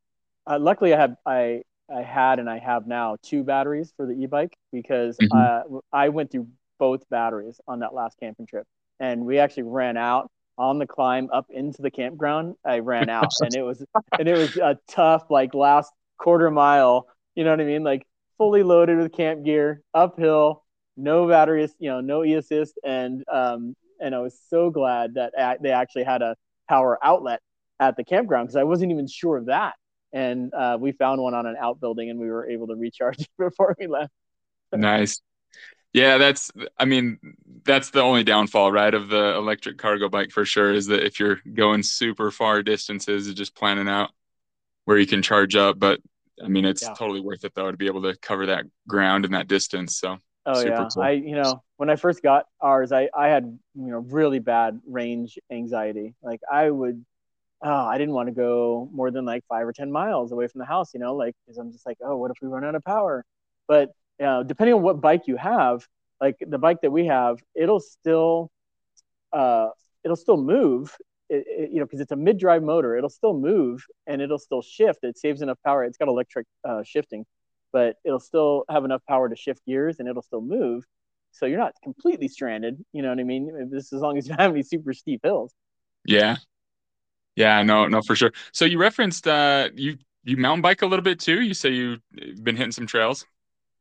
uh, 0.46 0.58
luckily, 0.58 0.94
I 0.94 1.00
had 1.00 1.16
I 1.26 1.62
I 1.94 2.02
had 2.02 2.38
and 2.38 2.48
I 2.48 2.58
have 2.58 2.86
now 2.86 3.16
two 3.22 3.44
batteries 3.44 3.92
for 3.96 4.06
the 4.06 4.12
e-bike 4.12 4.56
because 4.72 5.16
mm-hmm. 5.18 5.76
uh, 5.76 5.80
I 5.92 6.08
went 6.10 6.30
through 6.30 6.48
both 6.78 7.08
batteries 7.10 7.60
on 7.68 7.80
that 7.80 7.94
last 7.94 8.18
camping 8.18 8.46
trip, 8.46 8.66
and 8.98 9.24
we 9.24 9.38
actually 9.38 9.64
ran 9.64 9.96
out 9.96 10.30
on 10.56 10.78
the 10.78 10.86
climb 10.86 11.28
up 11.32 11.46
into 11.50 11.82
the 11.82 11.90
campground. 11.90 12.54
I 12.64 12.80
ran 12.80 13.08
out, 13.10 13.32
and 13.40 13.54
it 13.54 13.62
was 13.62 13.84
and 14.18 14.28
it 14.28 14.36
was 14.36 14.56
a 14.56 14.78
tough 14.88 15.30
like 15.30 15.54
last 15.54 15.92
quarter 16.20 16.50
mile. 16.50 17.08
You 17.34 17.44
know 17.44 17.50
what 17.50 17.60
I 17.60 17.64
mean? 17.64 17.82
Like 17.82 18.06
fully 18.38 18.62
loaded 18.62 18.98
with 18.98 19.12
camp 19.12 19.44
gear, 19.44 19.82
uphill, 19.92 20.64
no 20.96 21.26
batteries, 21.26 21.74
you 21.78 21.90
know, 21.90 22.00
no 22.00 22.24
e 22.24 22.34
assist, 22.34 22.78
and 22.84 23.24
um, 23.32 23.74
and 24.00 24.14
I 24.14 24.18
was 24.18 24.38
so 24.48 24.70
glad 24.70 25.14
that 25.14 25.32
they 25.62 25.70
actually 25.70 26.04
had 26.04 26.22
a 26.22 26.36
power 26.68 26.98
outlet 27.02 27.40
at 27.80 27.96
the 27.96 28.04
campground 28.04 28.46
because 28.46 28.56
I 28.56 28.64
wasn't 28.64 28.92
even 28.92 29.08
sure 29.08 29.36
of 29.36 29.46
that. 29.46 29.74
And 30.12 30.52
uh, 30.54 30.76
we 30.80 30.92
found 30.92 31.20
one 31.22 31.34
on 31.34 31.46
an 31.46 31.56
outbuilding, 31.60 32.10
and 32.10 32.18
we 32.18 32.30
were 32.30 32.48
able 32.48 32.66
to 32.68 32.74
recharge 32.74 33.26
before 33.38 33.76
we 33.78 33.86
left. 33.86 34.12
nice. 34.72 35.20
Yeah, 35.92 36.18
that's. 36.18 36.50
I 36.78 36.84
mean, 36.84 37.18
that's 37.64 37.90
the 37.90 38.00
only 38.00 38.22
downfall, 38.22 38.70
right, 38.70 38.94
of 38.94 39.08
the 39.08 39.34
electric 39.36 39.78
cargo 39.78 40.08
bike 40.08 40.30
for 40.30 40.44
sure. 40.44 40.72
Is 40.72 40.86
that 40.86 41.04
if 41.04 41.18
you're 41.18 41.40
going 41.54 41.82
super 41.82 42.30
far 42.30 42.62
distances, 42.62 43.32
just 43.34 43.56
planning 43.56 43.88
out 43.88 44.10
where 44.84 44.98
you 44.98 45.06
can 45.06 45.22
charge 45.22 45.56
up. 45.56 45.78
But 45.78 46.00
I 46.42 46.48
mean, 46.48 46.64
it's 46.64 46.82
yeah. 46.82 46.94
totally 46.94 47.20
worth 47.20 47.44
it 47.44 47.54
though 47.54 47.70
to 47.70 47.76
be 47.76 47.86
able 47.86 48.02
to 48.02 48.16
cover 48.16 48.46
that 48.46 48.64
ground 48.88 49.24
and 49.24 49.34
that 49.34 49.48
distance. 49.48 49.98
So. 49.98 50.18
Oh 50.46 50.64
yeah, 50.64 50.88
cool. 50.94 51.02
I 51.02 51.10
you 51.10 51.34
know 51.34 51.62
when 51.76 51.90
I 51.90 51.96
first 51.96 52.22
got 52.22 52.46
ours, 52.60 52.92
I 52.92 53.10
I 53.14 53.28
had 53.28 53.44
you 53.74 53.90
know 53.90 53.98
really 53.98 54.38
bad 54.38 54.80
range 54.86 55.38
anxiety. 55.50 56.14
Like 56.22 56.40
I 56.50 56.70
would, 56.70 57.04
oh, 57.62 57.84
I 57.86 57.98
didn't 57.98 58.14
want 58.14 58.28
to 58.28 58.34
go 58.34 58.88
more 58.92 59.10
than 59.10 59.26
like 59.26 59.44
five 59.48 59.66
or 59.66 59.72
ten 59.72 59.92
miles 59.92 60.32
away 60.32 60.48
from 60.48 60.60
the 60.60 60.64
house. 60.64 60.94
You 60.94 61.00
know, 61.00 61.14
like 61.14 61.34
because 61.44 61.58
I'm 61.58 61.70
just 61.72 61.84
like, 61.84 61.98
oh, 62.02 62.16
what 62.16 62.30
if 62.30 62.38
we 62.40 62.48
run 62.48 62.64
out 62.64 62.74
of 62.74 62.82
power? 62.84 63.24
But 63.68 63.90
you 64.18 64.26
know, 64.26 64.42
depending 64.42 64.74
on 64.74 64.82
what 64.82 65.02
bike 65.02 65.26
you 65.26 65.36
have, 65.36 65.86
like 66.20 66.36
the 66.40 66.58
bike 66.58 66.80
that 66.82 66.90
we 66.90 67.06
have, 67.06 67.38
it'll 67.54 67.80
still, 67.80 68.50
uh, 69.32 69.68
it'll 70.04 70.16
still 70.16 70.38
move 70.38 70.96
it, 71.30 71.44
it, 71.46 71.70
you 71.72 71.78
know, 71.78 71.86
because 71.86 72.00
it's 72.00 72.12
a 72.12 72.16
mid-drive 72.16 72.62
motor, 72.62 72.96
it'll 72.96 73.08
still 73.08 73.34
move 73.34 73.84
and 74.06 74.20
it'll 74.20 74.38
still 74.38 74.62
shift. 74.62 75.04
It 75.04 75.16
saves 75.16 75.42
enough 75.42 75.58
power. 75.64 75.84
It's 75.84 75.96
got 75.96 76.08
electric 76.08 76.46
uh, 76.68 76.82
shifting, 76.82 77.24
but 77.72 77.96
it'll 78.04 78.20
still 78.20 78.64
have 78.68 78.84
enough 78.84 79.02
power 79.08 79.28
to 79.28 79.36
shift 79.36 79.64
gears 79.66 80.00
and 80.00 80.08
it'll 80.08 80.22
still 80.22 80.42
move. 80.42 80.84
So 81.32 81.46
you're 81.46 81.58
not 81.58 81.74
completely 81.82 82.28
stranded. 82.28 82.84
You 82.92 83.02
know 83.02 83.10
what 83.10 83.20
I 83.20 83.24
mean? 83.24 83.70
This 83.70 83.92
as 83.92 84.00
long 84.00 84.18
as 84.18 84.28
you 84.28 84.34
have 84.38 84.50
any 84.50 84.64
super 84.64 84.92
steep 84.92 85.20
hills. 85.22 85.54
Yeah, 86.04 86.36
yeah, 87.36 87.62
no, 87.62 87.86
no, 87.86 88.02
for 88.02 88.16
sure. 88.16 88.32
So 88.52 88.64
you 88.64 88.78
referenced 88.78 89.26
uh, 89.26 89.68
you 89.74 89.96
you 90.24 90.36
mountain 90.36 90.62
bike 90.62 90.82
a 90.82 90.86
little 90.86 91.02
bit 91.02 91.20
too. 91.20 91.40
You 91.40 91.54
say 91.54 91.70
you've 91.70 92.00
been 92.42 92.56
hitting 92.56 92.72
some 92.72 92.86
trails. 92.86 93.24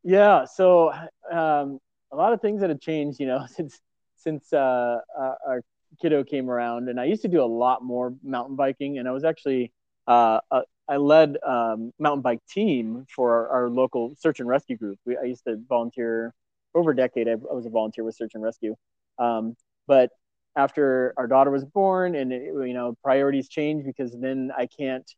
Yeah, 0.04 0.46
so 0.46 0.92
um, 1.32 1.80
a 2.12 2.16
lot 2.16 2.34
of 2.34 2.42
things 2.42 2.62
that 2.62 2.70
have 2.70 2.80
changed. 2.80 3.20
You 3.20 3.28
know, 3.28 3.46
since 3.56 3.80
since 4.16 4.54
uh, 4.54 5.00
our 5.46 5.62
kiddo 6.02 6.24
came 6.24 6.50
around, 6.50 6.90
and 6.90 7.00
I 7.00 7.06
used 7.06 7.22
to 7.24 7.28
do 7.28 7.42
a 7.42 7.46
lot 7.46 7.84
more 7.84 8.14
mountain 8.24 8.56
biking, 8.56 8.98
and 8.98 9.08
I 9.08 9.12
was 9.12 9.24
actually 9.24 9.72
uh, 10.08 10.40
uh, 10.52 10.62
I 10.88 10.98
led 10.98 11.38
um, 11.46 11.94
mountain 12.00 12.22
bike 12.22 12.40
team 12.50 13.06
for 13.14 13.32
our, 13.32 13.50
our, 13.50 13.70
local 13.70 14.16
search 14.18 14.40
and 14.40 14.50
rescue 14.50 14.76
group. 14.76 14.98
We, 15.06 15.18
I 15.18 15.26
used 15.26 15.44
to 15.46 15.58
volunteer 15.70 16.34
over 16.74 16.92
a 16.92 16.96
decade. 16.96 17.28
I, 17.28 17.34
I 17.34 17.54
was 17.54 17.68
a 17.68 17.70
volunteer 17.70 18.04
with 18.04 18.16
search 18.16 18.32
and 18.34 18.44
rescue, 18.44 18.76
um, 19.20 19.56
but 19.88 20.10
after 20.56 21.14
our 21.18 21.28
daughter 21.28 21.52
was 21.52 21.64
born, 21.64 22.16
and 22.16 22.34
it, 22.34 22.44
you 22.44 22.74
know 22.74 22.96
priorities 23.04 23.50
changed 23.50 23.86
because 23.86 24.16
then 24.20 24.52
I 24.58 24.68
can't 24.68 25.10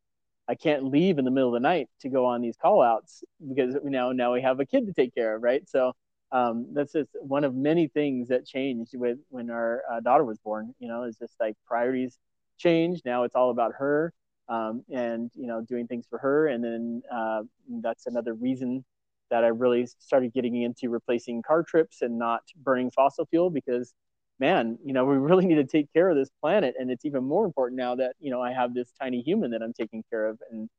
I 0.47 0.55
can't 0.55 0.85
leave 0.85 1.17
in 1.17 1.25
the 1.25 1.31
middle 1.31 1.49
of 1.49 1.53
the 1.53 1.65
night 1.65 1.87
to 2.01 2.09
go 2.09 2.25
on 2.25 2.41
these 2.41 2.57
call 2.61 2.81
outs 2.81 3.23
because 3.47 3.75
you 3.75 3.89
know 3.89 4.11
now 4.11 4.33
we 4.33 4.41
have 4.41 4.59
a 4.59 4.65
kid 4.65 4.87
to 4.87 4.93
take 4.93 5.15
care 5.15 5.35
of, 5.35 5.43
right? 5.43 5.67
So 5.69 5.93
um, 6.31 6.67
that's 6.73 6.93
just 6.93 7.09
one 7.21 7.43
of 7.43 7.55
many 7.55 7.87
things 7.87 8.29
that 8.29 8.45
changed 8.45 8.93
with 8.95 9.17
when 9.29 9.49
our 9.49 9.83
uh, 9.91 9.99
daughter 9.99 10.23
was 10.23 10.39
born. 10.39 10.73
You 10.79 10.87
know, 10.87 11.03
it's 11.03 11.19
just 11.19 11.33
like 11.39 11.55
priorities 11.65 12.17
changed. 12.57 13.03
Now 13.05 13.23
it's 13.23 13.35
all 13.35 13.51
about 13.51 13.73
her 13.77 14.13
um, 14.49 14.83
and 14.89 15.31
you 15.35 15.47
know 15.47 15.61
doing 15.61 15.87
things 15.87 16.05
for 16.09 16.19
her. 16.19 16.47
And 16.47 16.63
then 16.63 17.01
uh, 17.11 17.43
that's 17.81 18.07
another 18.07 18.33
reason 18.33 18.85
that 19.29 19.43
I 19.43 19.47
really 19.47 19.85
started 19.99 20.33
getting 20.33 20.61
into 20.61 20.89
replacing 20.89 21.41
car 21.43 21.63
trips 21.63 22.01
and 22.01 22.19
not 22.19 22.41
burning 22.63 22.91
fossil 22.91 23.25
fuel 23.25 23.49
because 23.49 23.93
man, 24.39 24.77
you 24.83 24.91
know, 24.91 25.05
we 25.05 25.15
really 25.17 25.45
need 25.45 25.55
to 25.55 25.63
take 25.63 25.91
care 25.93 26.09
of 26.09 26.17
this 26.17 26.29
planet. 26.41 26.75
And 26.77 26.91
it's 26.91 27.05
even 27.05 27.23
more 27.23 27.45
important 27.45 27.77
now 27.77 27.95
that, 27.95 28.15
you 28.19 28.31
know, 28.31 28.41
I 28.41 28.51
have 28.51 28.73
this 28.73 28.91
tiny 28.99 29.21
human 29.21 29.51
that 29.51 29.61
I'm 29.61 29.73
taking 29.73 30.03
care 30.09 30.27
of. 30.27 30.39
And 30.51 30.69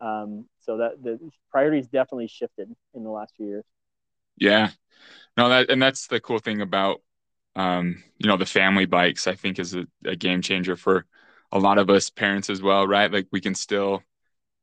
um, 0.00 0.46
so 0.60 0.78
that 0.78 1.02
the 1.02 1.20
priorities 1.50 1.86
definitely 1.86 2.26
shifted 2.26 2.68
in 2.94 3.04
the 3.04 3.10
last 3.10 3.34
few 3.36 3.46
years. 3.46 3.64
Yeah, 4.36 4.70
no, 5.36 5.48
that 5.48 5.70
and 5.70 5.80
that's 5.80 6.06
the 6.08 6.20
cool 6.20 6.38
thing 6.38 6.60
about 6.60 7.02
um, 7.56 8.02
you 8.18 8.28
know 8.28 8.36
the 8.36 8.46
family 8.46 8.86
bikes. 8.86 9.26
I 9.26 9.34
think 9.34 9.58
is 9.58 9.74
a, 9.74 9.86
a 10.04 10.16
game 10.16 10.42
changer 10.42 10.76
for 10.76 11.06
a 11.52 11.58
lot 11.58 11.78
of 11.78 11.90
us 11.90 12.10
parents 12.10 12.50
as 12.50 12.62
well, 12.62 12.86
right? 12.86 13.12
Like 13.12 13.28
we 13.32 13.40
can 13.40 13.54
still 13.54 14.02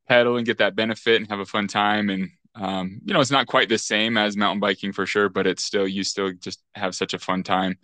pedal 0.09 0.37
and 0.37 0.45
get 0.45 0.57
that 0.57 0.75
benefit 0.75 1.21
and 1.21 1.29
have 1.29 1.39
a 1.39 1.45
fun 1.45 1.67
time 1.67 2.09
and 2.09 2.29
um, 2.55 2.99
you 3.05 3.13
know 3.13 3.21
it's 3.21 3.31
not 3.31 3.47
quite 3.47 3.69
the 3.69 3.77
same 3.77 4.17
as 4.17 4.35
mountain 4.35 4.59
biking 4.59 4.91
for 4.91 5.05
sure 5.05 5.29
but 5.29 5.45
it's 5.45 5.63
still 5.63 5.87
you 5.87 6.03
still 6.03 6.33
just 6.33 6.61
have 6.73 6.95
such 6.95 7.13
a 7.13 7.19
fun 7.19 7.43
time 7.43 7.77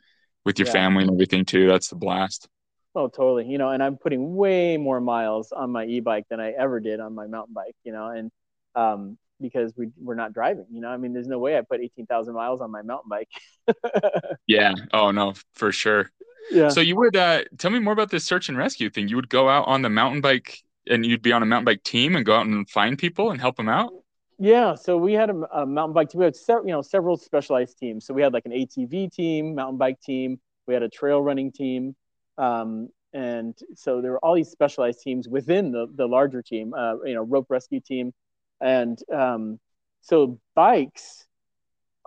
with 0.44 0.58
your 0.58 0.66
yeah. 0.66 0.74
family 0.74 1.04
and 1.04 1.12
everything 1.12 1.46
too 1.46 1.68
that's 1.68 1.88
the 1.90 1.96
blast 1.96 2.50
oh 2.96 3.08
totally 3.08 3.46
you 3.46 3.60
know 3.60 3.70
and 3.70 3.84
i'm 3.84 3.96
putting 3.96 4.36
way 4.36 4.76
more 4.76 5.00
miles 5.00 5.52
on 5.52 5.72
my 5.72 5.86
e-bike 5.86 6.26
than 6.30 6.40
i 6.40 6.50
ever 6.52 6.80
did 6.80 7.00
on 7.00 7.14
my 7.14 7.28
mountain 7.28 7.54
bike 7.54 7.76
you 7.84 7.92
know 7.92 8.08
and 8.08 8.32
um, 8.74 9.18
because 9.42 9.74
we 9.76 9.90
we're 9.98 10.16
not 10.16 10.34
driving. 10.34 10.66
You 10.72 10.82
know, 10.82 10.90
I 10.90 10.98
mean, 10.98 11.14
there's 11.14 11.28
no 11.28 11.40
way 11.40 11.58
I 11.58 11.62
put 11.62 11.82
eighteen 11.82 12.06
thousand 12.06 12.34
miles 12.34 12.62
on 12.62 12.72
my 12.72 12.82
mountain 12.82 13.10
bike. 13.10 13.30
yeah. 14.48 14.74
Oh 14.94 15.12
no, 15.12 15.34
for 15.54 15.72
sure. 15.72 16.12
Yeah. 16.52 16.70
So 16.70 16.82
you 16.82 16.96
would 16.96 17.16
uh, 17.16 17.44
tell 17.58 17.72
me 17.72 17.80
more 17.80 17.94
about 17.94 18.12
this 18.12 18.26
search 18.26 18.50
and 18.50 18.58
rescue 18.58 18.90
thing. 18.90 19.08
You 19.08 19.16
would 19.16 19.30
go 19.30 19.50
out 19.50 19.68
on 19.68 19.82
the 19.82 19.90
mountain 19.90 20.22
bike, 20.22 20.60
and 20.88 21.06
you'd 21.06 21.22
be 21.22 21.32
on 21.32 21.44
a 21.44 21.46
mountain 21.46 21.66
bike 21.66 21.84
team 21.84 22.16
and 22.16 22.26
go 22.26 22.36
out 22.36 22.46
and 22.46 22.70
find 22.70 22.98
people 22.98 23.32
and 23.32 23.42
help 23.42 23.58
them 23.58 23.70
out. 23.70 23.92
Yeah, 24.38 24.76
so 24.76 24.98
we 24.98 25.14
had 25.14 25.30
a, 25.30 25.62
a 25.62 25.66
mountain 25.66 25.94
bike 25.94 26.10
team. 26.10 26.20
We 26.20 26.26
had 26.26 26.36
several, 26.36 26.68
you 26.68 26.74
know, 26.74 26.82
several 26.82 27.16
specialized 27.18 27.78
teams. 27.78 28.06
So 28.06 28.14
we 28.14 28.22
had 28.22 28.34
like 28.34 28.46
an 28.46 28.52
ATV 28.52 29.12
team, 29.12 29.56
mountain 29.56 29.78
bike 29.78 30.00
team. 30.02 30.40
We 30.68 30.74
had 30.74 30.84
a 30.84 30.90
trail 30.90 31.22
running 31.22 31.52
team, 31.52 31.96
um, 32.38 32.90
and 33.14 33.58
so 33.76 34.02
there 34.02 34.12
were 34.12 34.20
all 34.20 34.36
these 34.36 34.50
specialized 34.50 35.02
teams 35.02 35.30
within 35.30 35.72
the 35.72 35.88
the 35.96 36.08
larger 36.08 36.42
team. 36.42 36.74
Uh, 36.74 36.96
you 37.06 37.14
know, 37.14 37.24
rope 37.24 37.46
rescue 37.50 37.80
team, 37.80 38.14
and 38.62 38.98
um, 39.14 39.60
so 40.02 40.40
bikes. 40.56 41.26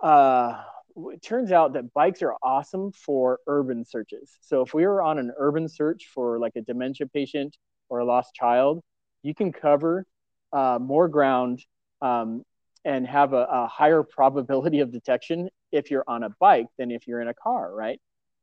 Uh, 0.01 0.61
it 0.95 1.21
turns 1.21 1.51
out 1.51 1.73
that 1.73 1.93
bikes 1.93 2.21
are 2.21 2.35
awesome 2.41 2.91
for 2.91 3.39
urban 3.47 3.85
searches. 3.85 4.31
So 4.41 4.61
if 4.61 4.73
we 4.73 4.85
were 4.85 5.01
on 5.01 5.17
an 5.17 5.31
urban 5.37 5.67
search 5.67 6.07
for 6.13 6.39
like 6.39 6.53
a 6.55 6.61
dementia 6.61 7.07
patient 7.07 7.57
or 7.89 7.99
a 7.99 8.05
lost 8.05 8.33
child, 8.33 8.81
you 9.23 9.33
can 9.33 9.51
cover 9.51 10.05
uh, 10.51 10.79
more 10.81 11.07
ground 11.07 11.63
um, 12.01 12.43
and 12.85 13.05
have 13.07 13.33
a, 13.33 13.47
a, 13.49 13.67
higher 13.67 14.03
probability 14.09 14.79
of 14.79 14.91
detection 14.91 15.49
if 15.71 15.91
you're 15.91 16.05
on 16.07 16.23
a 16.23 16.29
bike 16.39 16.67
than 16.77 16.91
if 16.91 17.07
you're 17.07 17.21
in 17.21 17.27
a 17.27 17.33
car, 17.33 17.73
right? 17.73 17.99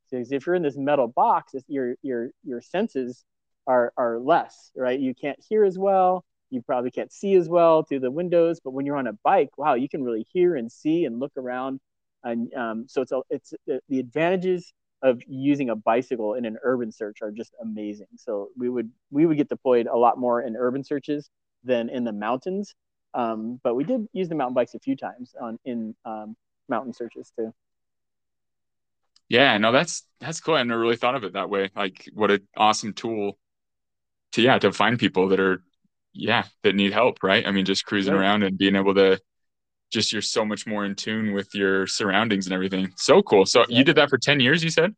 Because 0.09 0.31
if 0.31 0.45
you're 0.45 0.55
in 0.55 0.63
this 0.63 0.77
metal 0.77 1.07
box, 1.07 1.53
your 1.67 1.95
your 2.01 2.29
your 2.43 2.61
senses 2.61 3.25
are 3.65 3.91
are 3.97 4.19
less, 4.19 4.71
right? 4.75 4.97
You 4.97 5.13
can't 5.13 5.37
hear 5.49 5.65
as 5.65 5.77
well. 5.77 6.23
You 6.49 6.61
probably 6.61 6.91
can't 6.91 7.11
see 7.11 7.35
as 7.35 7.49
well 7.49 7.83
through 7.83 8.01
the 8.01 8.11
windows. 8.11 8.59
But 8.63 8.71
when 8.71 8.85
you're 8.85 8.97
on 8.97 9.07
a 9.07 9.13
bike, 9.13 9.49
wow, 9.57 9.75
you 9.75 9.89
can 9.89 10.03
really 10.03 10.25
hear 10.31 10.55
and 10.55 10.71
see 10.71 11.05
and 11.05 11.19
look 11.19 11.33
around. 11.37 11.79
And 12.23 12.53
um, 12.53 12.85
so 12.87 13.01
it's 13.01 13.11
a, 13.11 13.21
it's 13.29 13.53
the 13.89 13.99
advantages 13.99 14.73
of 15.03 15.21
using 15.27 15.69
a 15.69 15.75
bicycle 15.75 16.33
in 16.33 16.45
an 16.45 16.57
urban 16.63 16.91
search 16.91 17.21
are 17.21 17.31
just 17.31 17.53
amazing. 17.61 18.07
So 18.17 18.49
we 18.57 18.69
would 18.69 18.89
we 19.11 19.25
would 19.25 19.37
get 19.37 19.49
deployed 19.49 19.87
a 19.87 19.97
lot 19.97 20.17
more 20.17 20.41
in 20.41 20.55
urban 20.55 20.83
searches 20.83 21.29
than 21.63 21.89
in 21.89 22.03
the 22.03 22.13
mountains 22.13 22.73
um, 23.13 23.59
but 23.63 23.75
we 23.75 23.83
did 23.83 24.07
use 24.13 24.29
the 24.29 24.35
mountain 24.35 24.53
bikes 24.53 24.75
a 24.75 24.79
few 24.79 24.95
times 24.95 25.33
on 25.41 25.57
in 25.65 25.95
um, 26.05 26.35
mountain 26.69 26.93
searches 26.93 27.31
too. 27.35 27.53
Yeah, 29.27 29.57
no, 29.57 29.71
that's 29.71 30.03
that's 30.19 30.39
cool. 30.39 30.55
I 30.55 30.63
never 30.63 30.79
really 30.79 30.95
thought 30.95 31.15
of 31.15 31.23
it 31.23 31.33
that 31.33 31.49
way. 31.49 31.69
Like, 31.75 32.07
what 32.13 32.31
an 32.31 32.47
awesome 32.55 32.93
tool 32.93 33.37
to 34.33 34.41
yeah 34.41 34.59
to 34.59 34.71
find 34.71 34.99
people 34.99 35.29
that 35.29 35.39
are 35.39 35.63
yeah 36.17 36.45
that 36.63 36.75
need 36.75 36.93
help, 36.93 37.23
right? 37.23 37.45
I 37.45 37.51
mean, 37.51 37.65
just 37.65 37.85
cruising 37.85 38.13
right. 38.13 38.21
around 38.21 38.43
and 38.43 38.57
being 38.57 38.75
able 38.75 38.95
to 38.95 39.19
just 39.91 40.11
you're 40.11 40.21
so 40.21 40.43
much 40.43 40.67
more 40.67 40.85
in 40.85 40.95
tune 40.95 41.33
with 41.33 41.55
your 41.55 41.87
surroundings 41.87 42.45
and 42.45 42.53
everything. 42.53 42.91
So 42.97 43.21
cool. 43.21 43.45
So 43.45 43.61
exactly. 43.61 43.77
you 43.77 43.83
did 43.83 43.95
that 43.97 44.09
for 44.09 44.17
ten 44.17 44.39
years, 44.39 44.63
you 44.63 44.69
said? 44.69 44.93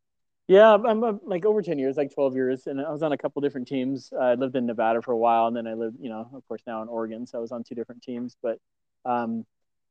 Yeah, 0.50 0.74
I'm, 0.74 1.04
I'm, 1.04 1.20
like 1.24 1.46
over 1.46 1.62
10 1.62 1.78
years, 1.78 1.96
like 1.96 2.12
12 2.12 2.34
years. 2.34 2.66
And 2.66 2.82
I 2.82 2.90
was 2.90 3.04
on 3.04 3.12
a 3.12 3.18
couple 3.20 3.40
different 3.40 3.68
teams. 3.68 4.12
I 4.20 4.34
lived 4.34 4.56
in 4.56 4.66
Nevada 4.66 5.00
for 5.00 5.12
a 5.12 5.18
while 5.18 5.46
and 5.46 5.56
then 5.56 5.68
I 5.68 5.76
lived, 5.76 5.98
you 6.02 6.10
know, 6.10 6.28
of 6.34 6.48
course 6.48 6.64
now 6.66 6.82
in 6.82 6.88
Oregon. 6.88 7.28
So 7.28 7.38
I 7.38 7.42
was 7.42 7.52
on 7.52 7.64
two 7.64 7.76
different 7.76 8.02
teams, 8.02 8.36
but 8.42 8.58
um, 9.06 9.46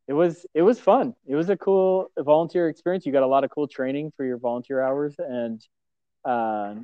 it 0.09 0.15
was, 0.15 0.47
it 0.55 0.63
was 0.63 0.81
fun. 0.81 1.15
It 1.29 1.37
was 1.37 1.49
a 1.49 1.57
cool 1.57 2.11
volunteer 2.19 2.69
experience. 2.69 3.07
You 3.07 3.13
got 3.13 3.23
a 3.23 3.29
lot 3.29 3.45
of 3.45 3.51
cool 3.51 3.69
training 3.69 4.13
for 4.17 4.25
your 4.25 4.37
volunteer 4.37 4.83
hours 4.83 5.15
and 5.21 5.65
uh, 6.25 6.75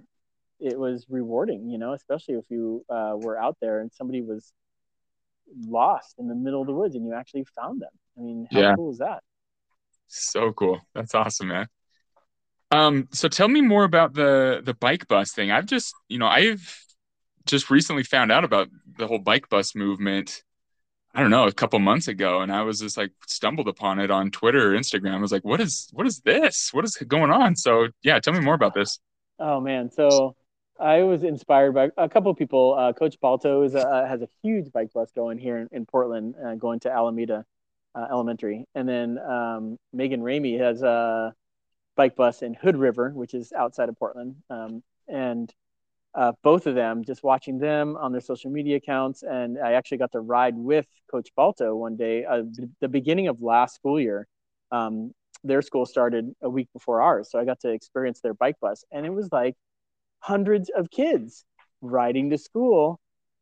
it 0.60 0.78
was 0.78 1.06
rewarding, 1.08 1.68
you 1.68 1.78
know, 1.78 1.92
especially 1.92 2.34
if 2.34 2.44
you 2.48 2.84
uh, 2.88 3.14
were 3.16 3.38
out 3.38 3.56
there 3.60 3.80
and 3.80 3.92
somebody 3.92 4.22
was 4.22 4.52
lost 5.66 6.14
in 6.18 6.28
the 6.28 6.34
middle 6.34 6.60
of 6.60 6.66
the 6.66 6.72
woods 6.72 6.94
and 6.94 7.06
you 7.06 7.14
actually 7.14 7.44
found 7.56 7.80
them. 7.80 7.90
I 8.16 8.20
mean, 8.20 8.46
how 8.50 8.60
yeah. 8.60 8.74
cool 8.74 8.90
is 8.90 8.98
that? 8.98 9.22
So 10.06 10.52
cool. 10.52 10.80
That's 10.94 11.14
awesome, 11.14 11.48
man. 11.48 11.68
Um, 12.70 13.08
so 13.12 13.28
tell 13.28 13.48
me 13.48 13.60
more 13.60 13.84
about 13.84 14.14
the 14.14 14.60
the 14.64 14.74
bike 14.74 15.06
bus 15.06 15.32
thing. 15.32 15.50
I've 15.50 15.66
just, 15.66 15.94
you 16.08 16.18
know, 16.18 16.26
I've 16.26 16.84
just 17.46 17.70
recently 17.70 18.02
found 18.02 18.32
out 18.32 18.44
about 18.44 18.68
the 18.98 19.06
whole 19.06 19.18
bike 19.18 19.48
bus 19.48 19.74
movement. 19.74 20.42
I 21.16 21.20
don't 21.20 21.30
know, 21.30 21.46
a 21.46 21.52
couple 21.52 21.78
months 21.78 22.08
ago, 22.08 22.40
and 22.40 22.50
I 22.50 22.62
was 22.62 22.80
just 22.80 22.96
like 22.96 23.12
stumbled 23.28 23.68
upon 23.68 24.00
it 24.00 24.10
on 24.10 24.32
Twitter 24.32 24.72
or 24.72 24.76
Instagram. 24.76 25.14
I 25.14 25.20
was 25.20 25.30
like, 25.30 25.44
"What 25.44 25.60
is 25.60 25.88
what 25.92 26.06
is 26.06 26.20
this? 26.20 26.70
What 26.72 26.84
is 26.84 26.96
going 26.96 27.30
on?" 27.30 27.54
So 27.54 27.88
yeah, 28.02 28.18
tell 28.18 28.32
me 28.32 28.40
more 28.40 28.54
about 28.54 28.74
this. 28.74 28.98
Oh 29.38 29.60
man, 29.60 29.90
so 29.90 30.34
I 30.84 31.02
was 31.02 31.24
inspired 31.24 31.72
by 31.72 31.90
a 31.96 32.10
couple 32.10 32.30
of 32.30 32.36
people. 32.36 32.74
Uh, 32.74 32.92
Coach 32.92 33.18
Balto 33.18 33.62
is 33.62 33.74
a, 33.74 34.06
has 34.06 34.20
a 34.20 34.28
huge 34.42 34.70
bike 34.70 34.92
bus 34.92 35.10
going 35.12 35.38
here 35.38 35.56
in, 35.56 35.68
in 35.72 35.86
Portland, 35.86 36.34
uh, 36.44 36.56
going 36.56 36.78
to 36.80 36.92
Alameda 36.92 37.46
uh, 37.94 38.06
Elementary, 38.10 38.66
and 38.74 38.86
then 38.86 39.18
um, 39.18 39.78
Megan 39.94 40.20
Ramey 40.20 40.58
has 40.58 40.82
a 40.82 41.32
bike 41.96 42.16
bus 42.16 42.42
in 42.42 42.52
Hood 42.52 42.76
River, 42.76 43.10
which 43.14 43.32
is 43.32 43.50
outside 43.52 43.88
of 43.88 43.98
Portland. 43.98 44.36
Um, 44.50 44.82
and 45.08 45.50
uh, 46.14 46.32
both 46.42 46.66
of 46.66 46.74
them, 46.74 47.02
just 47.02 47.22
watching 47.22 47.58
them 47.58 47.96
on 47.96 48.12
their 48.12 48.20
social 48.20 48.50
media 48.50 48.76
accounts. 48.76 49.22
And 49.22 49.58
I 49.58 49.72
actually 49.72 49.98
got 49.98 50.12
to 50.12 50.20
ride 50.20 50.54
with 50.54 50.86
Coach 51.10 51.30
Balto 51.34 51.74
one 51.74 51.96
day, 51.96 52.26
uh, 52.26 52.42
the, 52.42 52.68
the, 52.80 52.88
beginning 52.88 53.28
of 53.28 53.40
last 53.40 53.74
school 53.74 53.98
year. 53.98 54.26
Um, 54.70 55.14
their 55.44 55.62
school 55.62 55.86
started 55.86 56.34
a 56.42 56.50
week 56.50 56.68
before 56.74 57.00
ours. 57.00 57.30
So 57.30 57.38
I 57.38 57.46
got 57.46 57.60
to 57.60 57.70
experience 57.70 58.20
their 58.20 58.34
bike 58.34 58.56
bus. 58.60 58.84
And 58.92 59.06
it 59.06 59.10
was 59.10 59.30
like 59.32 59.54
hundreds 60.24 60.70
of 60.70 60.90
kids 60.90 61.44
riding 61.82 62.30
to 62.30 62.38
school 62.38 62.98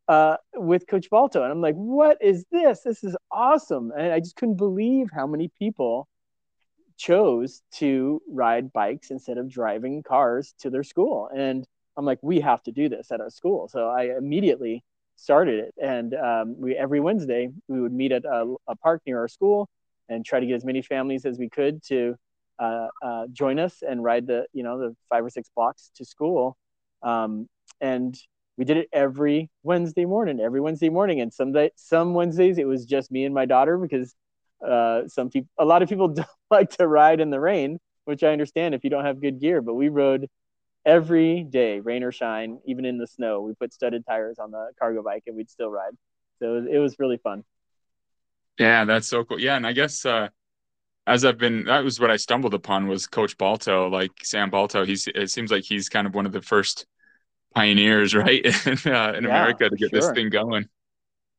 uh, 0.09 0.37
with 0.55 0.89
Coach 0.89 1.09
Balto. 1.09 1.45
And 1.45 1.53
I'm 1.53 1.61
like, 1.61 1.77
what 1.77 2.19
is 2.21 2.45
this? 2.51 2.81
This 2.81 3.05
is 3.05 3.17
awesome. 3.31 3.93
And 3.97 4.13
I 4.13 4.19
just 4.19 4.35
couldn't 4.35 4.57
believe 4.57 5.09
how 5.15 5.29
many 5.29 5.49
people 5.57 6.09
chose 6.97 7.63
to 7.75 8.21
ride 8.29 8.73
bikes 8.73 9.13
instead 9.13 9.39
of 9.39 9.49
driving 9.49 10.03
cars 10.03 10.55
to 10.59 10.71
their 10.71 10.83
school. 10.83 11.29
And 11.33 11.65
I'm 11.97 12.05
like, 12.05 12.19
we 12.21 12.41
have 12.41 12.65
to 12.65 12.73
do 12.73 12.89
this 12.89 13.13
at 13.13 13.21
our 13.21 13.31
school. 13.31 13.69
So 13.69 13.89
I 13.89 14.17
immediately 14.19 14.83
started 15.15 15.61
it. 15.61 15.75
And 15.81 16.15
um, 16.15 16.57
we 16.59 16.75
every 16.75 16.99
Wednesday 16.99 17.49
we 17.69 17.81
would 17.81 17.93
meet 17.93 18.11
at 18.11 18.25
a, 18.25 18.57
a, 18.67 18.75
park 18.75 19.03
near 19.07 19.21
our 19.21 19.29
school 19.29 19.69
and 20.09 20.25
try 20.25 20.41
to 20.41 20.47
get 20.47 20.57
as 20.57 20.65
many 20.65 20.83
families 20.83 21.25
as 21.27 21.39
we 21.39 21.49
could 21.49 21.81
to 21.85 22.17
uh, 22.59 22.89
uh, 23.05 23.27
join 23.33 23.61
us 23.61 23.85
and 23.89 24.03
ride 24.03 24.27
the 24.27 24.47
you 24.53 24.65
know 24.65 24.79
the 24.81 24.97
five 25.09 25.25
or 25.25 25.31
six 25.31 25.49
blocks 25.55 25.93
to 25.95 26.05
school. 26.05 26.57
Um, 27.03 27.49
and 27.81 28.17
we 28.57 28.65
did 28.65 28.77
it 28.77 28.89
every 28.93 29.51
Wednesday 29.63 30.05
morning, 30.05 30.41
every 30.41 30.61
Wednesday 30.61 30.89
morning. 30.89 31.21
And 31.21 31.33
some 31.33 31.53
day, 31.53 31.71
some 31.77 32.15
Wednesdays 32.15 32.59
it 32.59 32.67
was 32.67 32.85
just 32.85 33.11
me 33.11 33.25
and 33.25 33.35
my 33.35 33.47
daughter 33.47 33.79
because 33.79 34.15
uh, 34.67 35.09
some 35.09 35.31
people, 35.31 35.49
a 35.59 35.65
lot 35.65 35.83
of 35.83 35.89
people 35.89 36.09
don't 36.15 36.29
like 36.51 36.71
to 36.77 36.87
ride 36.87 37.21
in 37.21 37.31
the 37.31 37.41
rain, 37.41 37.79
which 38.05 38.23
I 38.23 38.29
understand 38.29 38.75
if 38.75 38.85
you 38.85 38.91
don't 38.91 39.05
have 39.05 39.21
good 39.21 39.41
gear. 39.41 39.63
But 39.63 39.75
we 39.75 39.89
rode 39.89 40.29
every 40.85 41.45
day, 41.45 41.81
rain 41.81 42.03
or 42.03 42.13
shine, 42.13 42.59
even 42.67 42.85
in 42.85 42.99
the 42.99 43.07
snow. 43.07 43.41
We 43.41 43.55
put 43.55 43.73
studded 43.73 44.05
tires 44.07 44.39
on 44.39 44.51
the 44.51 44.71
cargo 44.79 45.03
bike, 45.03 45.25
and 45.27 45.37
we'd 45.37 45.51
still 45.51 45.71
ride. 45.71 45.97
So 46.39 46.57
it 46.57 46.61
was, 46.61 46.67
it 46.73 46.79
was 46.79 46.97
really 46.99 47.19
fun. 47.19 47.45
Yeah, 48.59 48.85
that's 48.85 49.09
so 49.09 49.25
cool. 49.25 49.41
Yeah, 49.41 49.57
and 49.57 49.67
I 49.67 49.73
guess 49.73 50.05
uh, 50.05 50.29
as 51.07 51.25
I've 51.25 51.39
been, 51.39 51.65
that 51.65 51.85
was 51.85 51.99
what 51.99 52.11
I 52.11 52.17
stumbled 52.17 52.55
upon 52.55 52.87
was 52.87 53.07
Coach 53.07 53.37
Balto, 53.39 53.89
like 53.89 54.13
Sam 54.23 54.51
Balto. 54.51 54.85
He's 54.85 55.09
it 55.15 55.31
seems 55.31 55.51
like 55.51 55.65
he's 55.65 55.89
kind 55.89 56.07
of 56.07 56.15
one 56.15 56.27
of 56.27 56.33
the 56.33 56.43
first 56.43 56.87
pioneers, 57.55 58.15
right, 58.15 58.45
in, 58.45 58.73
uh, 58.93 59.13
in 59.13 59.25
yeah, 59.25 59.31
America 59.31 59.69
to 59.69 59.77
get 59.77 59.91
sure. 59.91 60.01
this 60.01 60.11
thing 60.13 60.31
going. 60.31 60.69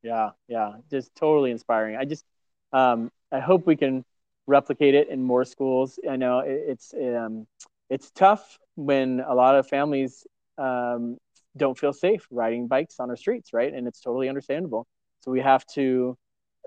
Yeah, 0.02 0.30
yeah, 0.48 0.72
just 0.90 1.14
totally 1.14 1.50
inspiring. 1.50 1.96
I 1.96 2.04
just 2.04 2.24
um, 2.72 3.10
I 3.32 3.40
hope 3.40 3.66
we 3.66 3.76
can 3.76 4.04
replicate 4.46 4.94
it 4.94 5.08
in 5.08 5.22
more 5.22 5.44
schools. 5.44 5.98
I 6.08 6.16
know 6.16 6.40
it's 6.44 6.92
um, 6.94 7.46
it's 7.88 8.10
tough 8.10 8.58
when 8.76 9.20
a 9.20 9.34
lot 9.34 9.56
of 9.56 9.66
families 9.66 10.26
um, 10.58 11.16
don't 11.56 11.78
feel 11.78 11.92
safe 11.92 12.26
riding 12.30 12.66
bikes 12.66 13.00
on 13.00 13.10
our 13.10 13.16
streets, 13.16 13.52
right? 13.52 13.72
And 13.72 13.86
it's 13.86 14.00
totally 14.00 14.28
understandable. 14.28 14.86
So 15.20 15.30
we 15.30 15.40
have 15.40 15.64
to 15.74 16.16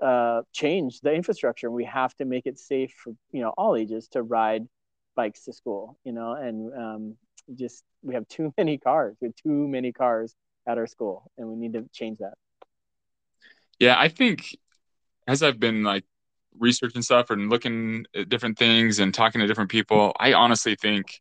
uh, 0.02 0.42
change 0.52 1.00
the 1.00 1.12
infrastructure. 1.12 1.66
And 1.66 1.74
we 1.74 1.84
have 1.84 2.14
to 2.16 2.24
make 2.24 2.46
it 2.46 2.58
safe 2.58 2.92
for 2.92 3.12
you 3.32 3.40
know 3.40 3.50
all 3.56 3.76
ages 3.76 4.08
to 4.08 4.22
ride 4.22 4.66
bikes 5.14 5.44
to 5.44 5.52
school. 5.52 5.98
You 6.04 6.12
know, 6.12 6.32
and 6.32 6.72
um, 6.74 7.16
just 7.54 7.84
we 8.02 8.14
have 8.14 8.26
too 8.28 8.52
many 8.58 8.78
cars. 8.78 9.16
We 9.20 9.28
have 9.28 9.36
too 9.36 9.68
many 9.68 9.92
cars 9.92 10.34
at 10.66 10.78
our 10.78 10.86
school, 10.86 11.30
and 11.38 11.48
we 11.48 11.56
need 11.56 11.72
to 11.74 11.88
change 11.92 12.18
that. 12.18 12.34
Yeah, 13.78 13.96
I 13.98 14.08
think 14.08 14.56
as 15.26 15.42
I've 15.42 15.60
been 15.60 15.84
like 15.84 16.04
researching 16.58 17.02
stuff 17.02 17.30
and 17.30 17.48
looking 17.50 18.06
at 18.14 18.28
different 18.28 18.58
things 18.58 18.98
and 18.98 19.14
talking 19.14 19.40
to 19.40 19.46
different 19.46 19.70
people, 19.70 20.14
I 20.18 20.32
honestly 20.32 20.74
think 20.74 21.20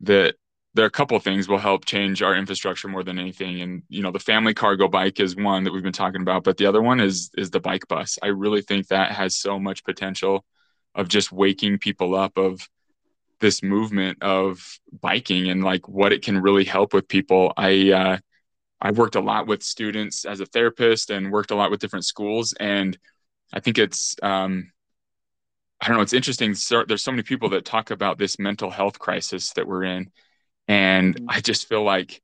that 0.00 0.34
there 0.74 0.84
are 0.84 0.88
a 0.88 0.90
couple 0.90 1.18
things 1.20 1.48
will 1.48 1.58
help 1.58 1.84
change 1.84 2.22
our 2.22 2.34
infrastructure 2.34 2.88
more 2.88 3.02
than 3.02 3.18
anything. 3.18 3.60
And 3.60 3.82
you 3.88 4.02
know, 4.02 4.10
the 4.10 4.18
family 4.18 4.54
cargo 4.54 4.88
bike 4.88 5.20
is 5.20 5.36
one 5.36 5.64
that 5.64 5.72
we've 5.72 5.82
been 5.82 5.92
talking 5.92 6.22
about, 6.22 6.44
but 6.44 6.56
the 6.56 6.66
other 6.66 6.82
one 6.82 7.00
is 7.00 7.30
is 7.36 7.50
the 7.50 7.60
bike 7.60 7.86
bus. 7.88 8.18
I 8.22 8.28
really 8.28 8.62
think 8.62 8.88
that 8.88 9.12
has 9.12 9.36
so 9.36 9.58
much 9.58 9.84
potential 9.84 10.44
of 10.94 11.08
just 11.08 11.32
waking 11.32 11.78
people 11.78 12.14
up 12.14 12.36
of 12.36 12.68
this 13.42 13.62
movement 13.62 14.22
of 14.22 14.78
biking 15.00 15.50
and 15.50 15.62
like 15.62 15.86
what 15.86 16.14
it 16.14 16.22
can 16.22 16.40
really 16.40 16.64
help 16.64 16.94
with 16.94 17.06
people. 17.06 17.52
I 17.58 17.92
uh, 17.92 18.18
I've 18.80 18.96
worked 18.96 19.16
a 19.16 19.20
lot 19.20 19.46
with 19.46 19.62
students 19.62 20.24
as 20.24 20.40
a 20.40 20.46
therapist 20.46 21.10
and 21.10 21.30
worked 21.30 21.50
a 21.50 21.54
lot 21.54 21.70
with 21.70 21.80
different 21.80 22.06
schools 22.06 22.54
and 22.58 22.96
I 23.52 23.60
think 23.60 23.78
it's 23.78 24.16
um, 24.22 24.72
I 25.80 25.88
don't 25.88 25.96
know. 25.96 26.02
It's 26.02 26.12
interesting. 26.12 26.54
So, 26.54 26.84
there's 26.84 27.02
so 27.02 27.10
many 27.10 27.22
people 27.22 27.50
that 27.50 27.64
talk 27.64 27.90
about 27.90 28.18
this 28.18 28.38
mental 28.38 28.70
health 28.70 28.98
crisis 28.98 29.52
that 29.54 29.66
we're 29.66 29.84
in, 29.84 30.10
and 30.68 31.16
mm-hmm. 31.16 31.26
I 31.28 31.40
just 31.40 31.68
feel 31.68 31.82
like 31.82 32.22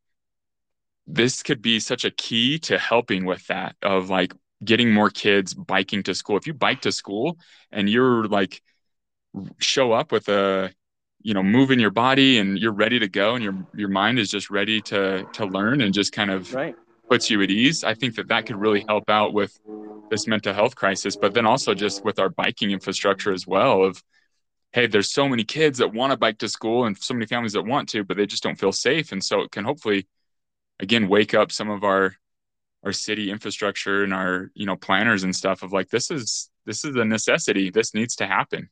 this 1.07 1.43
could 1.43 1.61
be 1.61 1.81
such 1.81 2.05
a 2.05 2.11
key 2.11 2.59
to 2.61 2.79
helping 2.79 3.25
with 3.25 3.47
that. 3.49 3.77
Of 3.83 4.11
like 4.11 4.33
getting 4.65 4.93
more 4.93 5.11
kids 5.11 5.55
biking 5.55 6.03
to 6.05 6.15
school. 6.15 6.37
If 6.37 6.47
you 6.47 6.55
bike 6.55 6.83
to 6.83 6.93
school 6.93 7.39
and 7.71 7.89
you're 7.89 8.27
like 8.27 8.63
show 9.61 9.93
up 9.93 10.13
with 10.13 10.29
a 10.29 10.73
you 11.23 11.35
know 11.35 11.43
moving 11.43 11.81
your 11.81 11.91
body 11.91 12.39
and 12.39 12.59
you're 12.59 12.73
ready 12.73 12.99
to 12.99 13.09
go 13.09 13.35
and 13.35 13.43
your 13.43 13.55
your 13.75 13.89
mind 13.89 14.19
is 14.19 14.31
just 14.31 14.51
ready 14.51 14.81
to 14.81 15.25
to 15.33 15.45
learn 15.45 15.81
and 15.81 15.93
just 15.93 16.13
kind 16.13 16.31
of 16.31 16.53
right. 16.55 16.77
puts 17.09 17.29
you 17.31 17.43
at 17.43 17.51
ease 17.51 17.85
i 17.85 17.95
think 17.95 18.15
that 18.15 18.29
that 18.29 18.47
could 18.47 18.57
really 18.57 18.85
help 18.89 19.11
out 19.11 19.33
with 19.33 19.59
this 20.11 20.27
mental 20.27 20.55
health 20.55 20.75
crisis 20.75 21.17
but 21.17 21.35
then 21.35 21.45
also 21.45 21.75
just 21.75 22.05
with 22.05 22.19
our 22.19 22.29
biking 22.29 22.71
infrastructure 22.71 23.33
as 23.33 23.47
well 23.47 23.85
of 23.85 24.03
hey 24.73 24.87
there's 24.87 25.11
so 25.11 25.29
many 25.29 25.45
kids 25.45 25.79
that 25.79 25.93
want 25.93 26.11
to 26.11 26.17
bike 26.17 26.39
to 26.39 26.49
school 26.49 26.85
and 26.85 26.97
so 26.99 27.15
many 27.15 27.27
families 27.27 27.53
that 27.53 27.63
want 27.63 27.89
to 27.89 28.05
but 28.05 28.17
they 28.17 28.27
just 28.27 28.43
don't 28.43 28.59
feel 28.59 28.73
safe. 28.73 29.13
And 29.13 29.23
so 29.23 29.41
it 29.41 29.51
can 29.51 29.65
hopefully 29.65 30.07
again 30.81 31.09
wake 31.09 31.35
up 31.35 31.53
some 31.53 31.71
of 31.71 31.85
our 31.85 32.15
our 32.85 32.93
city 32.93 33.31
infrastructure 33.31 34.05
and 34.05 34.15
our 34.15 34.51
you 34.55 34.67
know 34.67 34.77
planners 34.77 35.25
and 35.25 35.35
stuff 35.35 35.63
of 35.63 35.73
like 35.73 35.89
this 35.89 36.11
is 36.11 36.51
this 36.67 36.85
is 36.85 36.97
a 36.97 37.05
necessity. 37.05 37.71
This 37.71 37.95
needs 37.95 38.17
to 38.17 38.27
happen. 38.27 38.69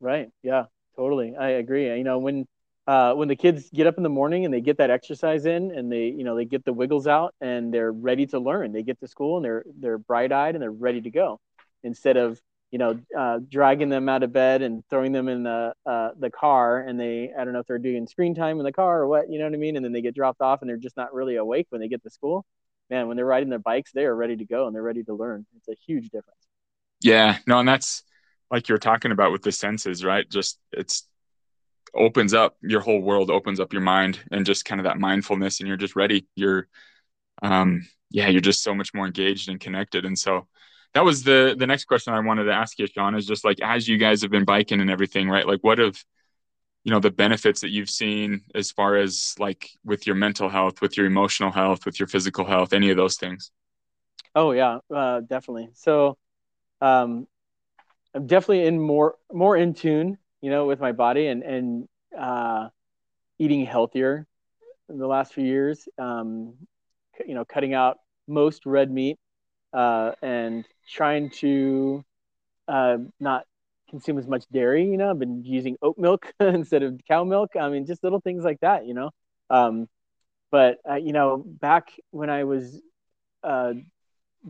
Right. 0.00 0.28
Yeah 0.42 0.64
totally. 0.98 1.34
I 1.36 1.50
agree. 1.50 1.86
You 1.96 2.04
know 2.04 2.18
when 2.18 2.46
uh, 2.88 3.12
when 3.12 3.28
the 3.28 3.36
kids 3.36 3.68
get 3.68 3.86
up 3.86 3.98
in 3.98 4.02
the 4.02 4.08
morning 4.08 4.46
and 4.46 4.52
they 4.52 4.62
get 4.62 4.78
that 4.78 4.90
exercise 4.90 5.44
in 5.44 5.70
and 5.72 5.92
they 5.92 6.06
you 6.06 6.24
know 6.24 6.34
they 6.34 6.46
get 6.46 6.64
the 6.64 6.72
wiggles 6.72 7.06
out 7.06 7.34
and 7.38 7.72
they're 7.72 7.92
ready 7.92 8.26
to 8.26 8.38
learn 8.38 8.72
they 8.72 8.82
get 8.82 8.98
to 8.98 9.06
school 9.06 9.36
and 9.36 9.44
they're 9.44 9.62
they're 9.78 9.98
bright-eyed 9.98 10.54
and 10.54 10.62
they're 10.62 10.70
ready 10.70 11.02
to 11.02 11.10
go 11.10 11.38
instead 11.82 12.16
of 12.16 12.40
you 12.70 12.78
know 12.78 12.98
uh, 13.16 13.40
dragging 13.46 13.90
them 13.90 14.08
out 14.08 14.22
of 14.22 14.32
bed 14.32 14.62
and 14.62 14.82
throwing 14.88 15.12
them 15.12 15.28
in 15.28 15.42
the 15.42 15.74
uh, 15.84 16.10
the 16.18 16.30
car 16.30 16.80
and 16.80 16.98
they 16.98 17.30
i 17.38 17.44
don't 17.44 17.52
know 17.52 17.58
if 17.58 17.66
they're 17.66 17.78
doing 17.78 18.06
screen 18.06 18.34
time 18.34 18.58
in 18.58 18.64
the 18.64 18.72
car 18.72 19.00
or 19.00 19.06
what 19.06 19.30
you 19.30 19.38
know 19.38 19.44
what 19.44 19.52
i 19.54 19.58
mean? 19.58 19.76
And 19.76 19.84
then 19.84 19.92
they 19.92 20.00
get 20.00 20.14
dropped 20.14 20.40
off 20.40 20.62
and 20.62 20.70
they're 20.70 20.78
just 20.78 20.96
not 20.96 21.12
really 21.12 21.36
awake 21.36 21.66
when 21.68 21.82
they 21.82 21.88
get 21.88 22.02
to 22.04 22.10
school. 22.10 22.46
Man 22.88 23.06
when 23.06 23.18
they're 23.18 23.26
riding 23.26 23.50
their 23.50 23.58
bikes 23.58 23.92
they 23.92 24.06
are 24.06 24.16
ready 24.16 24.36
to 24.36 24.46
go 24.46 24.66
and 24.66 24.74
they're 24.74 24.82
ready 24.82 25.04
to 25.04 25.12
learn. 25.12 25.44
It's 25.58 25.68
a 25.68 25.76
huge 25.86 26.08
difference. 26.08 26.40
Yeah. 27.02 27.36
No 27.46 27.58
and 27.58 27.68
that's 27.68 28.02
like 28.50 28.68
you're 28.68 28.78
talking 28.78 29.12
about 29.12 29.32
with 29.32 29.42
the 29.42 29.52
senses 29.52 30.04
right? 30.04 30.28
Just 30.28 30.58
it's 30.72 31.06
opens 31.94 32.34
up 32.34 32.56
your 32.62 32.80
whole 32.80 33.00
world 33.00 33.30
opens 33.30 33.60
up 33.60 33.72
your 33.72 33.82
mind 33.82 34.20
and 34.30 34.44
just 34.44 34.64
kind 34.64 34.80
of 34.80 34.84
that 34.84 34.98
mindfulness 34.98 35.60
and 35.60 35.68
you're 35.68 35.76
just 35.76 35.96
ready. 35.96 36.26
You're 36.34 36.68
um 37.42 37.86
yeah 38.10 38.28
you're 38.28 38.40
just 38.40 38.62
so 38.62 38.74
much 38.74 38.94
more 38.94 39.06
engaged 39.06 39.48
and 39.48 39.60
connected. 39.60 40.04
And 40.04 40.18
so 40.18 40.46
that 40.94 41.04
was 41.04 41.22
the 41.22 41.54
the 41.58 41.66
next 41.66 41.84
question 41.84 42.14
i 42.14 42.20
wanted 42.20 42.44
to 42.44 42.52
ask 42.52 42.78
you 42.78 42.86
Shawne 42.86 43.16
is 43.16 43.26
just 43.26 43.44
like 43.44 43.60
as 43.60 43.86
you 43.86 43.98
guys 43.98 44.22
have 44.22 44.30
been 44.30 44.44
biking 44.44 44.80
and 44.80 44.90
everything 44.90 45.28
right? 45.28 45.46
Like 45.46 45.60
what 45.62 45.78
have 45.78 45.96
you 46.84 46.92
know 46.92 47.00
the 47.00 47.10
benefits 47.10 47.60
that 47.60 47.70
you've 47.70 47.90
seen 47.90 48.42
as 48.54 48.70
far 48.70 48.96
as 48.96 49.34
like 49.38 49.68
with 49.84 50.06
your 50.06 50.16
mental 50.16 50.48
health 50.48 50.80
with 50.80 50.96
your 50.96 51.06
emotional 51.06 51.52
health 51.52 51.84
with 51.84 52.00
your 52.00 52.06
physical 52.06 52.44
health 52.46 52.72
any 52.72 52.90
of 52.90 52.96
those 52.96 53.16
things? 53.16 53.50
Oh 54.34 54.52
yeah 54.52 54.78
uh, 54.94 55.20
definitely. 55.20 55.70
So 55.74 56.16
um 56.80 57.26
i'm 58.18 58.26
definitely 58.26 58.66
in 58.66 58.80
more 58.80 59.14
more 59.32 59.56
in 59.56 59.74
tune 59.74 60.18
you 60.40 60.50
know, 60.50 60.66
with 60.66 60.80
my 60.80 60.92
body 60.92 61.26
and 61.26 61.42
and 61.42 61.88
uh, 62.16 62.68
eating 63.38 63.64
healthier 63.64 64.26
in 64.88 64.98
the 64.98 65.06
last 65.06 65.32
few 65.34 65.44
years. 65.44 65.88
Um, 65.98 66.54
you 67.26 67.34
know, 67.34 67.44
cutting 67.44 67.74
out 67.74 67.98
most 68.28 68.64
red 68.66 68.90
meat 68.90 69.18
uh, 69.72 70.12
and 70.22 70.64
trying 70.88 71.30
to 71.30 72.04
uh, 72.68 72.98
not 73.18 73.44
consume 73.90 74.18
as 74.18 74.28
much 74.28 74.44
dairy. 74.52 74.84
You 74.84 74.96
know, 74.96 75.10
I've 75.10 75.18
been 75.18 75.44
using 75.44 75.76
oat 75.82 75.98
milk 75.98 76.32
instead 76.40 76.82
of 76.82 77.00
cow 77.08 77.24
milk. 77.24 77.50
I 77.60 77.68
mean, 77.68 77.86
just 77.86 78.04
little 78.04 78.20
things 78.20 78.44
like 78.44 78.60
that. 78.60 78.86
You 78.86 78.94
know, 78.94 79.10
um, 79.50 79.88
but 80.50 80.78
uh, 80.88 80.96
you 80.96 81.12
know, 81.12 81.42
back 81.44 81.92
when 82.10 82.30
I 82.30 82.44
was 82.44 82.80
uh, 83.42 83.72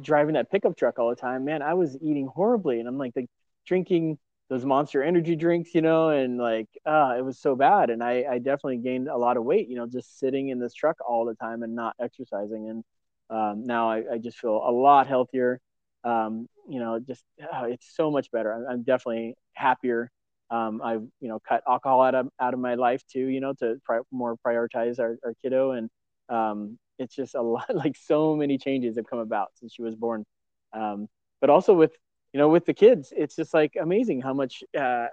driving 0.00 0.34
that 0.34 0.50
pickup 0.50 0.76
truck 0.76 0.98
all 0.98 1.08
the 1.08 1.16
time, 1.16 1.46
man, 1.46 1.62
I 1.62 1.74
was 1.74 1.96
eating 2.02 2.26
horribly, 2.26 2.80
and 2.80 2.88
I'm 2.88 2.98
like, 2.98 3.12
like 3.16 3.30
drinking 3.68 4.18
those 4.48 4.64
monster 4.64 5.02
energy 5.02 5.36
drinks, 5.36 5.74
you 5.74 5.82
know, 5.82 6.08
and 6.08 6.38
like, 6.38 6.68
uh, 6.86 7.14
it 7.18 7.24
was 7.24 7.38
so 7.38 7.54
bad. 7.54 7.90
And 7.90 8.02
I, 8.02 8.24
I 8.28 8.38
definitely 8.38 8.78
gained 8.78 9.08
a 9.08 9.16
lot 9.16 9.36
of 9.36 9.44
weight, 9.44 9.68
you 9.68 9.76
know, 9.76 9.86
just 9.86 10.18
sitting 10.18 10.48
in 10.48 10.58
this 10.58 10.72
truck 10.72 10.96
all 11.06 11.26
the 11.26 11.34
time 11.34 11.62
and 11.62 11.74
not 11.74 11.94
exercising. 12.00 12.68
And 12.70 12.84
um, 13.30 13.66
now 13.66 13.90
I, 13.90 14.04
I, 14.14 14.18
just 14.18 14.38
feel 14.38 14.56
a 14.56 14.72
lot 14.72 15.06
healthier. 15.06 15.60
Um, 16.02 16.48
you 16.66 16.80
know, 16.80 16.98
just 16.98 17.22
uh, 17.42 17.64
it's 17.64 17.94
so 17.94 18.10
much 18.10 18.30
better. 18.30 18.52
I'm, 18.52 18.66
I'm 18.66 18.82
definitely 18.84 19.34
happier. 19.52 20.10
Um, 20.50 20.80
I've 20.82 21.02
you 21.20 21.28
know 21.28 21.38
cut 21.46 21.62
alcohol 21.68 22.00
out 22.00 22.14
of 22.14 22.28
out 22.40 22.54
of 22.54 22.60
my 22.60 22.74
life 22.74 23.02
too. 23.12 23.26
You 23.26 23.40
know, 23.40 23.52
to 23.58 23.76
pri- 23.84 24.00
more 24.10 24.36
prioritize 24.46 24.98
our, 24.98 25.18
our 25.22 25.34
kiddo, 25.42 25.72
and 25.72 25.90
um, 26.30 26.78
it's 26.98 27.14
just 27.14 27.34
a 27.34 27.42
lot 27.42 27.66
like 27.74 27.96
so 27.96 28.34
many 28.34 28.56
changes 28.56 28.96
have 28.96 29.06
come 29.08 29.18
about 29.18 29.48
since 29.56 29.74
she 29.74 29.82
was 29.82 29.94
born. 29.94 30.24
Um, 30.72 31.08
but 31.40 31.50
also 31.50 31.74
with 31.74 31.92
you 32.32 32.38
know, 32.38 32.48
with 32.48 32.66
the 32.66 32.74
kids, 32.74 33.12
it's 33.16 33.36
just 33.36 33.54
like 33.54 33.74
amazing 33.80 34.20
how 34.20 34.34
much 34.34 34.62
uh, 34.78 35.06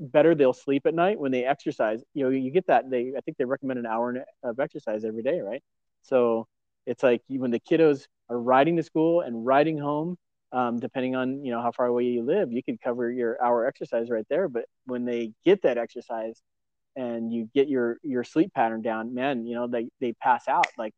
better 0.00 0.34
they'll 0.34 0.52
sleep 0.52 0.86
at 0.86 0.94
night 0.94 1.18
when 1.18 1.32
they 1.32 1.44
exercise. 1.44 2.02
You 2.14 2.24
know, 2.24 2.30
you 2.30 2.50
get 2.50 2.66
that. 2.66 2.90
They, 2.90 3.12
I 3.16 3.20
think 3.20 3.36
they 3.36 3.44
recommend 3.44 3.78
an 3.78 3.86
hour 3.86 4.24
of 4.42 4.60
exercise 4.60 5.04
every 5.04 5.22
day, 5.22 5.40
right? 5.40 5.62
So 6.02 6.46
it's 6.86 7.02
like 7.02 7.22
when 7.28 7.50
the 7.50 7.60
kiddos 7.60 8.06
are 8.30 8.38
riding 8.38 8.76
to 8.76 8.82
school 8.82 9.20
and 9.20 9.44
riding 9.44 9.78
home, 9.78 10.16
um, 10.52 10.78
depending 10.78 11.14
on 11.14 11.44
you 11.44 11.52
know 11.52 11.60
how 11.60 11.72
far 11.72 11.86
away 11.86 12.04
you 12.04 12.22
live, 12.22 12.52
you 12.52 12.62
could 12.62 12.80
cover 12.80 13.10
your 13.10 13.42
hour 13.42 13.66
exercise 13.66 14.08
right 14.10 14.26
there. 14.30 14.48
But 14.48 14.64
when 14.86 15.04
they 15.04 15.32
get 15.44 15.62
that 15.62 15.76
exercise 15.76 16.40
and 16.96 17.32
you 17.32 17.50
get 17.54 17.68
your 17.68 17.98
your 18.02 18.24
sleep 18.24 18.52
pattern 18.54 18.80
down, 18.82 19.14
man, 19.14 19.46
you 19.46 19.54
know 19.54 19.66
they 19.66 19.88
they 20.00 20.14
pass 20.14 20.48
out 20.48 20.66
like 20.78 20.94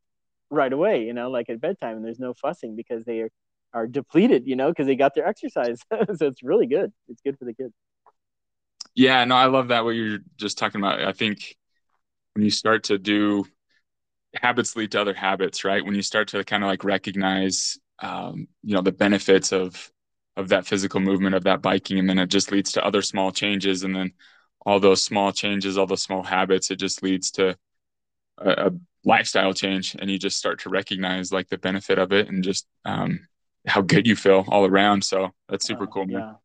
right 0.50 0.72
away. 0.72 1.04
You 1.04 1.12
know, 1.12 1.30
like 1.30 1.50
at 1.50 1.60
bedtime, 1.60 1.96
and 1.96 2.04
there's 2.04 2.20
no 2.20 2.34
fussing 2.34 2.76
because 2.76 3.04
they 3.04 3.20
are 3.20 3.30
are 3.72 3.86
depleted, 3.86 4.46
you 4.46 4.56
know, 4.56 4.68
because 4.70 4.86
they 4.86 4.96
got 4.96 5.14
their 5.14 5.26
exercise. 5.26 5.80
so 6.16 6.26
it's 6.26 6.42
really 6.42 6.66
good. 6.66 6.92
It's 7.08 7.20
good 7.22 7.38
for 7.38 7.44
the 7.44 7.54
kids. 7.54 7.72
Yeah, 8.94 9.24
no, 9.24 9.36
I 9.36 9.46
love 9.46 9.68
that 9.68 9.84
what 9.84 9.90
you're 9.90 10.18
just 10.36 10.58
talking 10.58 10.80
about. 10.80 11.02
I 11.02 11.12
think 11.12 11.56
when 12.34 12.44
you 12.44 12.50
start 12.50 12.84
to 12.84 12.98
do 12.98 13.44
habits 14.34 14.76
lead 14.76 14.92
to 14.92 15.00
other 15.00 15.14
habits, 15.14 15.64
right? 15.64 15.84
When 15.84 15.94
you 15.94 16.02
start 16.02 16.28
to 16.28 16.44
kind 16.44 16.62
of 16.62 16.68
like 16.68 16.84
recognize, 16.84 17.78
um, 18.00 18.48
you 18.62 18.74
know, 18.74 18.82
the 18.82 18.92
benefits 18.92 19.52
of 19.52 19.90
of 20.36 20.48
that 20.48 20.66
physical 20.66 21.00
movement 21.00 21.34
of 21.34 21.44
that 21.44 21.60
biking, 21.62 21.98
and 21.98 22.08
then 22.08 22.18
it 22.18 22.28
just 22.28 22.52
leads 22.52 22.72
to 22.72 22.84
other 22.84 23.02
small 23.02 23.32
changes, 23.32 23.82
and 23.82 23.94
then 23.94 24.12
all 24.64 24.80
those 24.80 25.02
small 25.02 25.32
changes, 25.32 25.76
all 25.78 25.86
those 25.86 26.02
small 26.02 26.22
habits, 26.22 26.70
it 26.70 26.76
just 26.76 27.02
leads 27.02 27.30
to 27.32 27.56
a, 28.38 28.68
a 28.68 28.70
lifestyle 29.04 29.52
change, 29.54 29.96
and 29.98 30.10
you 30.10 30.18
just 30.18 30.38
start 30.38 30.60
to 30.60 30.70
recognize 30.70 31.32
like 31.32 31.48
the 31.48 31.58
benefit 31.58 31.98
of 31.98 32.12
it, 32.12 32.28
and 32.28 32.44
just 32.44 32.66
um, 32.84 33.20
how 33.66 33.80
good 33.80 34.06
you 34.06 34.16
feel 34.16 34.44
all 34.48 34.66
around. 34.66 35.04
So 35.04 35.30
that's 35.48 35.66
super 35.66 35.86
cool, 35.86 36.06
man. 36.06 36.36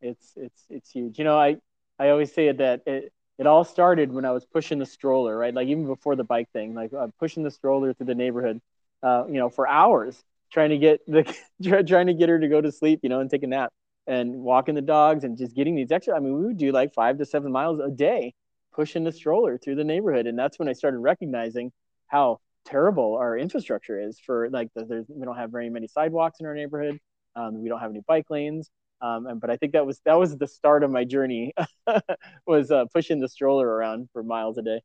Yeah, 0.00 0.08
it's 0.08 0.32
it's 0.36 0.62
it's 0.68 0.90
huge. 0.90 1.18
You 1.18 1.24
know, 1.24 1.38
I 1.38 1.56
I 1.98 2.10
always 2.10 2.32
say 2.32 2.50
that 2.52 2.82
it 2.86 3.12
it 3.38 3.46
all 3.46 3.64
started 3.64 4.12
when 4.12 4.24
I 4.24 4.30
was 4.30 4.44
pushing 4.44 4.78
the 4.78 4.86
stroller, 4.86 5.36
right? 5.36 5.54
Like 5.54 5.68
even 5.68 5.86
before 5.86 6.16
the 6.16 6.24
bike 6.24 6.50
thing, 6.52 6.74
like 6.74 6.92
I'm 6.92 7.12
pushing 7.18 7.42
the 7.42 7.50
stroller 7.50 7.94
through 7.94 8.06
the 8.06 8.14
neighborhood, 8.14 8.60
uh, 9.02 9.24
you 9.26 9.34
know, 9.34 9.48
for 9.48 9.66
hours 9.68 10.22
trying 10.52 10.70
to 10.70 10.78
get 10.78 11.00
the 11.06 11.24
trying 11.86 12.06
to 12.06 12.14
get 12.14 12.28
her 12.28 12.38
to 12.38 12.48
go 12.48 12.60
to 12.60 12.70
sleep, 12.70 13.00
you 13.02 13.08
know, 13.08 13.20
and 13.20 13.30
take 13.30 13.42
a 13.42 13.46
nap 13.46 13.72
and 14.06 14.34
walking 14.34 14.74
the 14.74 14.82
dogs 14.82 15.24
and 15.24 15.38
just 15.38 15.54
getting 15.54 15.74
these 15.74 15.90
extra. 15.90 16.16
I 16.16 16.20
mean, 16.20 16.34
we 16.38 16.46
would 16.46 16.58
do 16.58 16.72
like 16.72 16.92
five 16.94 17.18
to 17.18 17.24
seven 17.24 17.52
miles 17.52 17.80
a 17.80 17.90
day 17.90 18.34
pushing 18.72 19.04
the 19.04 19.12
stroller 19.12 19.58
through 19.58 19.76
the 19.76 19.84
neighborhood, 19.84 20.26
and 20.26 20.38
that's 20.38 20.58
when 20.58 20.68
I 20.68 20.72
started 20.72 20.98
recognizing 20.98 21.72
how 22.06 22.40
terrible 22.64 23.16
our 23.16 23.36
infrastructure 23.36 24.00
is 24.00 24.18
for 24.18 24.48
like 24.50 24.68
the, 24.74 24.84
there's 24.84 25.06
we 25.08 25.24
don't 25.24 25.36
have 25.36 25.50
very 25.50 25.70
many 25.70 25.88
sidewalks 25.88 26.40
in 26.40 26.46
our 26.46 26.54
neighborhood 26.54 26.98
um, 27.36 27.62
we 27.62 27.68
don't 27.68 27.80
have 27.80 27.90
any 27.90 28.02
bike 28.06 28.26
lanes 28.30 28.70
um, 29.00 29.26
and, 29.26 29.40
but 29.40 29.50
i 29.50 29.56
think 29.56 29.72
that 29.72 29.84
was 29.86 30.00
that 30.04 30.18
was 30.18 30.36
the 30.36 30.46
start 30.46 30.82
of 30.82 30.90
my 30.90 31.04
journey 31.04 31.52
was 32.46 32.70
uh, 32.70 32.84
pushing 32.94 33.20
the 33.20 33.28
stroller 33.28 33.66
around 33.66 34.08
for 34.12 34.22
miles 34.22 34.58
a 34.58 34.62
day. 34.62 34.80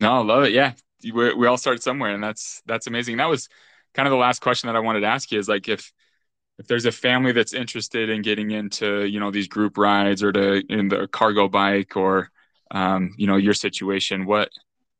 No 0.00 0.20
I 0.20 0.22
love 0.22 0.44
it 0.44 0.52
yeah 0.52 0.72
we, 1.02 1.34
we 1.34 1.46
all 1.46 1.56
start 1.56 1.82
somewhere 1.82 2.12
and 2.14 2.22
that's 2.22 2.62
that's 2.66 2.86
amazing 2.86 3.16
that 3.18 3.28
was 3.28 3.48
kind 3.94 4.06
of 4.06 4.10
the 4.10 4.18
last 4.18 4.40
question 4.40 4.68
that 4.68 4.76
i 4.76 4.80
wanted 4.80 5.00
to 5.00 5.06
ask 5.06 5.30
you 5.30 5.38
is 5.38 5.48
like 5.48 5.68
if 5.68 5.92
if 6.60 6.66
there's 6.66 6.84
a 6.84 6.92
family 6.92 7.32
that's 7.32 7.54
interested 7.54 8.10
in 8.10 8.20
getting 8.20 8.50
into 8.50 9.04
you 9.06 9.18
know 9.18 9.30
these 9.30 9.48
group 9.48 9.78
rides 9.78 10.22
or 10.22 10.30
to 10.30 10.62
in 10.68 10.88
the 10.88 11.08
cargo 11.08 11.48
bike 11.48 11.96
or 11.96 12.30
um, 12.70 13.12
you 13.16 13.26
know 13.26 13.36
your 13.36 13.54
situation 13.54 14.26
what 14.26 14.50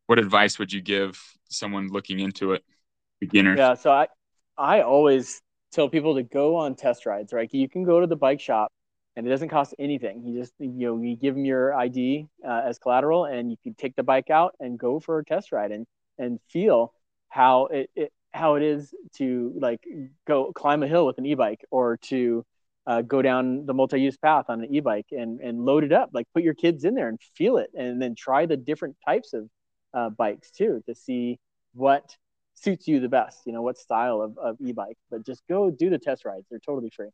what 0.07 0.19
advice 0.19 0.59
would 0.59 0.73
you 0.73 0.81
give 0.81 1.23
someone 1.51 1.89
looking 1.89 2.21
into 2.21 2.53
it, 2.53 2.65
beginners? 3.21 3.59
Yeah, 3.59 3.75
so 3.75 3.91
I 3.91 4.09
I 4.57 4.83
always 4.83 5.41
tell 5.73 5.89
people 5.89 6.15
to 6.17 6.23
go 6.23 6.57
on 6.57 6.75
test 6.75 7.07
rides. 7.07 7.33
Right, 7.33 7.53
you 7.53 7.69
can 7.69 7.85
go 7.85 8.01
to 8.01 8.07
the 8.07 8.17
bike 8.17 8.41
shop, 8.41 8.73
and 9.17 9.27
it 9.27 9.31
doesn't 9.31 9.49
cost 9.49 9.75
anything. 9.79 10.25
You 10.25 10.41
just 10.41 10.53
you 10.59 10.69
know 10.69 11.01
you 11.01 11.17
give 11.17 11.35
them 11.35 11.45
your 11.45 11.75
ID 11.75 12.27
uh, 12.47 12.63
as 12.65 12.79
collateral, 12.79 13.25
and 13.27 13.51
you 13.51 13.57
can 13.63 13.75
take 13.75 13.97
the 13.97 14.03
bike 14.03 14.31
out 14.31 14.55
and 14.61 14.79
go 14.79 15.01
for 15.01 15.19
a 15.19 15.25
test 15.25 15.53
ride 15.53 15.73
and 15.73 15.87
and 16.19 16.39
feel 16.49 16.93
how 17.29 17.67
it, 17.67 17.91
it 17.95 18.13
how 18.33 18.55
it 18.55 18.63
is 18.63 18.95
to 19.15 19.53
like 19.59 19.81
go 20.27 20.53
climb 20.53 20.83
a 20.83 20.89
hill 20.89 21.07
with 21.07 21.19
an 21.19 21.27
e-bike 21.27 21.65
or 21.71 21.97
to 21.97 22.45
uh, 22.87 23.03
go 23.03 23.23
down 23.23 23.67
the 23.67 23.75
multi-use 23.75 24.17
path 24.17 24.47
on 24.49 24.63
an 24.63 24.75
e-bike 24.75 25.07
and 25.11 25.41
and 25.41 25.65
load 25.65 25.85
it 25.85 25.93
up 25.93 26.11
like 26.13 26.27
put 26.35 26.43
your 26.43 26.55
kids 26.55 26.85
in 26.85 26.95
there 26.95 27.09
and 27.09 27.19
feel 27.35 27.57
it 27.57 27.71
and 27.77 28.01
then 28.01 28.15
try 28.15 28.47
the 28.47 28.57
different 28.57 28.97
types 29.05 29.33
of 29.33 29.49
uh, 29.95 30.11
bikes 30.11 30.51
too 30.51 30.83
to 30.87 30.95
see 30.95 31.39
what 31.75 32.17
suits 32.55 32.87
you 32.89 33.01
the 33.01 33.09
best. 33.09 33.41
You 33.47 33.53
know, 33.53 33.63
what 33.63 33.79
style 33.79 34.21
of, 34.21 34.39
of 34.39 34.57
e-bike, 34.61 34.99
but 35.11 35.25
just 35.25 35.43
go 35.49 35.71
do 35.71 35.91
the 35.91 35.99
test 35.99 36.25
rides. 36.25 36.47
They're 36.51 36.61
totally 36.61 36.91
free. 36.91 37.09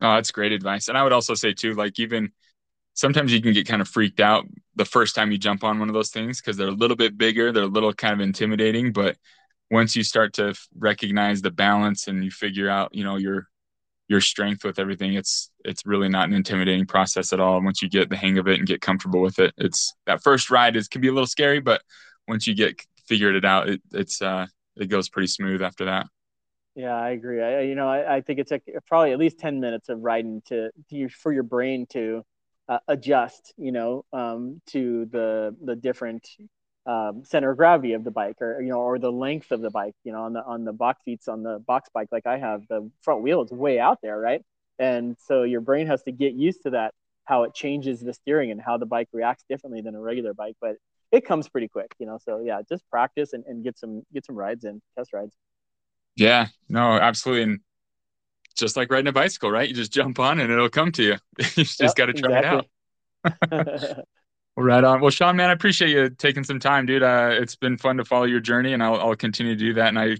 Oh, 0.00 0.14
that's 0.14 0.30
great 0.30 0.52
advice. 0.52 0.88
And 0.88 0.96
I 0.96 1.02
would 1.02 1.12
also 1.12 1.34
say 1.34 1.52
too, 1.52 1.74
like 1.74 1.98
even 1.98 2.32
sometimes 2.94 3.32
you 3.32 3.42
can 3.42 3.52
get 3.52 3.66
kind 3.66 3.82
of 3.82 3.88
freaked 3.88 4.20
out 4.20 4.44
the 4.76 4.84
first 4.84 5.14
time 5.14 5.32
you 5.32 5.38
jump 5.38 5.64
on 5.64 5.78
one 5.78 5.88
of 5.88 5.94
those 5.94 6.10
things 6.10 6.40
because 6.40 6.56
they're 6.56 6.68
a 6.68 6.72
little 6.72 6.96
bit 6.96 7.18
bigger, 7.18 7.52
they're 7.52 7.64
a 7.64 7.66
little 7.66 7.92
kind 7.92 8.14
of 8.14 8.20
intimidating. 8.20 8.92
But 8.92 9.16
once 9.70 9.96
you 9.96 10.02
start 10.02 10.34
to 10.34 10.54
recognize 10.76 11.42
the 11.42 11.50
balance 11.50 12.06
and 12.06 12.24
you 12.24 12.30
figure 12.30 12.68
out, 12.68 12.94
you 12.94 13.04
know, 13.04 13.16
your 13.16 13.48
your 14.08 14.20
strength 14.20 14.64
with 14.64 14.78
everything, 14.78 15.14
it's 15.14 15.50
it's 15.64 15.84
really 15.86 16.08
not 16.08 16.28
an 16.28 16.34
intimidating 16.34 16.86
process 16.86 17.32
at 17.32 17.40
all. 17.40 17.62
Once 17.62 17.82
you 17.82 17.88
get 17.88 18.08
the 18.08 18.16
hang 18.16 18.38
of 18.38 18.48
it 18.48 18.58
and 18.58 18.66
get 18.66 18.80
comfortable 18.80 19.20
with 19.20 19.38
it, 19.38 19.52
it's 19.58 19.94
that 20.06 20.22
first 20.22 20.50
ride 20.50 20.76
is 20.76 20.88
can 20.88 21.00
be 21.00 21.08
a 21.08 21.12
little 21.12 21.26
scary, 21.26 21.60
but 21.60 21.82
once 22.26 22.46
you 22.46 22.54
get 22.54 22.80
figured 23.06 23.36
it 23.36 23.44
out, 23.44 23.68
it, 23.68 23.82
it's 23.92 24.20
uh 24.22 24.46
it 24.76 24.86
goes 24.86 25.08
pretty 25.08 25.28
smooth 25.28 25.62
after 25.62 25.84
that. 25.86 26.06
Yeah, 26.74 26.94
I 26.94 27.10
agree. 27.10 27.42
I, 27.42 27.62
you 27.62 27.74
know, 27.74 27.88
I, 27.88 28.16
I 28.16 28.20
think 28.20 28.38
it's 28.38 28.52
like 28.52 28.62
probably 28.86 29.10
at 29.12 29.18
least 29.18 29.40
10 29.40 29.58
minutes 29.58 29.88
of 29.88 29.98
riding 30.00 30.42
to, 30.46 30.70
to 30.90 31.08
for 31.08 31.32
your 31.32 31.42
brain 31.42 31.86
to 31.90 32.24
uh, 32.68 32.78
adjust, 32.86 33.52
you 33.56 33.72
know, 33.72 34.04
um, 34.12 34.60
to 34.68 35.06
the, 35.06 35.56
the 35.64 35.74
different 35.74 36.28
um, 36.88 37.22
center 37.22 37.50
of 37.50 37.58
gravity 37.58 37.92
of 37.92 38.02
the 38.02 38.10
bike 38.10 38.40
or, 38.40 38.62
you 38.62 38.70
know, 38.70 38.80
or 38.80 38.98
the 38.98 39.12
length 39.12 39.52
of 39.52 39.60
the 39.60 39.70
bike, 39.70 39.94
you 40.04 40.12
know, 40.12 40.22
on 40.22 40.32
the, 40.32 40.42
on 40.42 40.64
the 40.64 40.72
box 40.72 41.04
seats 41.04 41.28
on 41.28 41.42
the 41.42 41.58
box 41.58 41.90
bike, 41.92 42.08
like 42.10 42.26
I 42.26 42.38
have 42.38 42.66
the 42.68 42.90
front 43.02 43.22
wheel 43.22 43.42
is 43.42 43.50
way 43.50 43.78
out 43.78 43.98
there. 44.02 44.18
Right. 44.18 44.42
And 44.78 45.14
so 45.26 45.42
your 45.42 45.60
brain 45.60 45.86
has 45.86 46.02
to 46.04 46.12
get 46.12 46.32
used 46.32 46.62
to 46.62 46.70
that, 46.70 46.94
how 47.26 47.42
it 47.42 47.54
changes 47.54 48.00
the 48.00 48.14
steering 48.14 48.50
and 48.50 48.60
how 48.60 48.78
the 48.78 48.86
bike 48.86 49.08
reacts 49.12 49.44
differently 49.50 49.82
than 49.82 49.94
a 49.94 50.00
regular 50.00 50.32
bike, 50.32 50.56
but 50.62 50.76
it 51.12 51.26
comes 51.26 51.46
pretty 51.46 51.68
quick, 51.68 51.92
you 51.98 52.06
know? 52.06 52.18
So 52.24 52.40
yeah, 52.40 52.62
just 52.66 52.88
practice 52.90 53.34
and, 53.34 53.44
and 53.46 53.62
get 53.62 53.78
some, 53.78 54.02
get 54.14 54.24
some 54.24 54.36
rides 54.36 54.64
and 54.64 54.80
test 54.96 55.12
rides. 55.12 55.36
Yeah, 56.16 56.46
no, 56.70 56.92
absolutely. 56.92 57.42
And 57.42 57.60
just 58.56 58.78
like 58.78 58.90
riding 58.90 59.08
a 59.08 59.12
bicycle, 59.12 59.50
right? 59.50 59.68
You 59.68 59.74
just 59.74 59.92
jump 59.92 60.18
on 60.18 60.40
and 60.40 60.50
it'll 60.50 60.70
come 60.70 60.90
to 60.92 61.02
you. 61.02 61.16
you 61.38 61.64
just 61.64 61.80
yep, 61.80 61.94
got 61.96 62.06
to 62.06 62.12
try 62.14 62.38
exactly. 62.38 62.68
it 63.24 63.52
out. 63.52 64.04
right 64.64 64.82
on. 64.82 65.00
Well, 65.00 65.10
Shawne, 65.10 65.36
man, 65.36 65.50
I 65.50 65.52
appreciate 65.52 65.90
you 65.90 66.10
taking 66.10 66.44
some 66.44 66.58
time, 66.58 66.86
dude. 66.86 67.02
Uh, 67.02 67.30
it's 67.32 67.56
been 67.56 67.76
fun 67.76 67.96
to 67.98 68.04
follow 68.04 68.24
your 68.24 68.40
journey, 68.40 68.72
and 68.72 68.82
I'll, 68.82 69.00
I'll 69.00 69.16
continue 69.16 69.54
to 69.54 69.58
do 69.58 69.74
that. 69.74 69.88
And 69.88 69.98
I, 69.98 70.16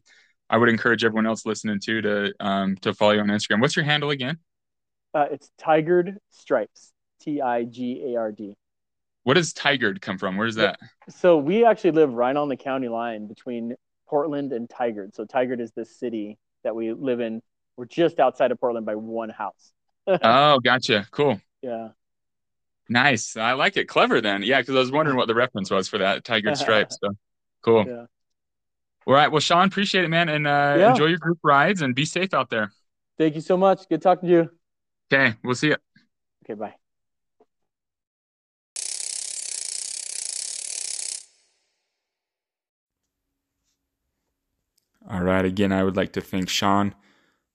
I 0.51 0.57
would 0.57 0.69
encourage 0.69 1.05
everyone 1.05 1.27
else 1.27 1.45
listening 1.45 1.81
too 1.81 2.01
to 2.03 2.33
um 2.41 2.77
to 2.79 2.95
follow 2.95 3.13
you 3.13 3.21
on 3.21 3.29
Instagram. 3.29 3.61
What's 3.61 3.77
your 3.77 3.85
handle 3.85 4.11
again? 4.11 4.39
Uh, 5.15 5.27
it's 5.31 5.51
Tigard 5.61 6.17
Stripes. 6.31 6.93
T 7.21 7.41
I 7.41 7.65
G 7.65 8.13
A 8.15 8.19
R 8.19 8.33
D. 8.33 8.55
What 9.25 9.35
does 9.35 9.53
Tigard 9.53 10.01
come 10.01 10.17
from? 10.17 10.37
Where's 10.37 10.55
that? 10.55 10.79
So 11.11 11.37
we 11.37 11.65
actually 11.65 11.91
live 11.91 12.13
right 12.13 12.35
on 12.35 12.49
the 12.49 12.57
county 12.57 12.89
line 12.89 13.27
between 13.27 13.75
Portland 14.09 14.53
and 14.53 14.69
Tigard. 14.69 15.15
So 15.15 15.25
Tigard 15.25 15.61
is 15.61 15.73
the 15.73 15.85
city 15.85 16.39
that 16.65 16.75
we 16.75 16.93
live 16.93 17.21
in. 17.21 17.43
We're 17.77 17.87
just 17.87 18.21
outside 18.21 18.53
of 18.53 18.61
Portland 18.61 18.87
by 18.87 18.95
one 18.95 19.29
house. 19.29 19.73
oh, 20.07 20.59
gotcha. 20.61 21.07
Cool. 21.11 21.41
Yeah. 21.61 21.89
Nice. 22.89 23.37
I 23.37 23.53
like 23.53 23.77
it. 23.77 23.87
Clever 23.87 24.21
then. 24.21 24.43
Yeah, 24.43 24.61
because 24.61 24.75
I 24.75 24.79
was 24.79 24.91
wondering 24.91 25.17
what 25.17 25.29
the 25.29 25.35
reference 25.35 25.71
was 25.71 25.89
for 25.89 25.99
that 25.99 26.25
Tiger 26.25 26.55
stripes. 26.55 26.99
So 27.09 27.11
cool. 27.63 27.85
Yeah. 27.87 28.07
All 29.07 29.15
right. 29.15 29.31
Well, 29.31 29.41
Shawne, 29.41 29.67
appreciate 29.67 30.05
it, 30.05 30.09
man. 30.09 30.29
And 30.29 30.47
uh, 30.47 30.77
yeah. 30.79 30.91
enjoy 30.91 31.07
your 31.07 31.19
group 31.19 31.39
rides 31.43 31.83
and 31.83 31.95
be 31.95 32.05
safe 32.05 32.33
out 32.33 32.51
there. 32.51 32.73
Thank 33.19 33.35
you 33.35 33.41
so 33.41 33.57
much. 33.57 33.89
Good 33.89 34.01
talking 34.01 34.29
to 34.29 34.35
you. 34.35 34.51
Okay. 35.13 35.37
We'll 35.43 35.55
see 35.55 35.69
you. 35.69 35.77
Okay. 36.45 36.55
Bye. 36.55 36.75
All 45.11 45.23
right. 45.23 45.45
Again, 45.45 45.73
I 45.73 45.83
would 45.83 45.97
like 45.97 46.13
to 46.13 46.21
thank 46.21 46.49
Shawne 46.49 46.95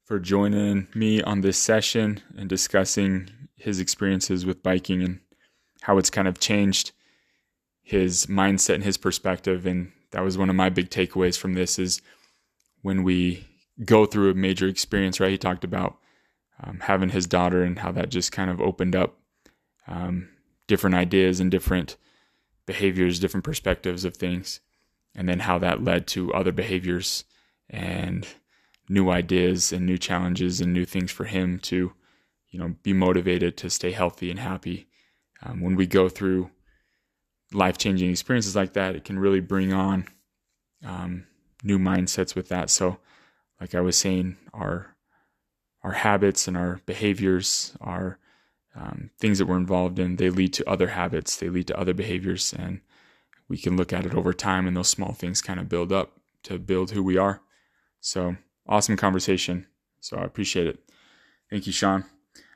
for 0.06 0.20
joining 0.20 0.88
me 0.94 1.22
on 1.22 1.42
this 1.42 1.58
session 1.58 2.22
and 2.38 2.50
discussing 2.50 3.30
his 3.64 3.80
experiences 3.80 4.46
with 4.46 4.62
biking 4.62 5.02
and 5.02 5.20
how 5.82 5.98
it's 5.98 6.10
kind 6.10 6.28
of 6.28 6.38
changed 6.40 6.92
his 7.82 8.26
mindset 8.26 8.76
and 8.76 8.84
his 8.84 8.98
perspective. 8.98 9.66
And 9.66 9.94
that 10.12 10.22
was 10.22 10.38
one 10.38 10.50
of 10.50 10.56
my 10.56 10.70
big 10.70 10.90
takeaways 10.90 11.38
from 11.38 11.54
this 11.54 11.80
is 11.80 12.02
when 12.82 13.04
we 13.04 13.48
go 13.86 14.06
through 14.06 14.32
a 14.32 14.36
major 14.36 14.68
experience, 14.68 15.20
right? 15.20 15.32
He 15.32 15.38
talked 15.38 15.64
about 15.64 15.98
um, 16.62 16.82
having 16.82 17.10
his 17.10 17.26
daughter 17.26 17.64
and 17.64 17.80
how 17.80 17.94
that 17.94 18.10
just 18.10 18.34
kind 18.34 18.52
of 18.52 18.60
opened 18.60 18.98
up 18.98 19.18
um, 19.88 20.28
different 20.68 20.96
ideas 20.96 21.40
and 21.40 21.50
different 21.50 21.96
behaviors, 22.66 23.20
different 23.20 23.46
perspectives 23.46 24.04
of 24.04 24.18
things, 24.18 24.60
and 25.16 25.28
then 25.30 25.40
how 25.40 25.58
that 25.58 25.84
led 25.84 26.06
to 26.08 26.34
other 26.34 26.52
behaviors 26.52 27.24
and 27.70 28.28
new 28.90 29.10
ideas 29.10 29.72
and 29.72 29.86
new 29.86 29.98
challenges 29.98 30.60
and 30.60 30.74
new 30.74 30.86
things 30.86 31.12
for 31.12 31.24
him 31.24 31.60
to, 31.60 31.94
you 32.54 32.60
know, 32.60 32.76
be 32.84 32.94
motivated 32.94 33.58
to 33.58 33.70
stay 33.70 33.92
healthy 33.92 34.30
and 34.30 34.40
happy. 34.40 34.88
Um, 35.42 35.60
when 35.60 35.76
we 35.76 35.88
go 35.88 36.08
through 36.08 36.52
life 37.52 37.80
changing 37.80 38.12
experiences 38.12 38.56
like 38.56 38.74
that, 38.74 38.96
it 38.96 39.04
can 39.04 39.18
really 39.18 39.40
bring 39.40 39.74
on 39.74 40.06
um, 40.86 41.26
new 41.64 41.80
mindsets 41.80 42.36
with 42.36 42.50
that. 42.50 42.70
So, 42.70 43.00
like 43.60 43.74
I 43.74 43.82
was 43.82 43.98
saying, 43.98 44.38
our 44.54 44.96
our 45.82 45.94
habits 45.94 46.48
and 46.48 46.56
our 46.56 46.80
behaviors, 46.86 47.76
our 47.82 48.20
um, 48.76 49.10
things 49.20 49.40
that 49.40 49.48
we're 49.48 49.58
involved 49.58 49.98
in, 50.00 50.16
they 50.16 50.30
lead 50.30 50.54
to 50.54 50.70
other 50.70 50.90
habits, 50.90 51.36
they 51.36 51.50
lead 51.50 51.68
to 51.68 51.78
other 51.78 51.94
behaviors, 51.94 52.54
and 52.54 52.82
we 53.50 53.58
can 53.58 53.76
look 53.76 53.92
at 53.92 54.06
it 54.06 54.14
over 54.14 54.32
time, 54.32 54.68
and 54.68 54.78
those 54.78 54.90
small 54.90 55.14
things 55.14 55.42
kind 55.42 55.60
of 55.60 55.68
build 55.68 55.92
up 55.92 56.20
to 56.44 56.60
build 56.60 56.92
who 56.92 57.02
we 57.04 57.18
are. 57.18 57.42
So 58.00 58.38
awesome 58.68 58.96
conversation. 58.96 59.66
So 60.00 60.18
I 60.18 60.24
appreciate 60.24 60.68
it. 60.68 60.80
Thank 61.50 61.66
you, 61.66 61.74
Shawne. 61.74 62.06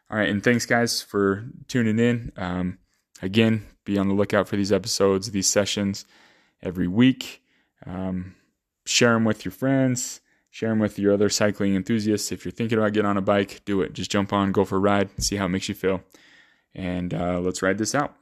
All 0.09 0.17
right. 0.17 0.29
And 0.29 0.43
thanks, 0.43 0.65
guys, 0.65 1.01
for 1.01 1.45
tuning 1.67 1.99
in. 1.99 2.31
Um, 2.37 2.77
again, 3.21 3.65
be 3.83 3.97
on 3.97 4.07
the 4.07 4.13
lookout 4.13 4.47
for 4.47 4.55
these 4.55 4.71
episodes, 4.71 5.31
these 5.31 5.47
sessions 5.47 6.05
every 6.61 6.87
week. 6.87 7.43
Um, 7.85 8.35
share 8.85 9.13
them 9.13 9.25
with 9.25 9.45
your 9.45 9.51
friends, 9.51 10.21
share 10.49 10.69
them 10.69 10.79
with 10.79 10.97
your 10.97 11.13
other 11.13 11.29
cycling 11.29 11.75
enthusiasts. 11.75 12.31
If 12.31 12.45
you're 12.45 12.51
thinking 12.51 12.77
about 12.77 12.93
getting 12.93 13.09
on 13.09 13.17
a 13.17 13.21
bike, 13.21 13.61
do 13.65 13.81
it. 13.81 13.93
Just 13.93 14.11
jump 14.11 14.31
on, 14.33 14.51
go 14.51 14.65
for 14.65 14.77
a 14.77 14.79
ride, 14.79 15.09
see 15.21 15.35
how 15.35 15.45
it 15.45 15.49
makes 15.49 15.69
you 15.69 15.75
feel. 15.75 16.01
And 16.73 17.13
uh, 17.13 17.39
let's 17.39 17.61
ride 17.61 17.77
this 17.77 17.93
out. 17.93 18.15